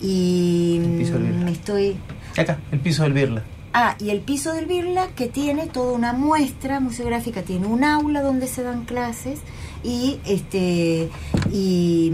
Y 0.00 0.80
El 0.84 0.98
piso 0.98 1.14
del 1.14 1.24
Birla. 1.24 1.44
me 1.46 1.50
estoy... 1.50 1.96
Acá, 2.38 2.60
el 2.70 2.78
piso 2.78 3.02
del 3.02 3.12
Birla. 3.12 3.42
Ah, 3.74 3.96
y 3.98 4.10
el 4.10 4.20
piso 4.20 4.52
del 4.52 4.66
Birla 4.66 5.08
que 5.16 5.28
tiene 5.28 5.66
toda 5.66 5.92
una 5.94 6.12
muestra 6.12 6.78
museográfica, 6.80 7.42
tiene 7.42 7.66
un 7.66 7.84
aula 7.84 8.20
donde 8.20 8.46
se 8.46 8.62
dan 8.62 8.84
clases 8.84 9.40
y 9.82 10.20
este 10.26 11.08
y, 11.50 12.12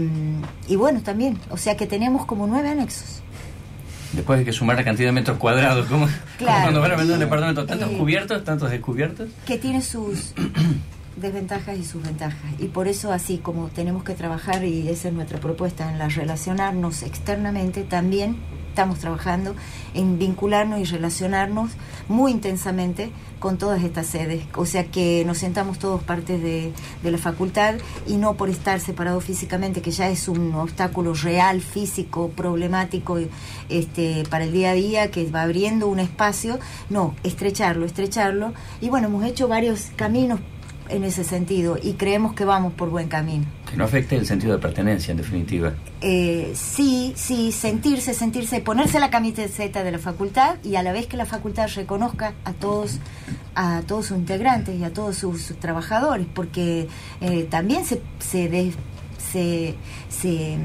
y 0.69 0.75
bueno 0.77 1.01
también, 1.01 1.37
o 1.49 1.57
sea 1.57 1.75
que 1.75 1.85
tenemos 1.85 2.25
como 2.25 2.47
nueve 2.47 2.69
anexos. 2.69 3.21
Después 4.13 4.39
hay 4.39 4.45
que 4.45 4.53
sumar 4.53 4.75
la 4.77 4.83
cantidad 4.83 5.09
de 5.09 5.11
metros 5.11 5.37
cuadrados, 5.37 5.85
como 5.87 6.07
Claro. 6.37 6.61
cuando 6.63 6.81
van 6.81 6.91
a 6.93 6.95
vender 6.95 7.13
un 7.15 7.19
departamento, 7.19 7.65
tantos 7.65 7.91
eh, 7.91 7.97
cubiertos, 7.97 8.43
tantos 8.43 8.71
descubiertos. 8.71 9.29
que 9.45 9.57
tiene 9.57 9.81
sus 9.81 10.33
desventajas 11.17 11.77
y 11.77 11.83
sus 11.83 12.01
ventajas. 12.01 12.39
Y 12.57 12.67
por 12.69 12.87
eso 12.87 13.11
así 13.11 13.37
como 13.37 13.67
tenemos 13.67 14.03
que 14.03 14.13
trabajar, 14.13 14.63
y 14.63 14.87
esa 14.87 15.09
es 15.09 15.13
nuestra 15.13 15.39
propuesta, 15.39 15.91
en 15.91 15.99
la 15.99 16.07
relacionarnos 16.07 17.03
externamente, 17.03 17.83
también 17.83 18.37
estamos 18.69 18.99
trabajando 18.99 19.55
en 19.93 20.17
vincularnos 20.17 20.79
y 20.79 20.85
relacionarnos 20.85 21.71
muy 22.07 22.31
intensamente 22.31 23.11
con 23.39 23.57
todas 23.57 23.83
estas 23.83 24.07
sedes. 24.07 24.43
O 24.55 24.65
sea 24.65 24.85
que 24.85 25.23
nos 25.25 25.39
sentamos 25.39 25.79
todos 25.79 26.03
partes 26.03 26.41
de, 26.41 26.71
la 27.03 27.17
facultad 27.17 27.75
y 28.07 28.17
no 28.17 28.35
por 28.35 28.49
estar 28.49 28.79
separados 28.79 29.23
físicamente, 29.23 29.81
que 29.81 29.91
ya 29.91 30.09
es 30.09 30.27
un 30.27 30.53
obstáculo 30.55 31.13
real, 31.13 31.61
físico, 31.61 32.29
problemático 32.29 33.17
este, 33.69 34.23
para 34.29 34.43
el 34.43 34.51
día 34.51 34.71
a 34.71 34.73
día, 34.73 35.11
que 35.11 35.29
va 35.29 35.43
abriendo 35.43 35.87
un 35.87 35.99
espacio, 35.99 36.59
no, 36.89 37.15
estrecharlo, 37.23 37.85
estrecharlo. 37.85 38.53
Y 38.81 38.89
bueno, 38.89 39.07
hemos 39.07 39.25
hecho 39.25 39.47
varios 39.47 39.87
caminos 39.95 40.39
en 40.89 41.03
ese 41.03 41.23
sentido 41.23 41.77
y 41.81 41.93
creemos 41.93 42.33
que 42.33 42.45
vamos 42.45 42.73
por 42.73 42.89
buen 42.89 43.07
camino. 43.07 43.58
Que 43.69 43.77
no 43.77 43.83
afecte 43.83 44.15
el 44.15 44.25
sentido 44.25 44.53
de 44.53 44.59
pertenencia, 44.59 45.11
en 45.11 45.17
definitiva. 45.17 45.73
Eh, 46.01 46.51
sí, 46.55 47.13
sí, 47.15 47.51
sentirse, 47.51 48.13
sentirse, 48.13 48.61
ponerse 48.61 48.99
la 48.99 49.09
camiseta 49.09 49.83
de 49.83 49.91
la 49.91 49.99
facultad 49.99 50.57
y 50.63 50.75
a 50.75 50.83
la 50.83 50.91
vez 50.91 51.07
que 51.07 51.17
la 51.17 51.25
facultad 51.25 51.69
reconozca 51.75 52.33
a 52.45 52.53
todos, 52.53 52.99
a 53.55 53.81
todos 53.85 54.07
sus 54.07 54.17
integrantes 54.17 54.79
y 54.79 54.83
a 54.83 54.91
todos 54.91 55.17
sus, 55.17 55.55
trabajadores, 55.59 56.25
porque 56.33 56.87
eh, 57.21 57.47
también 57.49 57.85
se, 57.85 58.01
se, 58.19 58.71
se, 59.31 59.75
se, 60.09 60.57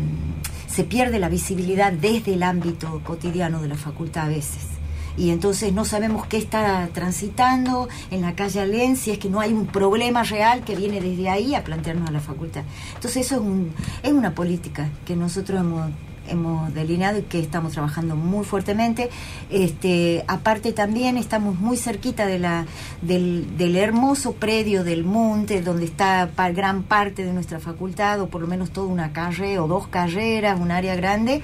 se 0.66 0.84
pierde 0.84 1.18
la 1.18 1.28
visibilidad 1.28 1.92
desde 1.92 2.34
el 2.34 2.42
ámbito 2.42 3.02
cotidiano 3.04 3.60
de 3.60 3.68
la 3.68 3.76
facultad 3.76 4.26
a 4.26 4.28
veces 4.28 4.73
y 5.16 5.30
entonces 5.30 5.72
no 5.72 5.84
sabemos 5.84 6.26
qué 6.26 6.36
está 6.38 6.88
transitando 6.92 7.88
en 8.10 8.22
la 8.22 8.34
calle 8.34 8.60
Alén, 8.60 8.96
si 8.96 9.10
es 9.10 9.18
que 9.18 9.28
no 9.28 9.40
hay 9.40 9.52
un 9.52 9.66
problema 9.66 10.22
real 10.22 10.64
que 10.64 10.74
viene 10.76 11.00
desde 11.00 11.28
ahí 11.28 11.54
a 11.54 11.64
plantearnos 11.64 12.08
a 12.08 12.12
la 12.12 12.20
facultad. 12.20 12.64
Entonces 12.94 13.26
eso 13.26 13.36
es, 13.36 13.40
un, 13.40 13.72
es 14.02 14.12
una 14.12 14.34
política 14.34 14.90
que 15.04 15.16
nosotros 15.16 15.60
hemos 15.60 15.90
hemos 16.26 16.72
delineado 16.72 17.18
y 17.18 17.22
que 17.22 17.38
estamos 17.38 17.72
trabajando 17.72 18.16
muy 18.16 18.44
fuertemente. 18.44 19.10
Este, 19.50 20.24
aparte 20.26 20.72
también 20.72 21.16
estamos 21.16 21.58
muy 21.58 21.76
cerquita 21.76 22.26
de 22.26 22.38
la, 22.38 22.66
del, 23.02 23.56
del 23.56 23.76
hermoso 23.76 24.32
predio 24.32 24.84
del 24.84 25.04
Monte, 25.04 25.60
donde 25.60 25.84
está 25.84 26.30
gran 26.54 26.82
parte 26.84 27.24
de 27.24 27.32
nuestra 27.34 27.60
facultad, 27.60 28.20
o 28.20 28.28
por 28.28 28.40
lo 28.40 28.46
menos 28.46 28.70
toda 28.70 28.86
una 28.86 29.12
carrera 29.12 29.62
o 29.62 29.68
dos 29.68 29.88
carreras, 29.88 30.58
un 30.58 30.70
área 30.70 30.94
grande. 30.96 31.42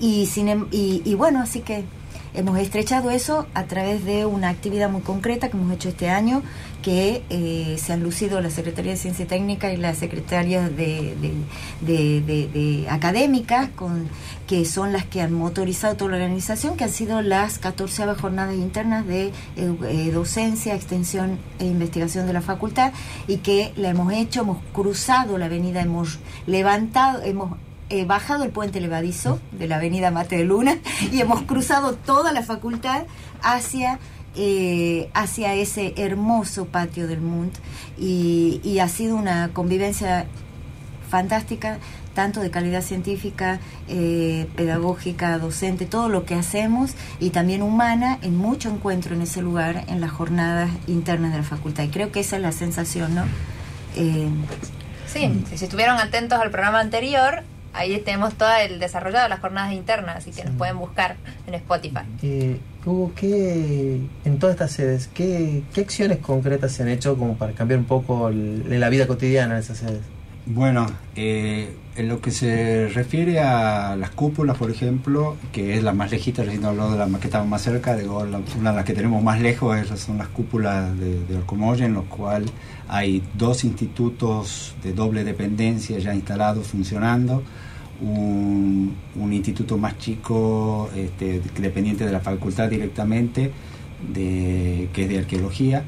Y, 0.00 0.26
sin 0.26 0.48
em- 0.48 0.66
y 0.70 1.14
bueno, 1.14 1.40
así 1.40 1.60
que 1.60 1.84
hemos 2.34 2.58
estrechado 2.58 3.10
eso 3.10 3.46
a 3.54 3.64
través 3.64 4.04
de 4.04 4.26
una 4.26 4.48
actividad 4.48 4.90
muy 4.90 5.02
concreta 5.02 5.48
que 5.48 5.56
hemos 5.56 5.72
hecho 5.72 5.88
este 5.88 6.08
año, 6.10 6.42
que 6.82 7.22
eh, 7.30 7.76
se 7.78 7.92
han 7.92 8.02
lucido 8.02 8.40
la 8.40 8.50
Secretaría 8.50 8.92
de 8.92 8.98
Ciencia 8.98 9.26
Técnica 9.26 9.72
y 9.72 9.76
la 9.76 9.94
Secretaría 9.94 10.68
de, 10.68 11.16
de, 11.16 11.32
de- 11.80 12.20
de- 12.22 12.48
de 12.48 12.86
Académica, 12.88 13.70
con, 13.74 14.08
que 14.46 14.64
son 14.64 14.92
las 14.92 15.04
que 15.04 15.20
han 15.20 15.32
motorizado 15.32 15.96
toda 15.96 16.12
la 16.12 16.16
organización, 16.18 16.76
que 16.76 16.84
han 16.84 16.90
sido 16.90 17.20
las 17.20 17.58
14 17.58 18.06
jornadas 18.14 18.54
internas 18.54 19.06
de 19.06 19.32
edu- 19.56 19.84
eh, 19.86 20.10
docencia, 20.12 20.74
extensión 20.74 21.38
e 21.58 21.66
investigación 21.66 22.26
de 22.26 22.32
la 22.32 22.40
facultad, 22.42 22.92
y 23.26 23.38
que 23.38 23.72
la 23.76 23.88
hemos 23.90 24.12
hecho, 24.12 24.42
hemos 24.42 24.58
cruzado 24.72 25.36
la 25.36 25.46
avenida, 25.46 25.82
hemos 25.82 26.18
levantado, 26.46 27.22
hemos 27.22 27.56
eh, 27.90 28.04
bajado 28.04 28.44
el 28.44 28.50
puente 28.50 28.80
levadizo 28.80 29.40
de 29.52 29.66
la 29.68 29.76
avenida 29.76 30.10
Mate 30.10 30.36
de 30.36 30.44
Luna 30.44 30.78
y 31.12 31.20
hemos 31.20 31.42
cruzado 31.42 31.94
toda 31.94 32.32
la 32.32 32.42
facultad 32.42 33.04
hacia, 33.42 33.98
eh, 34.36 35.10
hacia 35.14 35.54
ese 35.54 35.94
hermoso 35.96 36.66
patio 36.66 37.06
del 37.06 37.20
Munt 37.20 37.54
y, 37.98 38.60
y 38.64 38.78
ha 38.80 38.88
sido 38.88 39.16
una 39.16 39.50
convivencia 39.52 40.26
fantástica, 41.08 41.78
tanto 42.14 42.40
de 42.40 42.50
calidad 42.50 42.82
científica, 42.82 43.60
eh, 43.88 44.46
pedagógica, 44.56 45.38
docente, 45.38 45.86
todo 45.86 46.08
lo 46.08 46.24
que 46.24 46.34
hacemos 46.34 46.92
y 47.20 47.30
también 47.30 47.62
humana, 47.62 48.18
en 48.22 48.36
mucho 48.36 48.68
encuentro 48.68 49.14
en 49.14 49.22
ese 49.22 49.40
lugar, 49.40 49.84
en 49.88 50.00
las 50.00 50.10
jornadas 50.10 50.70
internas 50.86 51.32
de 51.32 51.38
la 51.38 51.44
facultad. 51.44 51.84
Y 51.84 51.88
creo 51.88 52.12
que 52.12 52.20
esa 52.20 52.36
es 52.36 52.42
la 52.42 52.52
sensación, 52.52 53.14
¿no? 53.14 53.24
Eh, 53.96 54.28
Sí, 55.08 55.42
si 55.54 55.64
estuvieron 55.64 55.96
atentos 55.96 56.38
al 56.38 56.50
programa 56.50 56.80
anterior, 56.80 57.42
ahí 57.78 57.98
tenemos 58.00 58.34
todo 58.34 58.48
el 58.56 58.78
desarrollo 58.78 59.20
de 59.20 59.28
las 59.28 59.40
jornadas 59.40 59.72
internas, 59.72 60.16
así 60.16 60.30
que 60.32 60.44
nos 60.44 60.54
pueden 60.54 60.78
buscar 60.78 61.16
en 61.46 61.54
Spotify. 61.54 62.00
Eh, 62.22 62.58
Hugo, 62.84 63.12
¿qué, 63.14 64.00
en 64.24 64.38
todas 64.38 64.54
estas 64.54 64.72
sedes, 64.72 65.08
¿qué, 65.12 65.62
qué 65.74 65.80
acciones 65.82 66.18
concretas 66.18 66.72
se 66.72 66.82
han 66.82 66.88
hecho 66.88 67.16
como 67.16 67.34
para 67.36 67.52
cambiar 67.52 67.78
un 67.80 67.86
poco 67.86 68.28
el- 68.28 68.80
la 68.80 68.88
vida 68.88 69.06
cotidiana 69.06 69.54
de 69.54 69.60
esas 69.60 69.78
sedes? 69.78 70.00
Bueno, 70.46 70.86
eh, 71.14 71.76
en 71.96 72.08
lo 72.08 72.22
que 72.22 72.30
se 72.30 72.88
refiere 72.88 73.40
a 73.40 73.94
las 73.96 74.08
cúpulas, 74.10 74.56
por 74.56 74.70
ejemplo, 74.70 75.36
que 75.52 75.76
es 75.76 75.82
la 75.82 75.92
más 75.92 76.10
lejita, 76.10 76.42
recién 76.42 76.64
habló 76.64 76.90
de 76.90 76.96
la 76.96 77.06
que 77.18 77.26
estaba 77.26 77.44
más 77.44 77.60
cerca, 77.60 77.94
digo, 77.94 78.24
la- 78.24 78.40
una 78.58 78.70
de 78.70 78.76
las 78.76 78.84
que 78.86 78.94
tenemos 78.94 79.22
más 79.22 79.40
lejos 79.42 79.76
esas 79.76 80.00
son 80.00 80.16
las 80.16 80.28
cúpulas 80.28 80.98
de, 80.98 81.22
de 81.26 81.36
Orcomolle, 81.36 81.84
en 81.84 81.92
lo 81.92 82.04
cual 82.04 82.46
hay 82.88 83.22
dos 83.34 83.64
institutos 83.64 84.74
de 84.82 84.94
doble 84.94 85.24
dependencia 85.24 85.98
ya 85.98 86.14
instalados, 86.14 86.66
funcionando. 86.68 87.42
Un, 88.00 88.94
un 89.16 89.32
instituto 89.32 89.76
más 89.76 89.98
chico, 89.98 90.90
este, 90.94 91.40
dependiente 91.58 92.04
de 92.04 92.12
la 92.12 92.20
facultad 92.20 92.68
directamente, 92.68 93.50
de, 94.12 94.88
que 94.92 95.04
es 95.04 95.08
de 95.08 95.18
arqueología, 95.18 95.84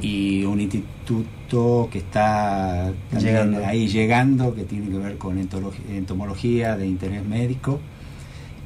y 0.00 0.44
un 0.44 0.60
instituto 0.60 1.88
que 1.90 1.98
está 1.98 2.92
también 3.10 3.34
Llegando. 3.34 3.66
ahí 3.66 3.86
llegando, 3.88 4.54
que 4.54 4.64
tiene 4.64 4.88
que 4.88 4.98
ver 4.98 5.18
con 5.18 5.38
entomología 5.38 6.76
de 6.76 6.86
interés 6.86 7.24
médico. 7.24 7.80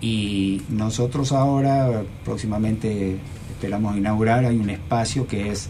Y 0.01 0.63
nosotros 0.69 1.33
ahora, 1.33 2.03
próximamente, 2.25 3.17
esperamos 3.51 3.97
inaugurar, 3.97 4.45
hay 4.45 4.57
un 4.57 4.71
espacio 4.71 5.27
que 5.27 5.51
es 5.51 5.69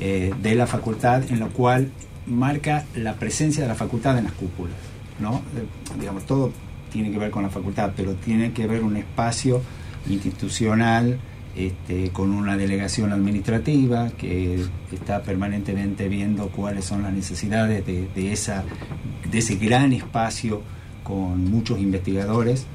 eh, 0.00 0.32
de 0.42 0.54
la 0.54 0.66
facultad, 0.66 1.22
en 1.30 1.40
lo 1.40 1.48
cual 1.50 1.90
marca 2.26 2.84
la 2.94 3.14
presencia 3.14 3.62
de 3.62 3.68
la 3.68 3.74
facultad 3.74 4.18
en 4.18 4.24
las 4.24 4.34
cúpulas. 4.34 4.76
¿no? 5.20 5.36
Eh, 5.56 5.64
digamos, 5.98 6.26
todo 6.26 6.52
tiene 6.90 7.10
que 7.10 7.18
ver 7.18 7.30
con 7.30 7.42
la 7.42 7.50
facultad, 7.50 7.92
pero 7.96 8.14
tiene 8.14 8.52
que 8.52 8.66
ver 8.66 8.82
un 8.82 8.96
espacio 8.96 9.62
institucional 10.08 11.18
este, 11.56 12.10
con 12.10 12.30
una 12.30 12.56
delegación 12.56 13.12
administrativa 13.12 14.10
que 14.10 14.64
está 14.92 15.22
permanentemente 15.22 16.08
viendo 16.08 16.48
cuáles 16.48 16.84
son 16.84 17.02
las 17.02 17.12
necesidades 17.12 17.84
de, 17.84 18.32
esa, 18.32 18.64
de 19.28 19.38
ese 19.38 19.56
gran 19.56 19.92
espacio 19.92 20.62
con 21.02 21.50
muchos 21.50 21.80
investigadores 21.80 22.66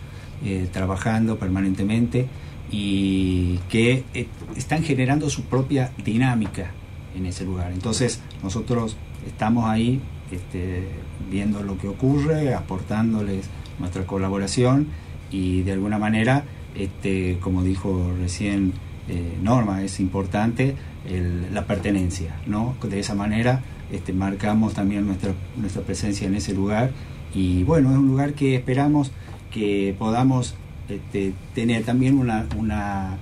eh, 0.43 0.67
trabajando 0.71 1.37
permanentemente 1.37 2.27
y 2.71 3.59
que 3.69 4.03
eh, 4.13 4.27
están 4.57 4.83
generando 4.83 5.29
su 5.29 5.43
propia 5.43 5.91
dinámica 6.03 6.71
en 7.15 7.25
ese 7.25 7.45
lugar. 7.45 7.71
Entonces 7.71 8.19
nosotros 8.41 8.97
estamos 9.25 9.69
ahí 9.69 10.01
este, 10.31 10.87
viendo 11.31 11.61
lo 11.63 11.77
que 11.77 11.87
ocurre, 11.87 12.53
aportándoles 12.53 13.49
nuestra 13.79 14.05
colaboración 14.05 14.87
y 15.31 15.61
de 15.63 15.71
alguna 15.73 15.97
manera, 15.97 16.43
este, 16.75 17.37
como 17.41 17.63
dijo 17.63 18.11
recién 18.19 18.73
eh, 19.09 19.37
Norma, 19.41 19.83
es 19.83 19.99
importante 19.99 20.75
el- 21.09 21.53
la 21.53 21.65
pertenencia, 21.65 22.35
¿no? 22.47 22.75
De 22.89 22.99
esa 22.99 23.15
manera 23.15 23.61
este, 23.91 24.13
marcamos 24.13 24.73
también 24.73 25.05
nuestra, 25.05 25.33
nuestra 25.57 25.81
presencia 25.81 26.25
en 26.27 26.35
ese 26.35 26.53
lugar 26.53 26.91
y 27.35 27.63
bueno, 27.63 27.91
es 27.91 27.97
un 27.97 28.07
lugar 28.07 28.33
que 28.33 28.55
esperamos 28.55 29.11
que 29.51 29.95
podamos 29.99 30.55
este, 30.89 31.33
tener 31.53 31.83
también 31.83 32.17
una, 32.17 32.45
una, 32.57 33.17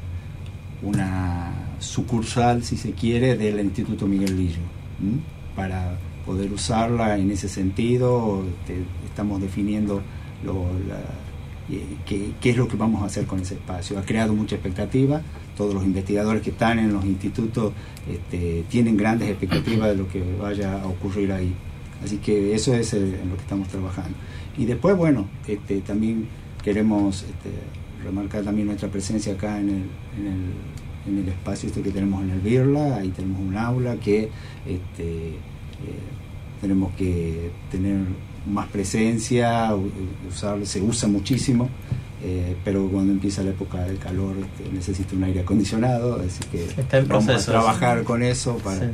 una 0.83 1.51
sucursal, 1.79 2.63
si 2.63 2.77
se 2.77 2.91
quiere, 2.91 3.37
del 3.37 3.59
Instituto 3.59 4.07
Miguel 4.07 4.37
Lillo, 4.37 4.61
¿m? 5.01 5.19
para 5.55 5.97
poder 6.25 6.51
usarla 6.53 7.17
en 7.17 7.31
ese 7.31 7.49
sentido. 7.49 8.43
este, 8.47 8.83
estamos 9.05 9.41
definiendo 9.41 10.01
lo- 10.45 10.71
la- 10.87 11.75
eh, 11.75 11.85
qué, 12.05 12.31
qué 12.41 12.49
es 12.49 12.57
lo 12.57 12.67
que 12.67 12.75
vamos 12.75 13.01
a 13.03 13.05
hacer 13.05 13.25
con 13.25 13.39
ese 13.39 13.53
espacio. 13.55 13.97
Ha 13.97 14.01
creado 14.03 14.33
mucha 14.33 14.55
expectativa. 14.55 15.21
Todos 15.55 15.73
los 15.73 15.83
investigadores 15.85 16.41
que 16.41 16.49
están 16.49 16.79
en 16.79 16.91
los 16.93 17.05
institutos 17.05 17.71
este, 18.09 18.63
tienen 18.69 18.97
grandes 18.97 19.29
expectativas 19.29 19.89
de 19.89 19.95
lo 19.95 20.07
que 20.07 20.23
vaya 20.39 20.81
a 20.81 20.87
ocurrir 20.87 21.31
ahí. 21.31 21.53
Así 22.03 22.17
que 22.17 22.55
eso 22.55 22.73
es 22.73 22.93
eh, 22.93 23.19
en 23.21 23.29
lo 23.29 23.35
que 23.35 23.41
estamos 23.43 23.67
trabajando. 23.67 24.17
Y 24.57 24.65
después, 24.65 24.97
bueno, 24.97 25.27
este, 25.47 25.79
también 25.81 26.27
queremos 26.63 27.23
este, 27.23 27.51
remarcar 28.03 28.43
también 28.43 28.67
nuestra 28.67 28.89
presencia 28.89 29.33
acá 29.33 29.59
en 29.59 29.69
el, 29.69 29.75
en 30.19 30.27
el, 30.27 31.13
en 31.13 31.17
el 31.23 31.29
espacio 31.29 31.67
este 31.69 31.81
que 31.81 31.91
tenemos 31.91 32.23
en 32.23 32.31
el 32.31 32.39
Birla. 32.39 32.97
Ahí 32.97 33.09
tenemos 33.09 33.39
un 33.39 33.55
aula 33.55 33.95
que 33.97 34.29
eh, 34.65 35.35
tenemos 36.59 36.91
que 36.93 37.49
tener 37.71 37.97
más 38.47 38.67
presencia, 38.69 39.71
usar, 40.29 40.65
se 40.65 40.81
usa 40.81 41.07
muchísimo. 41.09 41.69
eh, 42.23 42.55
pero 42.63 42.87
cuando 42.87 43.11
empieza 43.11 43.41
la 43.41 43.49
época 43.49 43.79
del 43.83 43.97
calor 43.97 44.35
este, 44.37 44.71
necesita 44.71 45.15
un 45.15 45.23
aire 45.23 45.39
acondicionado, 45.39 46.21
así 46.23 46.43
que 46.51 46.65
Está 46.65 46.99
en 46.99 47.07
vamos 47.07 47.25
proceso, 47.25 47.49
a 47.49 47.53
trabajar 47.55 47.99
sí. 47.99 48.05
con 48.05 48.21
eso 48.21 48.57
para, 48.57 48.79
Sí. 48.79 48.85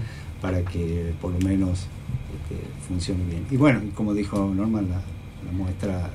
para 0.42 0.62
que 0.64 1.12
por 1.22 1.34
lo 1.34 1.40
menos 1.40 1.88
este, 2.34 2.56
funcione 2.88 3.26
bien. 3.26 3.46
Y 3.52 3.58
bueno, 3.58 3.82
como 3.96 4.14
dijo 4.14 4.50
Norman, 4.56 4.88
la, 4.90 5.02
la 5.46 5.52
muestra 5.52 6.10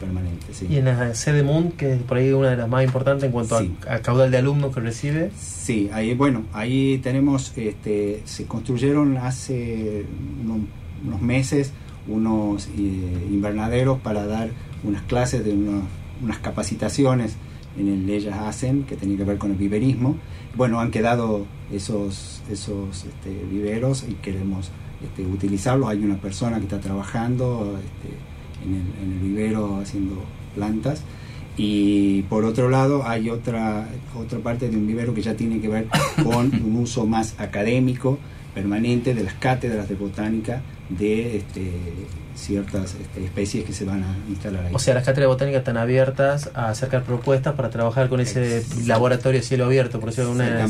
permanente. 0.00 0.46
Sí. 0.54 0.66
Y 0.70 0.76
en 0.76 0.86
la 0.86 1.14
sede 1.14 1.42
Moon, 1.42 1.72
que 1.72 1.92
es 1.94 2.02
por 2.02 2.16
ahí 2.16 2.32
una 2.32 2.48
de 2.50 2.56
las 2.56 2.68
más 2.68 2.82
importantes 2.82 3.24
en 3.24 3.32
cuanto 3.32 3.56
a- 3.56 3.60
Sí. 3.60 3.74
a, 3.86 3.98
caudal 3.98 4.30
de 4.30 4.38
alumnos 4.38 4.74
que 4.74 4.80
recibe. 4.80 5.30
Sí, 5.38 5.90
ahí, 5.92 6.14
bueno, 6.14 6.44
ahí 6.54 6.98
tenemos, 7.02 7.52
este, 7.56 8.22
se 8.24 8.46
construyeron 8.46 9.18
hace 9.18 10.06
unos, 10.42 10.60
unos 11.06 11.20
meses 11.20 11.72
unos 12.08 12.68
eh, 12.68 13.28
invernaderos 13.30 14.00
para 14.00 14.26
dar 14.26 14.50
unas 14.82 15.02
clases 15.02 15.44
de 15.44 15.52
unas 15.52 16.38
capacitaciones 16.38 17.36
en 17.78 17.88
el 17.88 18.10
Ellas 18.10 18.38
Hacen, 18.40 18.84
que 18.84 18.96
tenía 18.96 19.18
que 19.18 19.24
ver 19.24 19.38
con 19.38 19.52
el 19.52 19.56
viverismo. 19.56 20.16
Bueno, 20.56 20.80
han 20.80 20.90
quedado 20.90 21.46
esos, 21.72 22.42
esos 22.50 23.04
este, 23.04 23.44
viveros 23.50 24.04
y 24.08 24.14
queremos 24.14 24.70
este, 25.04 25.24
utilizarlos. 25.24 25.88
Hay 25.88 26.02
una 26.02 26.16
persona 26.16 26.56
que 26.58 26.64
está 26.64 26.80
trabajando 26.80 27.78
este, 27.78 28.66
en, 28.66 28.74
el, 28.74 29.04
en 29.04 29.12
el 29.12 29.18
vivero 29.20 29.78
haciendo 29.78 30.22
plantas. 30.54 31.02
Y 31.56 32.22
por 32.22 32.44
otro 32.44 32.70
lado 32.70 33.06
hay 33.06 33.30
otra, 33.30 33.88
otra 34.16 34.38
parte 34.38 34.68
de 34.68 34.76
un 34.76 34.86
vivero 34.86 35.12
que 35.12 35.22
ya 35.22 35.34
tiene 35.34 35.60
que 35.60 35.68
ver 35.68 35.88
con 36.22 36.46
un 36.54 36.76
uso 36.76 37.04
más 37.04 37.38
académico, 37.38 38.18
permanente, 38.54 39.14
de 39.14 39.24
las 39.24 39.34
cátedras 39.34 39.88
de 39.88 39.96
botánica 39.96 40.62
de 40.88 41.38
este, 41.38 41.72
ciertas 42.34 42.94
este, 42.94 43.24
especies 43.24 43.64
que 43.64 43.72
se 43.72 43.84
van 43.84 44.02
a 44.04 44.16
instalar 44.28 44.66
ahí. 44.66 44.74
O 44.74 44.78
sea, 44.78 44.94
las 44.94 45.04
cátedras 45.04 45.28
botánicas 45.28 45.60
están 45.60 45.76
abiertas 45.76 46.50
a 46.54 46.70
acercar 46.70 47.02
propuestas 47.02 47.54
para 47.54 47.70
trabajar 47.70 48.08
con 48.08 48.20
ese 48.20 48.64
laboratorio 48.86 49.42
cielo 49.42 49.66
abierto, 49.66 50.00
por 50.00 50.10
decirlo 50.10 50.34
de 50.34 50.62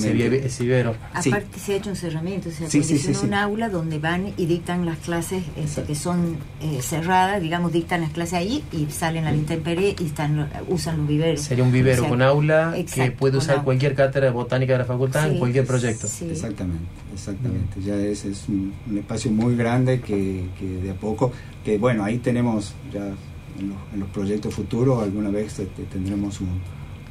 ese, 0.45 0.63
vivero. 0.63 0.97
Aparte 1.13 1.59
se 1.59 1.75
ha 1.75 1.77
hecho 1.77 1.91
un 1.91 1.97
cerramiento, 1.97 2.51
se 2.51 2.69
Sí, 2.69 2.83
sí, 2.83 2.99
sí, 2.99 3.15
sí. 3.15 3.27
un 3.27 3.35
aula 3.35 3.69
donde 3.69 3.99
van 3.99 4.33
y 4.37 4.47
dictan 4.47 4.87
las 4.87 4.99
clases 4.99 5.45
este, 5.57 5.83
que 5.83 5.95
son 5.95 6.37
eh, 6.61 6.81
cerradas, 6.83 7.41
digamos, 7.41 7.73
dictan 7.73 8.01
las 8.01 8.11
clases 8.11 8.35
ahí 8.35 8.65
y 8.73 8.87
salen 8.87 9.27
a 9.27 9.31
la 9.31 9.37
intemperie 9.37 9.95
y 9.99 10.07
están, 10.07 10.49
usan 10.69 10.99
los 10.99 11.07
viveros. 11.07 11.41
Sería 11.41 11.65
un 11.65 11.73
vivero 11.73 11.99
O 11.99 12.05
sea, 12.05 12.09
con 12.11 12.23
aula 12.23 12.75
que 12.93 13.11
puede 13.11 13.39
usar 13.39 13.63
cualquier 13.63 13.95
cátedra 13.95 14.31
botánica 14.31 14.73
de 14.73 14.79
la 14.81 14.85
facultad 14.85 15.31
en 15.31 15.39
cualquier 15.39 15.67
proyecto. 15.67 16.09
sí. 16.09 16.29
Exactamente, 16.31 16.85
exactamente. 17.13 17.81
Ya 17.81 17.97
es, 17.97 18.25
es 18.25 18.49
un, 18.49 18.73
espacio 18.97 19.31
muy 19.31 19.57
grande 19.57 20.01
que, 20.01 20.45
que 20.59 20.67
de 20.67 20.91
a 20.91 20.95
poco, 20.95 21.33
que 21.65 21.79
bueno, 21.79 22.05
ahí 22.05 22.19
tenemos 22.19 22.75
ya 22.93 23.13
en 23.59 24.01
los, 24.01 24.09
proyectos 24.11 24.55
futuros, 24.55 25.03
alguna 25.03 25.31
vez 25.31 25.61
tendremos 25.93 26.41
un, 26.41 26.61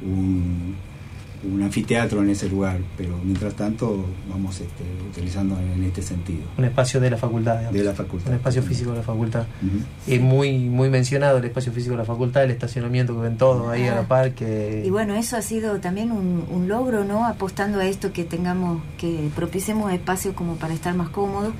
un, 0.02 0.74
un 1.44 1.62
anfiteatro 1.62 2.22
en 2.22 2.30
ese 2.30 2.48
lugar, 2.48 2.78
pero 2.96 3.16
mientras 3.24 3.54
tanto 3.54 4.04
vamos 4.28 4.60
este, 4.60 4.82
utilizando 5.10 5.56
en 5.58 5.84
este 5.84 6.02
sentido. 6.02 6.42
Un 6.56 6.64
espacio 6.64 7.00
de 7.00 7.10
la 7.10 7.16
facultad. 7.16 7.58
digamos. 7.58 7.72
De 7.78 7.84
la 7.84 7.92
facultad. 7.94 8.30
Un 8.30 8.36
espacio 8.36 8.62
físico 8.62 8.90
de 8.90 8.96
la 8.98 9.02
facultad. 9.02 9.44
Es 10.06 10.20
muy 10.20 10.58
muy 10.58 10.90
mencionado 10.90 11.38
el 11.38 11.44
espacio 11.44 11.72
físico 11.72 11.92
de 11.92 11.98
la 11.98 12.04
facultad, 12.04 12.44
el 12.44 12.50
estacionamiento 12.50 13.14
que 13.14 13.20
ven 13.22 13.36
todos 13.36 13.68
ahí 13.68 13.86
a 13.86 13.94
la 13.94 14.08
par. 14.08 14.32
Que... 14.32 14.82
Y 14.84 14.90
bueno, 14.90 15.14
eso 15.14 15.36
ha 15.36 15.42
sido 15.42 15.78
también 15.80 16.10
un, 16.12 16.44
un 16.50 16.66
logro, 16.68 17.04
¿no? 17.04 17.26
Apostando 17.26 17.78
a 17.80 17.86
esto 17.86 18.12
que 18.12 18.24
tengamos, 18.24 18.82
que 18.98 19.28
propiciemos 19.36 19.92
espacios 19.92 20.34
como 20.34 20.56
para 20.56 20.74
estar 20.74 20.94
más 20.94 21.08
cómodos. 21.10 21.52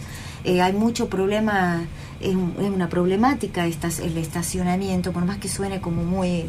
Eh, 0.45 0.61
hay 0.61 0.72
mucho 0.72 1.09
problema, 1.09 1.85
es, 2.20 2.35
un- 2.35 2.55
es 2.61 2.70
una 2.70 2.89
problemática 2.89 3.66
esta- 3.66 3.89
el 4.03 4.16
estacionamiento, 4.16 5.12
por 5.12 5.24
más 5.24 5.39
que 5.39 5.49
suene 5.49 5.81
como 5.81 6.05
muy 6.05 6.45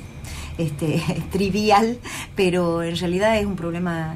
este, 0.59 1.01
trivial, 1.31 1.97
pero 2.35 2.83
en 2.83 2.95
realidad 2.95 3.39
es 3.39 3.45
un 3.45 3.55
problema 3.55 4.15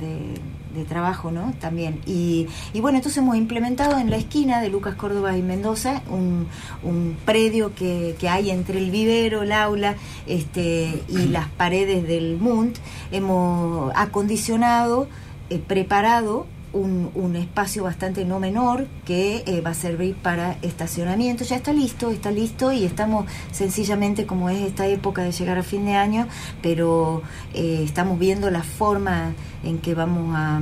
de, 0.00 0.40
de 0.74 0.84
trabajo, 0.84 1.30
¿no? 1.30 1.54
También. 1.60 2.00
Y, 2.06 2.48
y 2.72 2.80
bueno, 2.80 2.98
entonces 2.98 3.18
hemos 3.18 3.36
implementado 3.36 3.98
en 3.98 4.10
la 4.10 4.16
esquina 4.16 4.60
de 4.60 4.70
Lucas 4.70 4.96
Córdoba 4.96 5.36
y 5.36 5.42
Mendoza 5.42 6.02
un, 6.10 6.48
un 6.82 7.16
predio 7.24 7.74
que, 7.74 8.16
que 8.18 8.28
hay 8.28 8.50
entre 8.50 8.78
el 8.78 8.90
vivero, 8.90 9.42
el 9.42 9.52
aula 9.52 9.94
este, 10.26 11.02
y 11.08 11.28
las 11.28 11.48
paredes 11.48 12.06
del 12.08 12.36
MUNT. 12.38 12.78
Hemos 13.12 13.92
acondicionado, 13.94 15.06
eh, 15.50 15.58
preparado 15.58 16.46
un, 16.74 17.10
un 17.14 17.36
espacio 17.36 17.84
bastante 17.84 18.24
no 18.24 18.40
menor 18.40 18.86
que 19.06 19.44
eh, 19.46 19.60
va 19.60 19.70
a 19.70 19.74
servir 19.74 20.14
para 20.16 20.58
estacionamiento. 20.60 21.44
Ya 21.44 21.56
está 21.56 21.72
listo, 21.72 22.10
está 22.10 22.30
listo 22.30 22.72
y 22.72 22.84
estamos 22.84 23.26
sencillamente, 23.52 24.26
como 24.26 24.50
es 24.50 24.60
esta 24.60 24.86
época 24.86 25.22
de 25.22 25.32
llegar 25.32 25.56
a 25.56 25.62
fin 25.62 25.86
de 25.86 25.94
año, 25.94 26.26
pero 26.60 27.22
eh, 27.54 27.82
estamos 27.84 28.18
viendo 28.18 28.50
la 28.50 28.62
forma 28.62 29.32
en 29.62 29.78
que 29.78 29.94
vamos 29.94 30.34
a, 30.36 30.60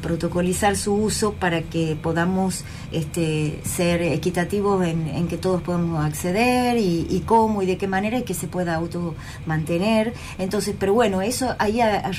protocolizar 0.00 0.76
su 0.76 0.94
uso 0.94 1.32
para 1.32 1.62
que 1.62 1.98
podamos 2.00 2.62
este, 2.92 3.58
ser 3.64 4.02
equitativos 4.02 4.86
en, 4.86 5.08
en 5.08 5.26
que 5.26 5.36
todos 5.36 5.62
podamos 5.62 6.04
acceder 6.04 6.76
y, 6.78 7.08
y 7.10 7.20
cómo 7.26 7.60
y 7.62 7.66
de 7.66 7.76
qué 7.76 7.88
manera 7.88 8.18
y 8.18 8.22
que 8.22 8.34
se 8.34 8.46
pueda 8.46 8.76
auto 8.76 9.16
mantener. 9.46 10.14
Entonces, 10.38 10.76
pero 10.78 10.94
bueno, 10.94 11.22
eso 11.22 11.56
ahí 11.58 11.80
ha, 11.80 11.98
ha 11.98 12.12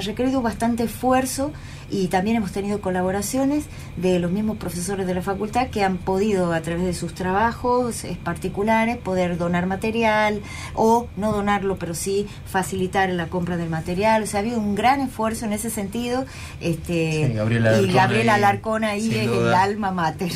requerido 0.00 0.40
bastante 0.40 0.84
esfuerzo 0.84 1.52
y 1.90 2.08
también 2.08 2.36
hemos 2.36 2.52
tenido 2.52 2.80
colaboraciones 2.80 3.64
de 3.96 4.18
los 4.18 4.30
mismos 4.30 4.56
profesores 4.56 5.06
de 5.06 5.14
la 5.14 5.22
facultad 5.22 5.68
que 5.68 5.82
han 5.82 5.98
podido 5.98 6.52
a 6.52 6.60
través 6.60 6.84
de 6.84 6.94
sus 6.94 7.14
trabajos 7.14 8.04
eh, 8.04 8.16
particulares 8.22 8.96
poder 8.96 9.36
donar 9.36 9.66
material 9.66 10.40
o 10.74 11.08
no 11.16 11.32
donarlo 11.32 11.76
pero 11.78 11.94
sí 11.94 12.26
facilitar 12.46 13.10
la 13.10 13.26
compra 13.26 13.56
del 13.56 13.70
material. 13.70 14.22
O 14.22 14.26
sea 14.26 14.40
ha 14.40 14.42
habido 14.42 14.58
un 14.58 14.74
gran 14.74 15.00
esfuerzo 15.00 15.44
en 15.44 15.52
ese 15.52 15.70
sentido. 15.70 16.24
Este 16.60 17.26
Sí, 17.28 17.32
Gabriela 17.34 17.80
y 17.80 17.92
Gabriela 17.92 18.34
Alarcón 18.34 18.84
ahí 18.84 19.10
es 19.14 19.28
el 19.28 19.52
alma 19.52 19.90
mater. 19.90 20.30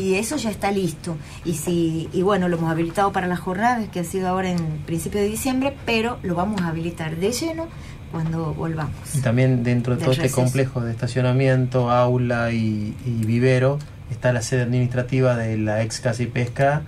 Y 0.00 0.14
eso 0.14 0.36
ya 0.36 0.50
está 0.50 0.70
listo. 0.70 1.16
Y 1.44 1.54
si 1.54 2.08
y 2.12 2.22
bueno 2.22 2.48
lo 2.48 2.56
hemos 2.56 2.70
habilitado 2.70 3.12
para 3.12 3.26
las 3.26 3.40
jornadas 3.40 3.88
que 3.88 4.00
ha 4.00 4.04
sido 4.04 4.28
ahora 4.28 4.50
en 4.50 4.82
principio 4.86 5.20
de 5.20 5.28
diciembre 5.28 5.76
pero 5.86 6.18
lo 6.22 6.34
vamos 6.34 6.60
a 6.62 6.68
habilitar 6.68 7.16
de 7.16 7.32
lleno 7.32 7.68
cuando 8.12 8.54
volvamos 8.54 8.94
Y 9.14 9.20
también 9.20 9.64
dentro 9.64 9.96
de 9.96 10.02
todo 10.02 10.12
este 10.12 10.24
receso. 10.24 10.42
complejo 10.42 10.80
de 10.82 10.92
estacionamiento, 10.92 11.90
aula 11.90 12.52
y, 12.52 12.94
y 13.04 13.24
vivero 13.24 13.78
está 14.10 14.32
la 14.32 14.42
sede 14.42 14.62
administrativa 14.62 15.36
de 15.36 15.56
la 15.58 15.82
ex 15.82 16.00
Casa 16.00 16.22
y 16.22 16.26
Pesca 16.26 16.82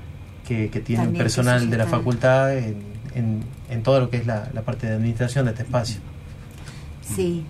que, 0.46 0.70
que 0.70 0.80
tiene 0.80 1.04
También, 1.04 1.18
que 1.18 1.22
personal 1.24 1.64
ya 1.64 1.70
de 1.70 1.76
la 1.78 1.86
facultad 1.86 2.56
en, 2.56 2.76
en, 3.14 3.42
en 3.70 3.82
todo 3.82 3.98
lo 4.00 4.10
que 4.10 4.18
es 4.18 4.26
la, 4.26 4.50
la 4.54 4.62
parte 4.62 4.86
de 4.86 4.94
administración 4.94 5.46
de 5.46 5.52
este 5.52 5.62
espacio. 5.64 6.00
sí 7.02 7.44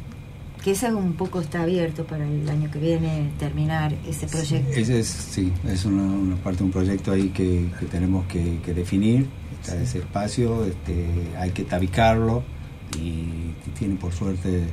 que 0.62 0.70
ese 0.70 0.90
un 0.94 1.12
poco 1.12 1.42
está 1.42 1.60
abierto 1.62 2.06
para 2.06 2.26
el 2.26 2.48
año 2.48 2.70
que 2.70 2.78
viene 2.78 3.30
terminar 3.38 3.94
ese 4.08 4.26
proyecto 4.26 4.72
Ese 4.72 4.98
es, 5.00 5.08
sí, 5.08 5.52
es 5.68 5.84
una, 5.84 6.02
una 6.04 6.36
parte 6.36 6.64
un 6.64 6.70
proyecto 6.70 7.12
ahí 7.12 7.28
que, 7.28 7.66
que 7.78 7.84
tenemos 7.84 8.24
que, 8.28 8.60
que 8.64 8.72
definir. 8.72 9.26
Está 9.60 9.76
ese 9.76 9.98
espacio, 9.98 10.64
este, 10.64 11.06
hay 11.38 11.50
que 11.50 11.64
tabicarlo 11.64 12.42
y, 12.96 13.54
tiene 13.78 13.96
por 13.96 14.12
suerte 14.12 14.58
eh, 14.58 14.66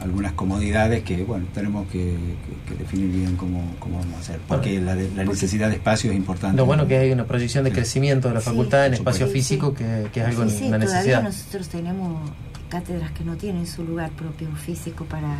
algunas 0.00 0.32
comodidades 0.34 1.02
que, 1.02 1.24
bueno, 1.24 1.46
tenemos 1.52 1.88
que, 1.88 2.14
que- 2.14 2.72
que 2.74 2.78
definir 2.78 3.08
bien 3.10 3.36
cómo, 3.36 3.62
cómo 3.80 3.98
vamos 3.98 4.14
a 4.14 4.18
hacer. 4.20 4.38
Porque 4.46 4.80
la, 4.80 4.94
de- 4.94 5.10
la 5.16 5.24
necesidad 5.24 5.68
de 5.68 5.76
espacio 5.76 6.10
es 6.12 6.16
importante. 6.16 6.56
Lo 6.56 6.66
bueno 6.66 6.84
¿no? 6.84 6.88
que 6.88 6.98
hay 6.98 7.10
una 7.10 7.24
proyección 7.26 7.64
de 7.64 7.70
Sí. 7.70 7.76
crecimiento 7.76 8.28
de 8.28 8.34
la 8.34 8.40
Sí, 8.40 8.46
facultad 8.50 8.86
en 8.86 8.92
por 8.92 8.98
espacio 9.00 9.26
físico 9.26 9.74
que, 9.74 10.06
que 10.12 10.20
es 10.20 10.26
algo, 10.26 10.44
sí, 10.48 10.58
sí, 10.58 10.68
una 10.68 10.78
todavía 10.78 10.94
necesidad. 11.00 11.22
nosotros 11.22 11.68
tenemos 11.68 12.30
cátedras 12.68 13.10
que 13.12 13.24
no 13.24 13.36
tienen 13.36 13.66
su 13.66 13.82
lugar 13.82 14.10
propio 14.10 14.48
físico 14.54 15.04
para, 15.06 15.38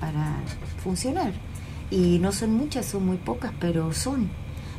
para 0.00 0.36
funcionar. 0.82 1.32
Y 1.90 2.18
no 2.20 2.30
son 2.32 2.52
muchas, 2.54 2.86
son 2.86 3.04
muy 3.04 3.16
pocas, 3.16 3.52
pero 3.60 3.92
son. 3.92 4.28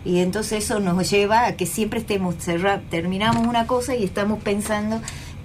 Y 0.04 0.20
entonces 0.20 0.64
eso 0.64 0.80
nos 0.80 1.08
lleva 1.12 1.46
a 1.46 1.56
que 1.58 1.66
siempre 1.68 2.00
estemos 2.00 2.36
cerrados, 2.40 2.82
terminamos 2.90 3.46
una 3.46 3.68
cosa 3.68 3.96
y 3.96 4.04
estamos 4.04 4.42
pensando 4.42 5.00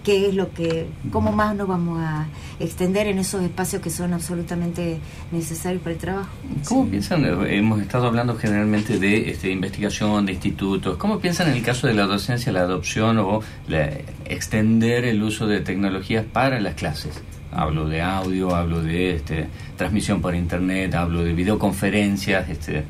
qué 0.07 0.28
es 0.28 0.34
lo 0.36 0.52
que, 0.54 0.86
cómo 1.11 1.32
más 1.32 1.57
nos 1.57 1.66
vamos 1.66 1.98
a 2.00 2.28
extender 2.61 3.09
en 3.09 3.18
esos 3.18 3.42
espacios 3.42 3.82
que 3.82 3.90
son 3.90 4.12
absolutamente 4.14 5.00
necesarios 5.32 5.82
para 5.82 5.94
el 5.94 5.98
trabajo. 6.00 6.28
¿Cómo 6.68 6.84
Sí. 6.84 6.90
piensan? 6.92 7.24
eh, 7.24 7.57
Hemos 7.59 7.80
estado 7.80 8.07
hablando 8.07 8.36
generalmente 8.36 9.00
de 9.00 9.30
este, 9.30 9.50
investigación, 9.50 10.24
de 10.24 10.32
institutos. 10.34 10.96
¿Cómo 10.96 11.18
piensan 11.18 11.48
en 11.50 11.54
el 11.57 11.62
caso 11.64 11.88
de 11.88 11.94
la 11.94 12.07
docencia, 12.07 12.52
la 12.52 12.61
adopción 12.61 13.18
o 13.18 13.40
la- 13.66 13.90
extender 14.26 15.04
el 15.04 15.20
uso 15.24 15.48
de 15.48 15.59
tecnologías 15.61 16.24
para 16.24 16.61
las 16.61 16.74
clases? 16.76 17.20
Hablo 17.50 17.88
de 17.88 18.00
audio, 18.00 18.54
hablo 18.54 18.82
de 18.82 19.16
este, 19.16 19.48
transmisión 19.76 20.20
por 20.20 20.36
internet, 20.36 20.94
hablo 20.94 21.24
de 21.24 21.32
videoconferencias. 21.32 22.48
Este. 22.48 22.84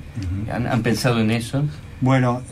¿han, 0.52 0.66
han 0.66 0.82
pensado 0.82 1.18
en 1.20 1.30
eso? 1.30 1.64
Bueno, 2.02 2.42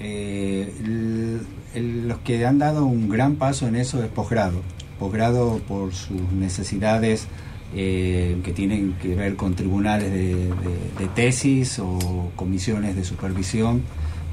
eh, 0.00 0.72
el- 0.84 1.40
los 1.80 2.18
que 2.18 2.44
han 2.46 2.58
dado 2.58 2.84
un 2.86 3.08
gran 3.08 3.36
paso 3.36 3.66
en 3.68 3.76
eso 3.76 4.02
es 4.02 4.08
posgrado. 4.10 4.60
Posgrado 4.98 5.58
por 5.68 5.92
sus 5.94 6.20
necesidades 6.32 7.26
eh, 7.74 8.38
que 8.44 8.52
tienen 8.52 8.94
que 9.02 9.14
ver 9.14 9.36
con 9.36 9.54
tribunales 9.54 10.10
de, 10.12 10.34
de- 10.34 11.08
tesis 11.14 11.78
o 11.78 12.30
comisiones 12.36 12.94
de 12.96 13.04
supervisión. 13.04 13.82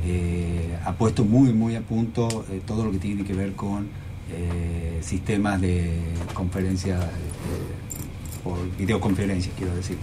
eh, 0.06 0.78
ha 0.86 0.94
puesto 0.94 1.24
muy, 1.24 1.54
muy 1.54 1.76
a 1.76 1.82
punto 1.82 2.46
eh, 2.52 2.62
todo 2.66 2.84
lo 2.86 2.92
que 2.92 2.98
tiene 3.00 3.24
que 3.24 3.34
ver 3.34 3.54
con 3.54 3.88
eh, 4.32 5.00
sistemas 5.02 5.62
de 5.62 6.00
conferencia 6.34 7.00
por 8.44 8.58
videoconferencia, 8.78 9.52
quiero 9.58 9.74
decir. 9.76 9.98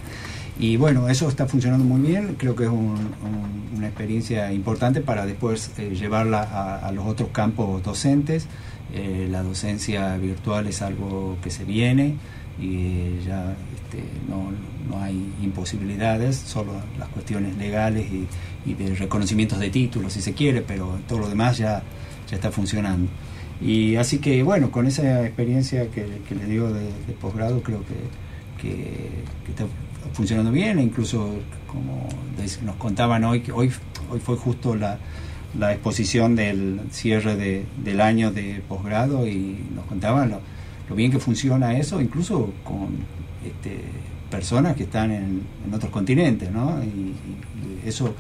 Y 0.61 0.77
bueno, 0.77 1.09
eso 1.09 1.29
está 1.29 1.47
funcionando 1.47 1.85
muy 1.85 2.03
bien, 2.07 2.35
creo 2.37 2.55
que 2.55 2.65
es 2.65 2.69
un- 2.71 2.99
un- 3.25 3.77
una 3.79 3.87
experiencia 3.89 4.53
importante 4.53 5.01
para 5.01 5.25
después 5.25 5.71
eh, 5.79 5.95
llevarla 5.99 6.43
a, 6.87 6.93
los 6.93 7.07
otros 7.07 7.31
campos 7.31 7.83
docentes. 7.83 8.47
Eh, 8.93 9.27
la 9.31 9.43
docencia 9.43 10.17
virtual 10.19 10.67
es 10.67 10.83
algo 10.83 11.39
que 11.43 11.51
se 11.51 11.65
viene 11.65 12.17
y 12.61 13.21
ya 13.27 13.55
este, 13.75 14.03
no, 14.29 14.51
no 14.91 15.03
hay 15.03 15.33
imposibilidades, 15.43 16.37
solo 16.37 16.73
las 16.99 17.09
cuestiones 17.09 17.57
legales 17.57 18.07
y, 18.13 18.27
y 18.71 18.75
de 18.75 18.95
reconocimientos 18.97 19.59
de 19.61 19.71
títulos 19.71 20.13
si 20.13 20.21
se 20.21 20.35
quiere, 20.35 20.61
pero 20.61 20.99
todo 21.09 21.21
lo 21.21 21.29
demás 21.29 21.57
ya, 21.57 21.83
ya 22.29 22.37
está 22.37 22.51
funcionando. 22.51 23.09
Y 23.63 23.97
así 23.97 24.19
que 24.19 24.43
bueno, 24.43 24.71
con 24.71 24.87
esa 24.87 25.25
experiencia 25.25 25.87
que, 25.91 26.05
que 26.29 26.35
les 26.35 26.49
digo 26.49 26.71
de, 26.71 26.83
de 26.85 27.13
posgrado, 27.19 27.63
creo 27.63 27.81
que, 27.87 27.95
que, 28.61 28.75
que 29.47 29.51
está 29.53 29.65
funcionando 30.13 30.51
bien, 30.53 30.79
e 30.79 30.83
incluso 30.83 31.35
como 31.67 32.09
nos 32.65 32.77
contaban 32.77 33.25
hoy, 33.25 33.41
que 33.41 33.53
hoy, 33.53 33.71
hoy 34.11 34.19
fue 34.21 34.37
justo 34.37 34.75
la, 34.75 34.99
la 35.59 35.73
exposición 35.73 36.35
del 36.37 36.81
cierre 36.91 37.37
de, 37.37 37.65
del 37.85 38.01
año 38.01 38.31
de 38.33 38.63
posgrado 38.69 39.27
y 39.27 39.59
nos 39.75 39.85
contaban 39.87 40.31
lo, 40.31 40.41
bien 40.97 41.13
que 41.13 41.19
funciona 41.21 41.77
eso, 41.79 42.01
incluso 42.01 42.53
con 42.65 42.89
este, 43.47 43.81
personas 44.31 44.75
que 44.77 44.83
están 44.85 45.13
en, 45.13 45.43
otros 45.73 45.91
continentes, 45.93 46.51
¿no? 46.51 46.83
Y, 46.83 47.15
eso 47.87 48.15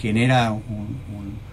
genera 0.00 0.52
un, 0.52 0.60
un- 0.68 1.46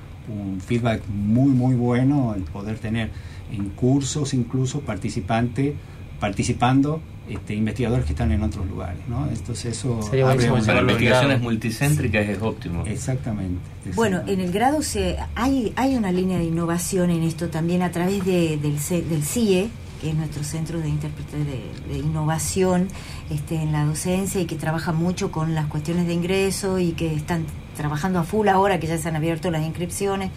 un 0.53 0.59
feedback 0.61 1.01
muy, 1.07 1.49
muy 1.49 1.75
bueno 1.75 2.33
el 2.35 2.43
poder 2.43 2.77
tener 2.79 3.09
en 3.51 3.69
cursos 3.69 4.33
incluso 4.33 4.81
participantes 4.81 5.73
participando 6.19 7.01
este, 7.29 7.55
investigadores 7.55 8.05
que 8.05 8.11
están 8.11 8.31
en 8.31 8.43
otros 8.43 8.67
lugares, 8.67 8.99
¿no? 9.07 9.27
Entonces 9.29 9.77
eso 9.77 10.01
Sería 10.03 10.29
abre 10.29 10.51
una- 10.51 10.61
Para 10.65 10.81
investigaciones 10.81 11.41
multicéntricas 11.41 12.27
es 12.27 12.41
óptimo. 12.41 12.83
Exactamente. 12.85 13.61
Bueno, 13.95 14.21
en 14.27 14.39
el 14.41 14.51
grado 14.51 14.81
se, 14.81 15.17
hay, 15.35 15.71
hay 15.75 15.95
una 15.95 16.11
línea 16.11 16.37
de 16.37 16.43
innovación 16.45 17.09
en 17.11 17.23
esto 17.23 17.49
también 17.49 17.81
a 17.81 17.91
través 17.91 18.25
de, 18.25 18.57
del, 18.57 18.77
del 19.09 19.23
CIE, 19.23 19.69
que 20.01 20.09
es 20.09 20.15
nuestro 20.15 20.43
centro 20.43 20.79
de, 20.81 20.89
intérprete 20.89 21.37
de, 21.37 21.93
de 21.93 21.99
innovación 21.99 22.89
este, 23.29 23.55
en 23.55 23.71
la 23.71 23.85
docencia 23.85 24.41
y 24.41 24.45
que 24.45 24.55
trabaja 24.55 24.91
mucho 24.91 25.31
con 25.31 25.55
las 25.55 25.67
cuestiones 25.67 26.07
de 26.07 26.13
ingreso 26.13 26.77
y 26.79 26.91
que 26.91 27.13
están 27.15 27.45
trabajando 27.77 28.19
a 28.19 28.23
full 28.23 28.49
ahora 28.49 28.79
que 28.81 28.87
ya 28.87 28.97
se 28.97 29.07
han 29.07 29.15
abierto 29.15 29.49
las 29.49 29.63
inscripciones, 29.65 30.29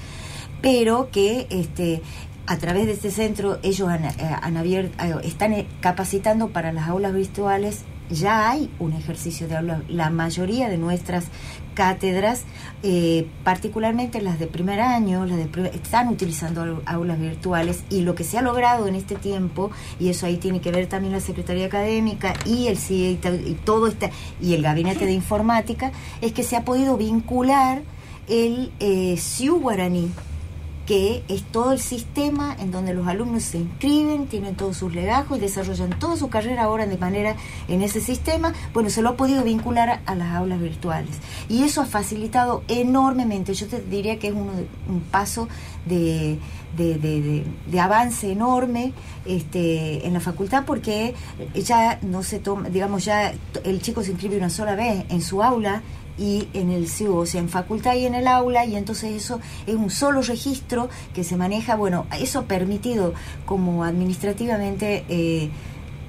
pero 0.62 1.11
que 1.11 1.47
este, 1.51 2.01
a 2.47 2.57
través 2.59 2.86
de 2.86 2.92
este 2.92 3.11
centro 3.11 3.59
ellos 3.62 3.88
han, 3.88 4.05
eh, 4.05 4.12
han 4.42 4.57
abierto, 4.57 5.03
eh, 5.05 5.14
están 5.24 5.53
eh, 5.53 5.66
capacitando 5.80 6.49
para 6.49 6.72
las 6.72 6.88
aulas 6.88 7.12
virtuales. 7.14 7.82
Ya 8.09 8.49
hay 8.51 8.70
un 8.78 8.92
ejercicio 8.92 9.49
de 9.49 9.57
aula. 9.57 9.82
La 9.88 10.11
mayoría 10.11 10.68
de 10.68 10.78
nuestras 10.78 11.24
cátedras, 11.74 12.44
eh, 12.84 13.26
particularmente 13.42 14.22
las 14.22 14.38
de 14.38 14.47
primer 14.47 14.78
año, 14.80 15.26
las 15.26 15.36
de 15.38 15.47
primer- 15.47 15.74
están 15.74 16.07
utilizando 16.09 16.64
au- 16.64 16.82
aulas 16.86 17.18
virtuales 17.18 17.82
y 17.90 18.03
lo 18.03 18.14
que 18.14 18.22
se 18.22 18.38
ha 18.38 18.42
logrado 18.42 18.86
en 18.86 18.94
este 18.94 19.16
tiempo, 19.16 19.72
y 19.99 20.09
eso 20.09 20.24
ahí 20.26 20.36
tiene 20.36 20.61
que 20.61 20.70
ver 20.70 20.86
también 20.86 21.12
la 21.12 21.20
Secretaría 21.20 21.66
Académica 21.66 22.32
y 22.44 22.68
el 22.68 22.78
CIE 22.78 23.11
y, 23.11 23.16
to- 23.16 23.34
y 23.34 23.59
todo 23.64 23.88
este, 23.88 24.12
y 24.40 24.55
el 24.55 24.62
Gabinete 24.62 25.05
de 25.05 25.12
Informática, 25.12 25.90
es 26.20 26.32
que 26.32 26.44
se 26.44 26.55
ha 26.55 26.64
podido 26.64 26.97
vincular 26.97 27.82
el 28.28 28.70
eh, 28.78 29.16
CIU 29.18 29.59
Guaraní 29.61 30.11
que 30.87 31.24
es 31.28 31.43
todo 31.43 31.72
el 31.72 31.80
sistema 31.80 32.55
en 32.61 32.70
donde 32.70 32.95
los 32.95 33.07
alumnos 33.09 33.43
se 33.43 33.59
inscriben, 33.59 34.26
tienen 34.28 34.55
todos 34.55 34.76
sus 34.76 34.95
legajos 34.95 35.37
y 35.39 35.41
desarrollan 35.41 35.99
toda 35.99 36.16
su 36.16 36.28
carrera 36.28 36.62
ahora 36.62 36.87
de 36.87 36.97
manera 36.97 37.34
en 37.66 37.82
ese 37.82 38.01
sistema, 38.01 38.53
bueno, 38.72 38.89
se 38.89 39.03
lo 39.03 39.09
ha 39.11 39.16
podido 39.16 39.43
vincular 39.43 40.01
a, 40.07 40.14
las 40.14 40.34
aulas 40.37 40.61
virtuales. 40.61 41.16
Y 41.49 41.64
eso 41.64 41.80
ha 41.82 41.87
facilitado 41.87 42.62
enormemente, 42.68 43.53
yo 43.55 43.66
te 43.66 43.80
diría 43.80 44.18
que 44.20 44.28
es 44.28 44.34
un 44.34 45.01
paso 45.11 45.49
de, 45.87 46.39
de, 46.76 46.95
de- 46.99 47.45
de- 47.70 47.80
avance 47.80 48.30
enorme 48.30 48.93
este, 49.26 50.07
en 50.07 50.12
la 50.12 50.20
facultad 50.20 50.64
porque 50.64 51.14
ya 51.55 51.99
no 52.03 52.22
se 52.22 52.39
toma, 52.39 52.68
digamos, 52.68 53.05
ya 53.05 53.34
el 53.64 53.82
chico 53.82 54.03
se 54.03 54.12
inscribe 54.12 54.37
una 54.37 54.51
sola 54.51 54.74
vez 54.76 55.05
en 55.09 55.20
su 55.20 55.43
aula 55.43 55.82
y 56.19 56.49
en 56.55 56.71
el 56.71 56.89
CIU, 56.89 57.17
o 57.17 57.27
sea, 57.27 57.41
en 57.41 57.49
facultad 57.49 57.95
y 57.95 58.07
en 58.07 58.14
el 58.14 58.27
aula, 58.27 58.64
y 58.64 58.77
entonces 58.77 59.12
eso 59.12 59.41
es 59.67 59.75
un 59.75 59.91
solo 59.91 60.23
registro 60.23 60.89
que 61.14 61.25
se 61.25 61.37
maneja, 61.37 61.77
bueno, 61.77 62.07
eso 62.19 62.41
ha 62.41 62.45
permitido 62.45 63.14
como 63.45 63.85
administrativamente 63.85 65.05
eh, 65.09 65.51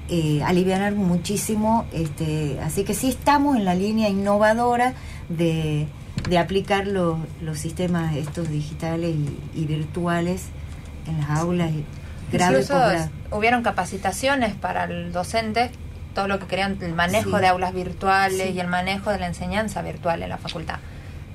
eh, 0.08 0.42
aliviar 0.42 0.94
muchísimo, 0.94 1.86
este, 1.92 2.58
así 2.60 2.84
que 2.84 2.94
sí 2.94 3.08
estamos 3.08 3.56
en 3.56 3.64
la 3.64 3.74
línea 3.74 4.08
innovadora 4.08 4.94
de, 5.28 5.86
de 6.28 6.38
aplicar 6.38 6.86
los, 6.86 7.18
los 7.42 7.58
sistemas 7.58 8.16
estos 8.16 8.48
digitales 8.48 9.14
y, 9.14 9.60
y 9.60 9.66
virtuales 9.66 10.44
en 11.06 11.20
las 11.20 11.30
aulas 11.30 11.70
y 11.72 11.84
Incluso 12.32 12.74
hubieron 13.30 13.62
capacitaciones 13.62 14.54
para 14.54 14.84
el 14.84 15.12
docente 15.12 15.70
todo 16.14 16.28
lo 16.28 16.38
que 16.38 16.46
crean, 16.46 16.78
el 16.80 16.94
manejo 16.94 17.36
Sí. 17.36 17.40
de 17.42 17.46
aulas 17.48 17.74
virtuales 17.74 18.48
Sí. 18.48 18.52
y 18.54 18.60
el 18.60 18.68
manejo 18.68 19.10
de 19.10 19.18
la 19.18 19.26
enseñanza 19.26 19.82
virtual 19.82 20.22
en 20.22 20.28
la 20.30 20.38
facultad. 20.38 20.76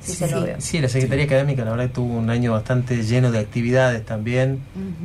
Sí, 0.02 0.12
se 0.16 0.30
lo 0.30 0.42
veo. 0.44 0.58
Sí, 0.60 0.80
la 0.82 0.90
Secretaría 0.90 1.24
Académica 1.24 1.64
la 1.64 1.72
verdad 1.72 1.90
tuvo 1.94 2.16
un 2.18 2.30
año 2.30 2.52
bastante 2.52 3.02
lleno 3.04 3.32
de 3.32 3.40
actividades 3.40 4.06
también. 4.06 4.60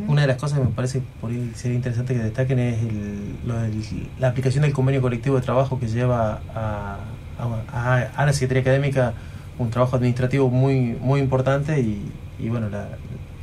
Una 0.09 0.23
de 0.23 0.27
las 0.27 0.39
cosas 0.39 0.59
que 0.59 0.65
me 0.65 0.71
parece 0.73 1.01
por 1.21 1.31
ahí 1.31 1.53
sería 1.55 1.77
interesante 1.77 2.15
que 2.15 2.21
destaquen 2.21 2.59
es 2.59 2.83
el- 2.83 3.37
lo 3.47 3.61
del- 3.61 3.81
la 4.19 4.27
aplicación 4.29 4.63
del 4.63 4.73
convenio 4.73 5.01
colectivo 5.01 5.37
de 5.37 5.43
trabajo 5.43 5.79
que 5.79 5.87
lleva 5.87 6.41
a, 6.53 6.99
a- 7.39 7.63
a- 7.73 8.09
a 8.17 8.27
la 8.27 8.33
Secretaría 8.33 8.63
Académica 8.63 9.13
un 9.61 9.71
trabajo 9.71 9.95
administrativo 9.95 10.51
muy 10.51 10.97
muy 11.01 11.21
importante 11.21 11.79
y, 11.81 12.11
y 12.41 12.49
bueno, 12.49 12.69
la- 12.69 12.89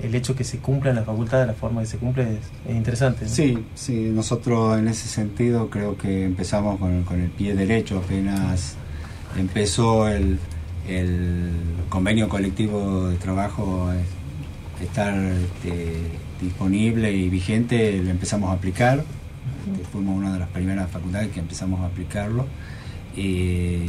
el 0.06 0.16
hecho 0.16 0.36
que 0.36 0.44
se 0.44 0.60
cumpla 0.60 0.92
en 0.92 0.98
la 0.98 1.04
facultad 1.04 1.42
de 1.42 1.48
la 1.48 1.54
forma 1.54 1.82
que 1.82 1.88
se 1.88 1.98
cumple 1.98 2.24
es, 2.24 2.70
es 2.70 2.76
interesante. 2.76 3.26
¿no? 3.26 3.32
Sí, 3.32 3.58
sí, 3.76 4.12
nosotros 4.14 4.78
en 4.78 4.88
ese 4.88 5.08
sentido 5.08 5.70
creo 5.70 5.98
que 5.98 6.24
empezamos 6.24 6.80
con, 6.80 7.04
con 7.04 7.22
el 7.22 7.30
pie 7.30 7.56
derecho, 7.56 8.00
apenas 8.00 8.76
empezó 9.38 10.08
el, 10.08 10.40
el 10.88 11.52
convenio 11.90 12.30
colectivo 12.30 13.10
de 13.10 13.18
trabajo 13.18 13.92
estar 14.82 15.16
este, 15.18 15.98
disponible 16.42 17.12
y 17.12 17.30
vigente, 17.30 18.02
lo 18.02 18.10
empezamos 18.10 18.50
a 18.50 18.54
aplicar. 18.54 19.04
Este, 19.72 19.86
fuimos 19.92 20.18
una 20.18 20.34
de 20.34 20.40
las 20.40 20.50
primeras 20.50 20.90
facultades 20.92 21.32
que 21.32 21.40
empezamos 21.40 21.82
a 21.82 21.86
aplicarlo. 21.86 22.46
Eh, 23.16 23.88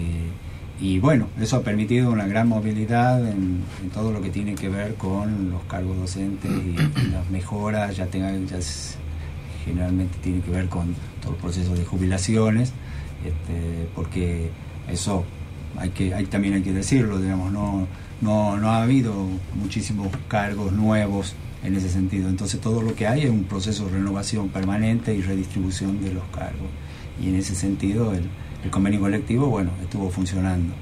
y 0.81 0.99
bueno, 0.99 1.29
eso 1.41 1.57
ha 1.57 1.63
permitido 1.63 2.11
una 2.11 2.27
gran 2.27 2.49
movilidad 2.49 3.27
en, 3.27 3.61
en 3.83 3.91
todo 3.95 4.13
lo 4.13 4.21
que 4.21 4.29
tiene 4.31 4.55
que 4.55 4.69
ver 4.69 4.95
con 4.95 5.51
los 5.51 5.63
cargos 5.65 5.97
docentes 5.97 6.51
y, 6.51 7.01
y 7.01 7.07
las 7.13 7.29
mejoras, 7.31 7.97
ya, 7.97 8.09
ya 8.11 8.31
es- 8.59 8.97
generalmente 9.65 10.19
tiene 10.23 10.41
que 10.41 10.51
ver 10.51 10.69
con 10.69 10.95
todo 11.23 11.33
el 11.33 11.39
proceso 11.39 11.75
de 11.75 11.85
jubilaciones, 11.85 12.73
este, 13.25 13.89
porque 13.95 14.51
eso 14.91 15.25
hay 15.79 15.91
que, 15.91 16.15
hay, 16.15 16.27
también 16.27 16.55
hay 16.55 16.63
que 16.63 16.73
decirlo, 16.73 17.19
digamos, 17.21 17.51
no, 17.53 17.87
no, 18.21 18.57
no 18.59 18.71
ha 18.71 18.83
habido 18.83 19.13
muchísimos 19.55 20.09
cargos 20.29 20.73
nuevos 20.73 21.35
en 21.65 21.75
ese 21.75 21.89
sentido. 21.89 22.29
Entonces 22.29 22.61
todo 22.61 22.81
lo 22.83 22.95
que 22.95 23.07
hay 23.09 23.23
es 23.23 23.31
un 23.31 23.45
proceso 23.45 23.87
de 23.87 23.93
renovación 23.93 24.49
permanente 24.51 25.15
y 25.15 25.23
redistribución 25.23 26.01
de 26.03 26.13
los 26.15 26.25
cargos. 26.33 26.69
Y 27.21 27.29
en 27.31 27.35
ese 27.37 27.55
sentido 27.57 28.13
el, 28.13 28.29
el 28.67 28.71
convenio 28.71 29.01
colectivo, 29.01 29.47
bueno, 29.49 29.71
estuvo 29.83 30.11
funcionando. 30.11 30.75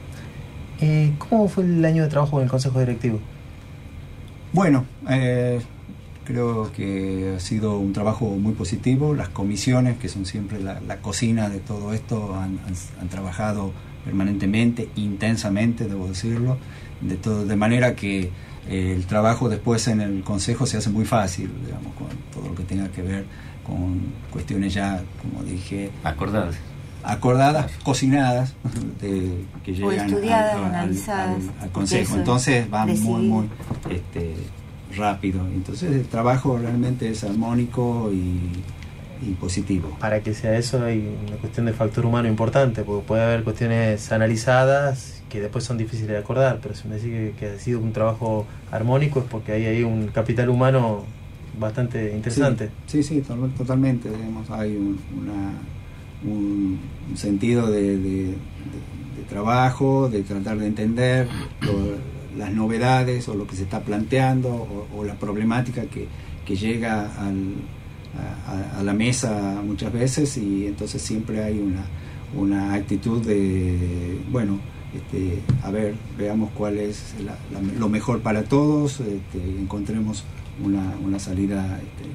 Eh, 0.81 1.13
¿Cómo 1.19 1.49
fue 1.49 1.65
el 1.65 1.85
año 1.85 2.03
de 2.03 2.09
trabajo 2.09 2.39
en 2.39 2.45
el 2.45 2.51
Consejo 2.51 2.81
Directivo? 2.81 3.21
Bueno, 4.53 4.85
eh, 5.09 5.61
creo 6.25 6.71
que 6.73 7.35
ha 7.37 7.41
sido 7.41 7.79
un 7.79 7.93
trabajo 7.93 8.27
muy 8.27 8.53
positivo. 8.55 9.15
Las 9.15 9.29
comisiones, 9.29 9.99
que 9.99 10.09
son 10.09 10.27
siempre 10.27 10.61
la, 10.61 10.81
la 10.81 10.97
cocina 10.99 11.49
de 11.49 11.59
todo 11.61 11.93
esto, 11.93 12.35
han, 12.35 12.59
han- 12.67 13.01
han 13.01 13.09
trabajado 13.09 13.73
permanentemente, 14.05 14.89
intensamente, 14.97 15.87
debo 15.87 16.09
decirlo, 16.09 16.59
de, 17.01 17.17
todo, 17.17 17.47
de 17.47 17.57
manera 17.57 17.95
que 17.97 18.31
eh, 18.69 18.93
el 18.97 19.07
trabajo 19.07 19.49
después 19.49 19.89
en 19.89 20.01
el 20.01 20.23
Consejo 20.23 20.67
se 20.67 20.77
hace 20.77 20.91
muy 20.91 21.05
fácil, 21.05 21.51
digamos, 21.65 21.95
con 21.95 22.09
todo 22.33 22.49
lo 22.51 22.55
que 22.55 22.65
tenga 22.65 22.89
que 22.89 23.03
ver 23.03 23.25
con 23.65 24.01
cuestiones 24.31 24.75
ya, 24.75 25.03
como 25.23 25.43
dije, 25.43 25.91
Acordadas. 26.05 26.57
Acordadas, 27.05 27.71
cocinadas, 27.83 28.55
de- 29.01 29.45
que 29.65 29.73
O 29.73 29.91
llegan 29.91 30.09
estudiadas, 30.09 30.55
al, 30.57 30.65
al- 30.65 30.75
analizadas, 30.75 31.43
al- 31.61 31.71
consejo. 31.71 32.03
eso 32.05 32.17
Entonces 32.17 32.67
va 32.73 32.85
muy, 32.87 32.95
decidir. 32.95 33.31
muy 33.31 33.49
este, 33.91 34.35
rápido. 34.97 35.41
Entonces 35.47 35.91
el 35.93 36.05
trabajo 36.07 36.59
realmente 36.59 37.09
es 37.11 37.25
armónico 37.25 38.11
y, 38.13 38.51
y 39.27 39.33
positivo. 39.41 39.97
Para 40.01 40.21
que 40.21 40.35
sea 40.35 40.57
eso 40.59 40.85
hay 40.85 41.15
una 41.27 41.37
cuestión 41.37 41.67
de 41.67 41.73
factor 41.73 42.07
humano 42.07 42.29
importante, 42.29 42.83
porque 42.83 43.07
puede 43.07 43.23
haber 43.23 43.45
cuestiones 43.45 44.11
analizadas 44.13 45.23
que 45.29 45.41
después 45.41 45.65
son 45.65 45.79
difíciles 45.79 46.11
de 46.13 46.19
acordar, 46.19 46.61
pero 46.63 46.75
si 46.75 46.87
me 46.87 46.95
decís 46.97 47.11
que, 47.11 47.35
que 47.39 47.47
ha 47.55 47.59
sido 47.59 47.81
un 47.81 47.93
trabajo 47.93 48.47
armónico 48.71 49.19
es 49.21 49.25
porque 49.27 49.53
hay 49.53 49.67
ahí 49.67 49.83
un 49.83 50.07
capital 50.09 50.49
humano 50.49 51.03
bastante 51.59 52.13
interesante. 52.15 52.71
Sí, 52.87 53.03
sí, 53.03 53.17
sí, 53.17 53.21
to- 53.23 53.35
totalmente. 53.57 54.09
Digamos, 54.11 54.49
hay 54.51 54.77
un, 54.77 54.99
una- 55.21 55.53
un- 56.25 56.79
sentido 57.17 57.71
de, 57.71 58.35
trabajo, 59.29 60.09
de 60.09 60.23
tratar 60.23 60.59
de 60.59 60.67
entender 60.67 61.29
las 62.37 62.53
novedades 62.53 63.29
o 63.29 63.35
lo 63.35 63.47
que 63.47 63.57
se 63.57 63.63
está 63.63 63.81
planteando 63.81 64.67
o, 64.97 65.05
la 65.05 65.15
problemática 65.15 65.83
que, 65.85 66.09
que 66.45 66.57
llega 66.57 67.11
al- 67.19 67.55
a 68.79 68.83
la 68.83 68.93
mesa 68.95 69.61
muchas 69.65 69.93
veces 69.93 70.37
y 70.37 70.67
entonces 70.67 71.03
siempre 71.03 71.43
hay 71.43 71.59
una, 71.59 71.85
una 72.37 72.75
actitud 72.75 73.21
de, 73.25 74.19
bueno, 74.31 74.59
este, 74.95 75.41
a 75.63 75.71
ver, 75.71 75.95
veamos 76.17 76.51
cuál 76.55 76.79
es 76.79 77.15
la- 77.25 77.37
la- 77.53 77.79
lo 77.79 77.89
mejor 77.89 78.21
para 78.21 78.45
todos, 78.45 79.01
este, 79.01 79.39
encontremos 79.61 80.25
una, 80.65 80.95
una 81.05 81.19
salida 81.19 81.65
este, 81.79 82.09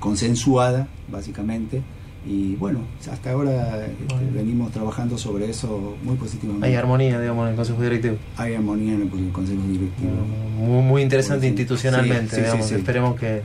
consensuada, 0.00 0.88
básicamente. 1.10 1.82
Y 2.28 2.56
bueno, 2.56 2.80
hasta 3.10 3.30
ahora 3.30 3.86
este, 3.86 4.12
Bueno. 4.14 4.30
venimos 4.34 4.72
trabajando 4.72 5.16
sobre 5.16 5.48
eso 5.48 5.96
muy 6.02 6.16
positivamente. 6.16 6.66
Hay 6.66 6.74
armonía, 6.74 7.20
digamos, 7.20 7.44
en 7.44 7.50
el 7.50 7.56
Consejo 7.56 7.82
Directivo. 7.82 8.16
Hay 8.36 8.54
armonía 8.54 8.94
en 8.94 9.02
el 9.02 9.32
Consejo 9.32 9.62
Directivo. 9.62 10.10
Muy, 10.58 10.82
muy 10.82 11.02
interesante 11.02 11.46
institucionalmente, 11.46 12.30
sí, 12.30 12.36
sí, 12.36 12.42
digamos. 12.42 12.66
sí. 12.66 12.74
Esperemos 12.74 13.20
que, 13.20 13.42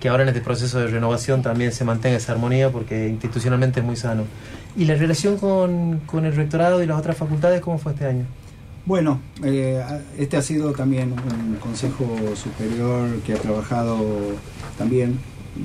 que 0.00 0.08
ahora 0.08 0.24
en 0.24 0.30
este 0.30 0.40
proceso 0.40 0.80
de 0.80 0.88
renovación 0.88 1.42
también 1.42 1.70
se 1.70 1.84
mantenga 1.84 2.16
esa 2.16 2.32
armonía 2.32 2.70
porque 2.70 3.08
institucionalmente 3.08 3.80
es 3.80 3.86
muy 3.86 3.96
sano. 3.96 4.24
¿Y 4.76 4.86
la 4.86 4.96
relación 4.96 5.36
con, 5.36 6.00
con 6.00 6.24
el 6.24 6.34
rectorado 6.34 6.82
y 6.82 6.86
las 6.86 6.98
otras 6.98 7.16
facultades 7.16 7.60
cómo 7.60 7.78
fue 7.78 7.92
este 7.92 8.06
año? 8.06 8.24
Bueno, 8.86 9.20
eh, 9.42 9.82
este 10.18 10.36
ha 10.36 10.42
sido 10.42 10.72
también 10.72 11.12
un 11.12 11.56
consejo 11.60 12.04
superior 12.34 13.08
que 13.24 13.32
ha 13.32 13.36
trabajado 13.36 13.96
también, 14.76 15.18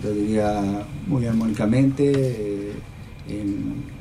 yo 0.04 0.14
diría, 0.14 0.86
muy 1.08 1.26
armónicamente, 1.26 2.12
eh, 2.16 2.74
en, 3.28 4.00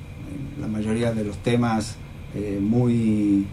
la 0.61 0.67
mayoría 0.67 1.13
de 1.13 1.25
los 1.25 1.39
temas 1.39 1.95
eh, 2.35 2.59
muy 2.61 3.47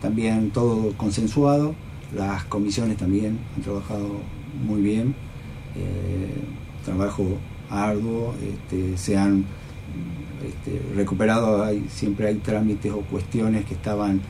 también 0.00 0.50
todo 0.50 0.96
consensuado, 0.96 1.74
las 2.14 2.44
comisiones 2.44 2.96
también 2.96 3.38
han 3.56 3.62
trabajado 3.62 4.20
muy 4.64 4.80
bien, 4.80 5.14
eh, 5.76 6.32
trabajo 6.84 7.36
arduo, 7.68 8.34
este, 8.40 8.96
se 8.96 9.16
han 9.16 9.44
este, 10.46 10.80
recuperado, 10.94 11.64
hay, 11.64 11.84
siempre 11.88 12.28
hay 12.28 12.36
trámites 12.36 12.92
o 12.92 13.00
cuestiones 13.00 13.64
que 13.64 13.74
estaban 13.74 14.20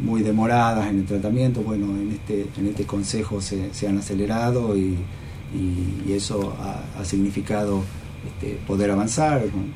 muy 0.00 0.22
demoradas 0.22 0.90
en 0.90 0.98
el 0.98 1.04
tratamiento, 1.04 1.60
bueno, 1.60 1.86
en 1.96 2.10
este, 2.10 2.46
en 2.58 2.66
este 2.66 2.84
consejo 2.84 3.40
se, 3.40 3.72
se 3.72 3.86
han 3.86 3.98
acelerado 3.98 4.76
y, 4.76 4.96
y- 5.54 6.12
eso 6.12 6.56
ha, 6.98 7.04
significado 7.04 7.82
este, 8.26 8.54
poder 8.66 8.90
avanzar 8.90 9.42
con, 9.48 9.72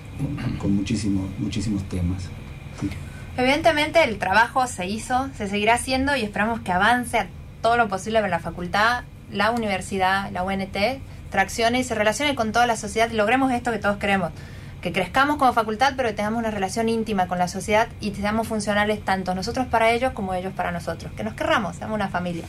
con- 0.58 0.74
muchísimos, 0.76 1.24
muchísimos 1.38 1.82
temas. 1.84 2.24
Evidentemente 3.36 4.02
el 4.04 4.18
trabajo 4.18 4.66
se 4.66 4.86
hizo, 4.86 5.28
se 5.36 5.48
seguirá 5.48 5.74
haciendo 5.74 6.16
y 6.16 6.22
esperamos 6.22 6.60
que 6.60 6.72
avance 6.72 7.18
a 7.18 7.26
todo 7.62 7.76
lo 7.76 7.88
posible 7.88 8.18
en 8.20 8.30
la 8.30 8.38
facultad, 8.38 9.04
la 9.30 9.50
universidad, 9.50 10.30
la 10.30 10.42
UNT, 10.42 10.76
traccione 11.30 11.80
y 11.80 11.84
se 11.84 11.94
relacione 11.94 12.34
con 12.34 12.52
toda 12.52 12.66
la 12.66 12.76
sociedad 12.76 13.10
y 13.10 13.14
logremos 13.16 13.52
esto 13.52 13.72
que 13.72 13.78
todos 13.78 13.98
queremos. 13.98 14.30
Que 14.80 14.92
crezcamos 14.92 15.36
como 15.36 15.52
facultad, 15.52 15.94
pero 15.96 16.08
que 16.10 16.14
tengamos 16.14 16.38
una 16.38 16.50
relación 16.50 16.88
íntima 16.88 17.26
con 17.26 17.38
la 17.38 17.48
sociedad 17.48 17.88
y 18.00 18.14
seamos 18.14 18.46
funcionales 18.46 19.04
tanto 19.04 19.34
nosotros 19.34 19.66
para 19.66 19.90
ellos 19.90 20.12
como 20.12 20.32
ellos 20.32 20.52
para 20.54 20.70
nosotros. 20.70 21.12
Que 21.16 21.24
nos 21.24 21.34
querramos, 21.34 21.76
seamos 21.76 21.94
una 21.96 22.08
familia. 22.08 22.44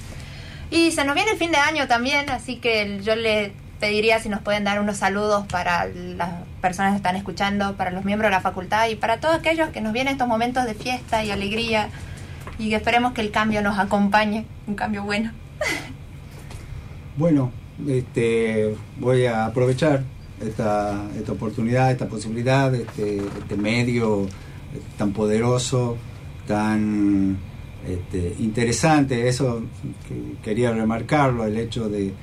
Y 0.70 0.92
se 0.92 1.06
nos 1.06 1.16
viene 1.16 1.32
el 1.32 1.38
fin 1.38 1.52
de 1.52 1.58
año 1.58 1.88
también, 1.88 2.30
así 2.30 2.58
que 2.58 3.00
yo 3.04 3.16
le 3.16 3.54
pediría 3.80 4.20
si 4.20 4.30
nos 4.30 4.42
pueden 4.42 4.64
dar 4.64 4.80
unos 4.80 4.98
saludos 4.98 5.46
para 5.48 5.86
las 5.86 6.30
personas 6.62 6.92
que 6.92 6.98
están 6.98 7.16
escuchando, 7.16 7.76
para 7.76 7.92
los 7.92 8.04
miembros 8.04 8.30
de 8.30 8.36
la 8.36 8.42
facultad 8.42 8.90
y 8.90 8.96
para 8.96 9.20
todos 9.20 9.36
aquellos 9.36 9.70
que 9.70 9.82
nos 9.82 9.94
vienen 9.94 10.14
estos 10.14 10.28
momentos 10.28 10.66
de 10.66 10.74
fiesta 10.74 11.24
y 11.24 11.32
alegría 11.32 11.90
y 12.60 12.70
que 12.70 12.76
esperemos 12.76 13.14
que 13.14 13.22
el 13.22 13.32
cambio 13.32 13.62
nos 13.62 13.78
acompañe, 13.78 14.46
un 14.68 14.76
cambio 14.76 15.04
bueno. 15.04 15.32
Bueno, 17.18 17.52
este, 17.88 18.76
voy 19.00 19.26
a 19.26 19.48
aprovechar 19.48 20.04
esta, 20.40 21.02
esta 21.18 21.32
oportunidad, 21.32 21.92
esta 21.92 22.08
posibilidad, 22.08 22.74
este, 22.76 23.18
este 23.18 23.56
medio 23.56 24.28
tan 25.00 25.14
poderoso, 25.14 25.98
tan 26.46 27.40
este, 27.86 28.36
interesante, 28.40 29.28
eso 29.28 29.64
que 30.08 30.42
quería 30.44 30.72
remarcarlo, 30.72 31.46
el 31.46 31.58
hecho 31.58 31.90
de, 31.90 32.14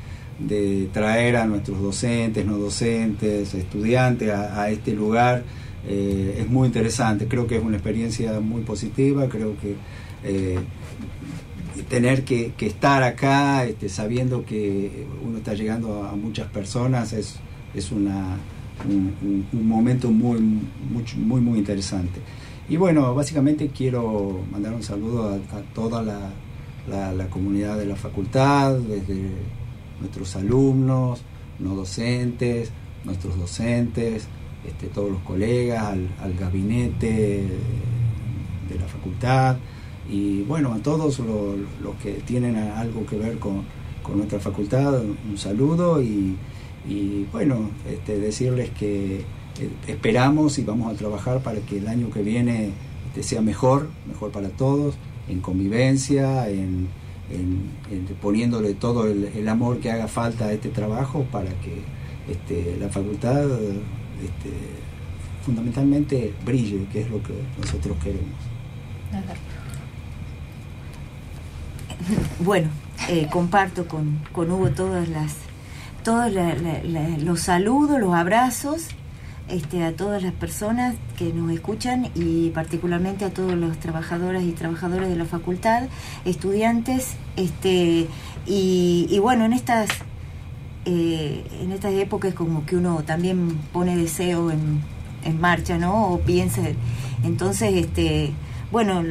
traer 0.92 1.36
a 1.36 1.46
nuestros 1.46 1.80
docentes, 1.80 2.44
no 2.44 2.58
docentes, 2.58 3.54
estudiantes 3.54 4.30
a, 4.30 4.68
este 4.70 4.92
lugar, 4.92 5.44
eh, 5.86 6.38
es 6.40 6.48
muy 6.48 6.66
interesante, 6.66 7.28
creo 7.28 7.46
que 7.46 7.56
es 7.56 7.62
una 7.62 7.76
experiencia 7.76 8.40
muy 8.40 8.62
positiva, 8.62 9.28
creo 9.28 9.56
que 9.60 9.76
eh, 10.24 10.58
tener 11.88 12.24
que, 12.24 12.52
estar 12.60 13.02
acá 13.02 13.64
este, 13.64 13.88
sabiendo 13.88 14.44
que 14.44 15.06
uno 15.24 15.38
está 15.38 15.54
llegando 15.54 16.04
a 16.04 16.16
muchas 16.16 16.48
personas 16.48 17.12
es, 17.12 17.36
es 17.74 17.92
una, 17.92 18.36
un, 18.88 19.68
momento 19.68 20.10
muy, 20.10 20.40
muy, 20.40 21.40
muy 21.40 21.58
interesante. 21.58 22.20
Y 22.68 22.76
bueno, 22.76 23.14
básicamente 23.14 23.68
quiero 23.68 24.40
mandar 24.50 24.72
un 24.72 24.82
saludo 24.82 25.28
a, 25.28 25.60
toda 25.74 26.02
la, 26.02 26.30
la- 26.88 27.12
comunidad 27.28 27.76
de 27.78 27.86
la 27.86 27.96
facultad, 27.96 28.76
desde 28.78 29.30
nuestros 30.00 30.34
alumnos, 30.36 31.20
no 31.58 31.74
docentes, 31.74 32.70
nuestros 33.04 33.38
docentes, 33.38 34.26
este, 34.66 34.86
todos 34.86 35.10
los 35.10 35.20
colegas, 35.22 35.84
al, 35.84 36.08
al 36.22 36.34
gabinete 36.34 37.48
de 38.68 38.78
la 38.80 38.86
facultad. 38.86 39.56
Y 40.10 40.42
bueno, 40.42 40.72
a 40.72 40.78
todos 40.78 41.18
lo- 41.18 41.56
los 41.82 41.94
que 42.02 42.12
tienen 42.26 42.56
algo 42.56 43.04
que 43.06 43.16
ver 43.16 43.38
con, 43.38 43.62
con 44.02 44.16
nuestra 44.18 44.40
facultad, 44.40 45.02
un 45.02 45.36
saludo 45.36 46.02
y, 46.02 46.36
y, 46.88 47.26
bueno, 47.32 47.70
este, 47.90 48.18
decirles 48.18 48.70
que 48.70 49.22
esperamos 49.86 50.58
y 50.58 50.64
vamos 50.64 50.92
a 50.92 50.96
trabajar 50.96 51.40
para 51.40 51.60
que 51.60 51.78
el 51.78 51.88
año 51.88 52.10
que 52.10 52.22
viene 52.22 52.70
este, 53.08 53.22
sea 53.22 53.40
mejor, 53.40 53.88
mejor 54.08 54.30
para 54.30 54.48
todos, 54.48 54.94
en 55.28 55.40
convivencia, 55.40 56.48
en, 56.48 56.88
poniéndole 58.20 58.74
todo 58.74 59.06
el, 59.06 59.48
amor 59.48 59.78
que 59.78 59.90
haga 59.90 60.08
falta 60.08 60.46
a 60.46 60.52
este 60.52 60.68
trabajo 60.68 61.24
para 61.32 61.48
que 61.60 61.82
este, 62.30 62.76
la 62.78 62.88
facultad 62.88 63.42
este, 63.44 64.50
fundamentalmente 65.44 66.34
brille, 66.44 66.86
que 66.92 67.00
es 67.02 67.10
lo 67.10 67.22
que 67.22 67.34
nosotros 67.60 67.96
queremos. 68.02 68.28
Bueno, 72.40 72.68
eh, 73.08 73.28
comparto 73.30 73.86
con, 73.88 74.20
con 74.32 74.50
Hugo 74.50 74.70
todas 74.70 75.08
las, 75.08 75.34
todos 76.02 76.30
la- 76.32 76.54
los 77.18 77.40
saludos, 77.40 77.98
los 78.00 78.14
abrazos 78.14 78.88
este, 79.48 79.84
a 79.84 79.94
todas 79.94 80.22
las 80.22 80.32
personas 80.32 80.94
que 81.18 81.32
nos 81.32 81.50
escuchan 81.52 82.10
y 82.14 82.50
particularmente 82.50 83.24
a 83.24 83.30
todos 83.30 83.54
los 83.54 83.78
trabajadoras 83.78 84.42
y 84.42 84.52
trabajadores 84.52 85.08
de 85.08 85.16
la 85.16 85.24
facultad, 85.24 85.84
estudiantes, 86.24 87.16
este, 87.36 88.06
y, 88.46 89.06
y 89.10 89.18
bueno, 89.18 89.44
en 89.44 89.52
estas 89.52 89.88
eh, 90.86 91.44
en 91.62 91.72
estas 91.72 91.94
épocas 91.94 92.34
como 92.34 92.66
que 92.66 92.76
uno 92.76 93.02
también 93.04 93.58
pone 93.72 93.96
deseo 93.96 94.50
en, 94.50 94.82
en 95.24 95.40
marcha, 95.40 95.78
¿no? 95.78 96.08
O 96.12 96.20
piensa. 96.20 96.60
Entonces, 97.22 97.74
este, 97.74 98.32
bueno, 98.70 99.02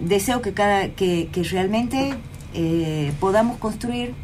deseo 0.00 0.40
que 0.40 0.54
cada 0.54 0.88
que, 0.88 1.28
que 1.32 1.42
realmente 1.42 2.14
eh, 2.54 3.12
podamos 3.20 3.58
construir 3.58 4.14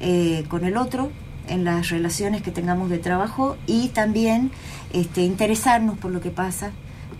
eh, 0.00 0.44
con 0.48 0.64
el 0.64 0.76
otro 0.76 1.10
en 1.48 1.64
las 1.64 1.90
relaciones 1.90 2.42
que 2.42 2.50
tengamos 2.50 2.90
de 2.90 2.98
trabajo 2.98 3.56
y 3.66 3.88
también 3.88 4.50
este, 4.92 5.22
interesarnos 5.22 5.98
por 5.98 6.10
lo 6.10 6.20
que 6.20 6.30
pasa 6.30 6.72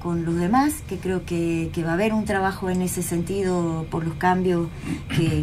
con 0.02 0.24
los 0.24 0.34
demás, 0.34 0.82
que 0.88 0.98
creo 0.98 1.24
que, 1.24 1.70
que 1.72 1.84
va 1.84 1.90
a 1.90 1.94
haber 1.94 2.12
un 2.12 2.24
trabajo 2.24 2.68
en 2.70 2.82
ese 2.82 3.02
sentido 3.02 3.86
por 3.88 4.04
los 4.04 4.14
cambios 4.14 4.68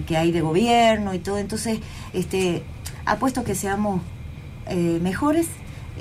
que, 0.06 0.18
hay 0.18 0.32
de 0.34 0.42
gobierno 0.42 1.14
y 1.14 1.20
todo. 1.20 1.38
Entonces, 1.38 1.80
este, 2.12 2.64
apuesto 3.06 3.46
que 3.46 3.56
seamos 3.56 4.02
eh, 4.68 5.00
mejores 5.02 5.48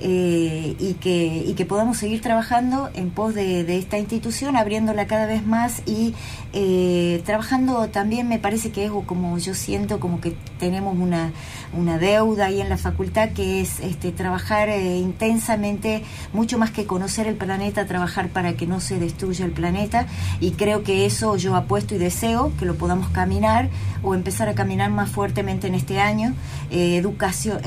eh, 0.01 0.77
y, 0.79 0.95
que, 0.95 1.45
y 1.47 1.55
que 1.55 1.65
podamos 1.65 1.99
seguir 1.99 2.21
trabajando 2.21 2.91
en 2.95 3.11
pos 3.11 3.35
de, 3.35 3.79
esta 3.79 3.99
institución, 3.99 4.57
abriéndola 4.57 5.07
cada 5.07 5.27
vez 5.27 5.45
más 5.45 5.83
y 5.87 6.15
eh, 6.53 7.23
trabajando 7.27 7.89
también, 7.89 8.29
me 8.29 8.39
parece 8.39 8.71
que 8.71 8.85
es 8.85 8.93
como 9.07 9.39
yo 9.39 9.55
siento 9.55 9.99
como 9.99 10.21
que 10.21 10.37
tenemos 10.59 10.97
una, 10.97 11.33
una 11.77 11.99
deuda 11.99 12.47
ahí 12.47 12.61
en 12.61 12.69
la 12.69 12.77
facultad 12.77 13.31
que 13.31 13.61
es 13.61 13.81
este, 13.81 14.13
trabajar 14.13 14.69
eh, 14.69 14.99
intensamente, 14.99 16.03
mucho 16.33 16.59
más 16.59 16.71
que 16.71 16.87
conocer 16.87 17.27
el 17.27 17.37
planeta, 17.37 17.87
trabajar 17.87 18.29
para 18.29 18.55
que 18.55 18.67
no 18.67 18.81
se 18.81 18.99
destruya 18.99 19.45
el 19.45 19.53
planeta. 19.53 20.07
Y 20.41 20.53
creo 20.53 20.85
que 20.85 21.07
eso 21.07 21.37
yo 21.37 21.57
apuesto 21.57 21.95
y 21.95 21.99
deseo 21.99 22.53
que 22.59 22.67
lo 22.67 22.77
podamos 22.77 23.09
caminar 23.09 23.69
o 24.03 24.15
empezar 24.15 24.49
a 24.49 24.55
caminar 24.55 24.91
más 24.91 25.11
fuertemente 25.11 25.67
en 25.67 25.75
este 25.75 26.01
año, 26.01 26.35
educación, 26.71 27.61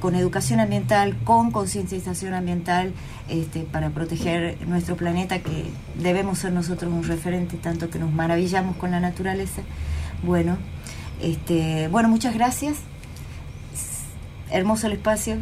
con 0.00 0.14
educación 0.14 0.60
ambiental, 0.60 1.16
con 1.24 1.50
concientización 1.78 2.34
ambiental, 2.34 2.92
este, 3.28 3.60
para 3.60 3.90
proteger 3.90 4.56
nuestro 4.66 4.96
planeta, 4.96 5.38
que 5.38 5.66
debemos 5.94 6.40
ser 6.40 6.52
nosotros 6.52 6.92
un 6.92 7.04
referente, 7.04 7.56
tanto 7.56 7.88
que 7.88 7.98
nos 8.00 8.10
maravillamos 8.10 8.76
con 8.76 8.90
la 8.90 8.98
naturaleza. 8.98 9.62
Bueno, 10.24 10.58
este, 11.22 11.86
bueno, 11.88 12.08
muchas 12.08 12.34
gracias. 12.34 12.78
Hermoso 14.50 14.88
el 14.88 14.94
espacio, 14.94 15.36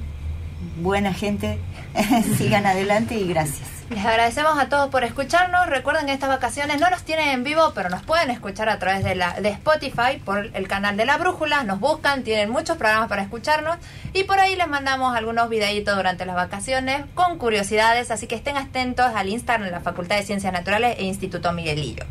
buena 0.83 1.15
gente, 1.15 1.59
sigan 2.37 2.67
adelante 2.67 3.19
y 3.19 3.27
gracias. 3.27 3.76
Les 3.89 4.05
agradecemos 4.05 4.59
a 4.59 4.69
todos 4.69 4.91
por 4.91 5.05
escucharnos. 5.05 5.69
Recuerden 5.69 6.07
que 6.07 6.13
estas 6.13 6.29
vacaciones 6.29 6.81
no 6.81 6.91
nos 6.91 7.05
tienen 7.05 7.29
en 7.29 7.45
vivo, 7.45 7.71
pero 7.73 7.89
nos 7.89 8.03
pueden 8.03 8.31
escuchar 8.31 8.69
a 8.69 8.81
través 8.81 9.05
de, 9.05 9.15
la, 9.15 9.41
de 9.41 9.51
Spotify 9.51 10.21
por 10.25 10.51
el 10.55 10.67
canal 10.67 10.97
de 10.97 11.05
La 11.05 11.19
Brújula. 11.19 11.63
Nos 11.63 11.79
buscan, 11.79 12.25
tienen 12.25 12.51
muchos 12.51 12.79
programas 12.79 13.09
para 13.09 13.23
escucharnos. 13.23 13.77
Y 14.13 14.25
por 14.25 14.41
ahí 14.41 14.57
les 14.57 14.67
mandamos 14.67 15.17
algunos 15.17 15.49
videitos 15.49 15.95
durante 15.95 16.27
las 16.27 16.35
vacaciones 16.35 17.05
con 17.15 17.39
curiosidades. 17.39 18.11
Así 18.11 18.27
que 18.27 18.35
estén 18.35 18.57
atentos 18.57 19.07
al 19.15 19.29
Instagram 19.29 19.67
de 19.67 19.71
la 19.71 19.81
Facultad 19.81 20.17
de 20.17 20.25
Ciencias 20.25 20.53
Naturales 20.53 20.97
e 20.99 21.05
Instituto 21.05 21.53
Miguelillo. 21.53 22.05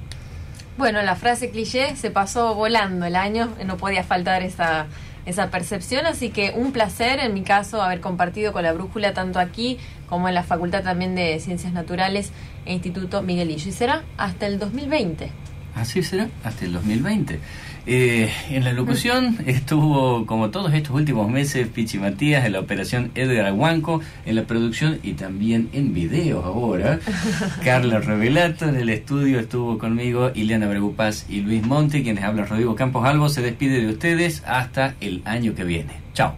Bueno, 0.77 1.01
la 1.01 1.15
frase 1.15 1.49
cliché 1.49 1.97
se 1.97 2.09
pasó 2.09 2.55
volando 2.55 3.05
el 3.05 3.17
año, 3.17 3.49
no 3.65 3.75
podía 3.75 4.03
faltar 4.03 4.43
esa, 4.43 4.87
esa 5.25 5.49
percepción, 5.49 6.05
así 6.05 6.29
que 6.29 6.51
un 6.55 6.71
placer 6.71 7.19
en 7.19 7.33
mi 7.33 7.43
caso 7.43 7.81
haber 7.81 7.99
compartido 7.99 8.53
con 8.53 8.63
la 8.63 8.73
brújula 8.73 9.13
tanto 9.13 9.39
aquí 9.39 9.79
como 10.07 10.27
en 10.27 10.35
la 10.35 10.43
Facultad 10.43 10.83
también 10.83 11.15
de 11.15 11.39
Ciencias 11.39 11.73
Naturales 11.73 12.31
e 12.65 12.73
Instituto 12.73 13.21
Miguelillo. 13.21 13.69
Y 13.69 13.73
será 13.73 14.03
hasta 14.17 14.47
el 14.47 14.59
2020. 14.59 15.31
Así 15.75 16.03
será, 16.03 16.29
hasta 16.43 16.65
el 16.65 16.73
2020. 16.73 17.39
Eh, 17.87 18.31
en 18.49 18.63
la 18.63 18.73
locución 18.73 19.37
estuvo, 19.45 20.25
como 20.25 20.49
todos 20.49 20.73
estos 20.73 20.95
últimos 20.95 21.29
meses, 21.29 21.67
Pichi 21.67 21.99
Matías, 21.99 22.45
en 22.45 22.53
la 22.53 22.59
operación 22.59 23.11
Edgar 23.13 23.45
Aguanco, 23.45 24.01
en 24.25 24.35
la 24.35 24.45
producción 24.45 24.99
y 25.03 25.13
también 25.13 25.69
en 25.73 25.93
videos 25.93 26.45
ahora. 26.45 26.99
Carla 27.63 27.99
Revelato, 27.99 28.67
en 28.67 28.77
el 28.77 28.89
estudio 28.89 29.39
estuvo 29.39 29.77
conmigo 29.77 30.31
Ileana 30.33 30.67
Bregupaz 30.67 31.25
y 31.29 31.41
Luis 31.41 31.63
Monte, 31.63 32.01
quienes 32.01 32.23
hablan 32.23 32.47
Rodrigo 32.47 32.75
Campos 32.75 33.05
Albo, 33.05 33.29
se 33.29 33.41
despide 33.41 33.81
de 33.81 33.91
ustedes 33.91 34.43
hasta 34.47 34.95
el 35.01 35.21
año 35.25 35.53
que 35.53 35.63
viene. 35.63 35.93
Chao. 36.13 36.35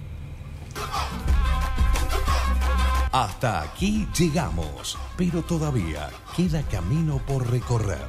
Hasta 3.12 3.62
aquí 3.62 4.08
llegamos, 4.18 4.98
pero 5.16 5.42
todavía 5.42 6.10
queda 6.36 6.62
camino 6.64 7.20
por 7.26 7.50
recorrer. 7.50 8.06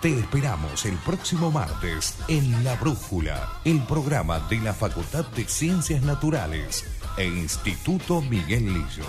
Te 0.00 0.18
esperamos 0.18 0.86
el 0.86 0.96
próximo 0.96 1.50
martes 1.50 2.16
en 2.28 2.64
La 2.64 2.74
Brújula, 2.76 3.60
el 3.64 3.80
programa 3.82 4.40
de 4.48 4.58
la 4.60 4.72
Facultad 4.72 5.26
de 5.26 5.44
Ciencias 5.44 6.02
Naturales 6.02 6.86
e 7.18 7.26
Instituto 7.26 8.22
Miguel 8.22 8.72
Lillo. 8.72 9.04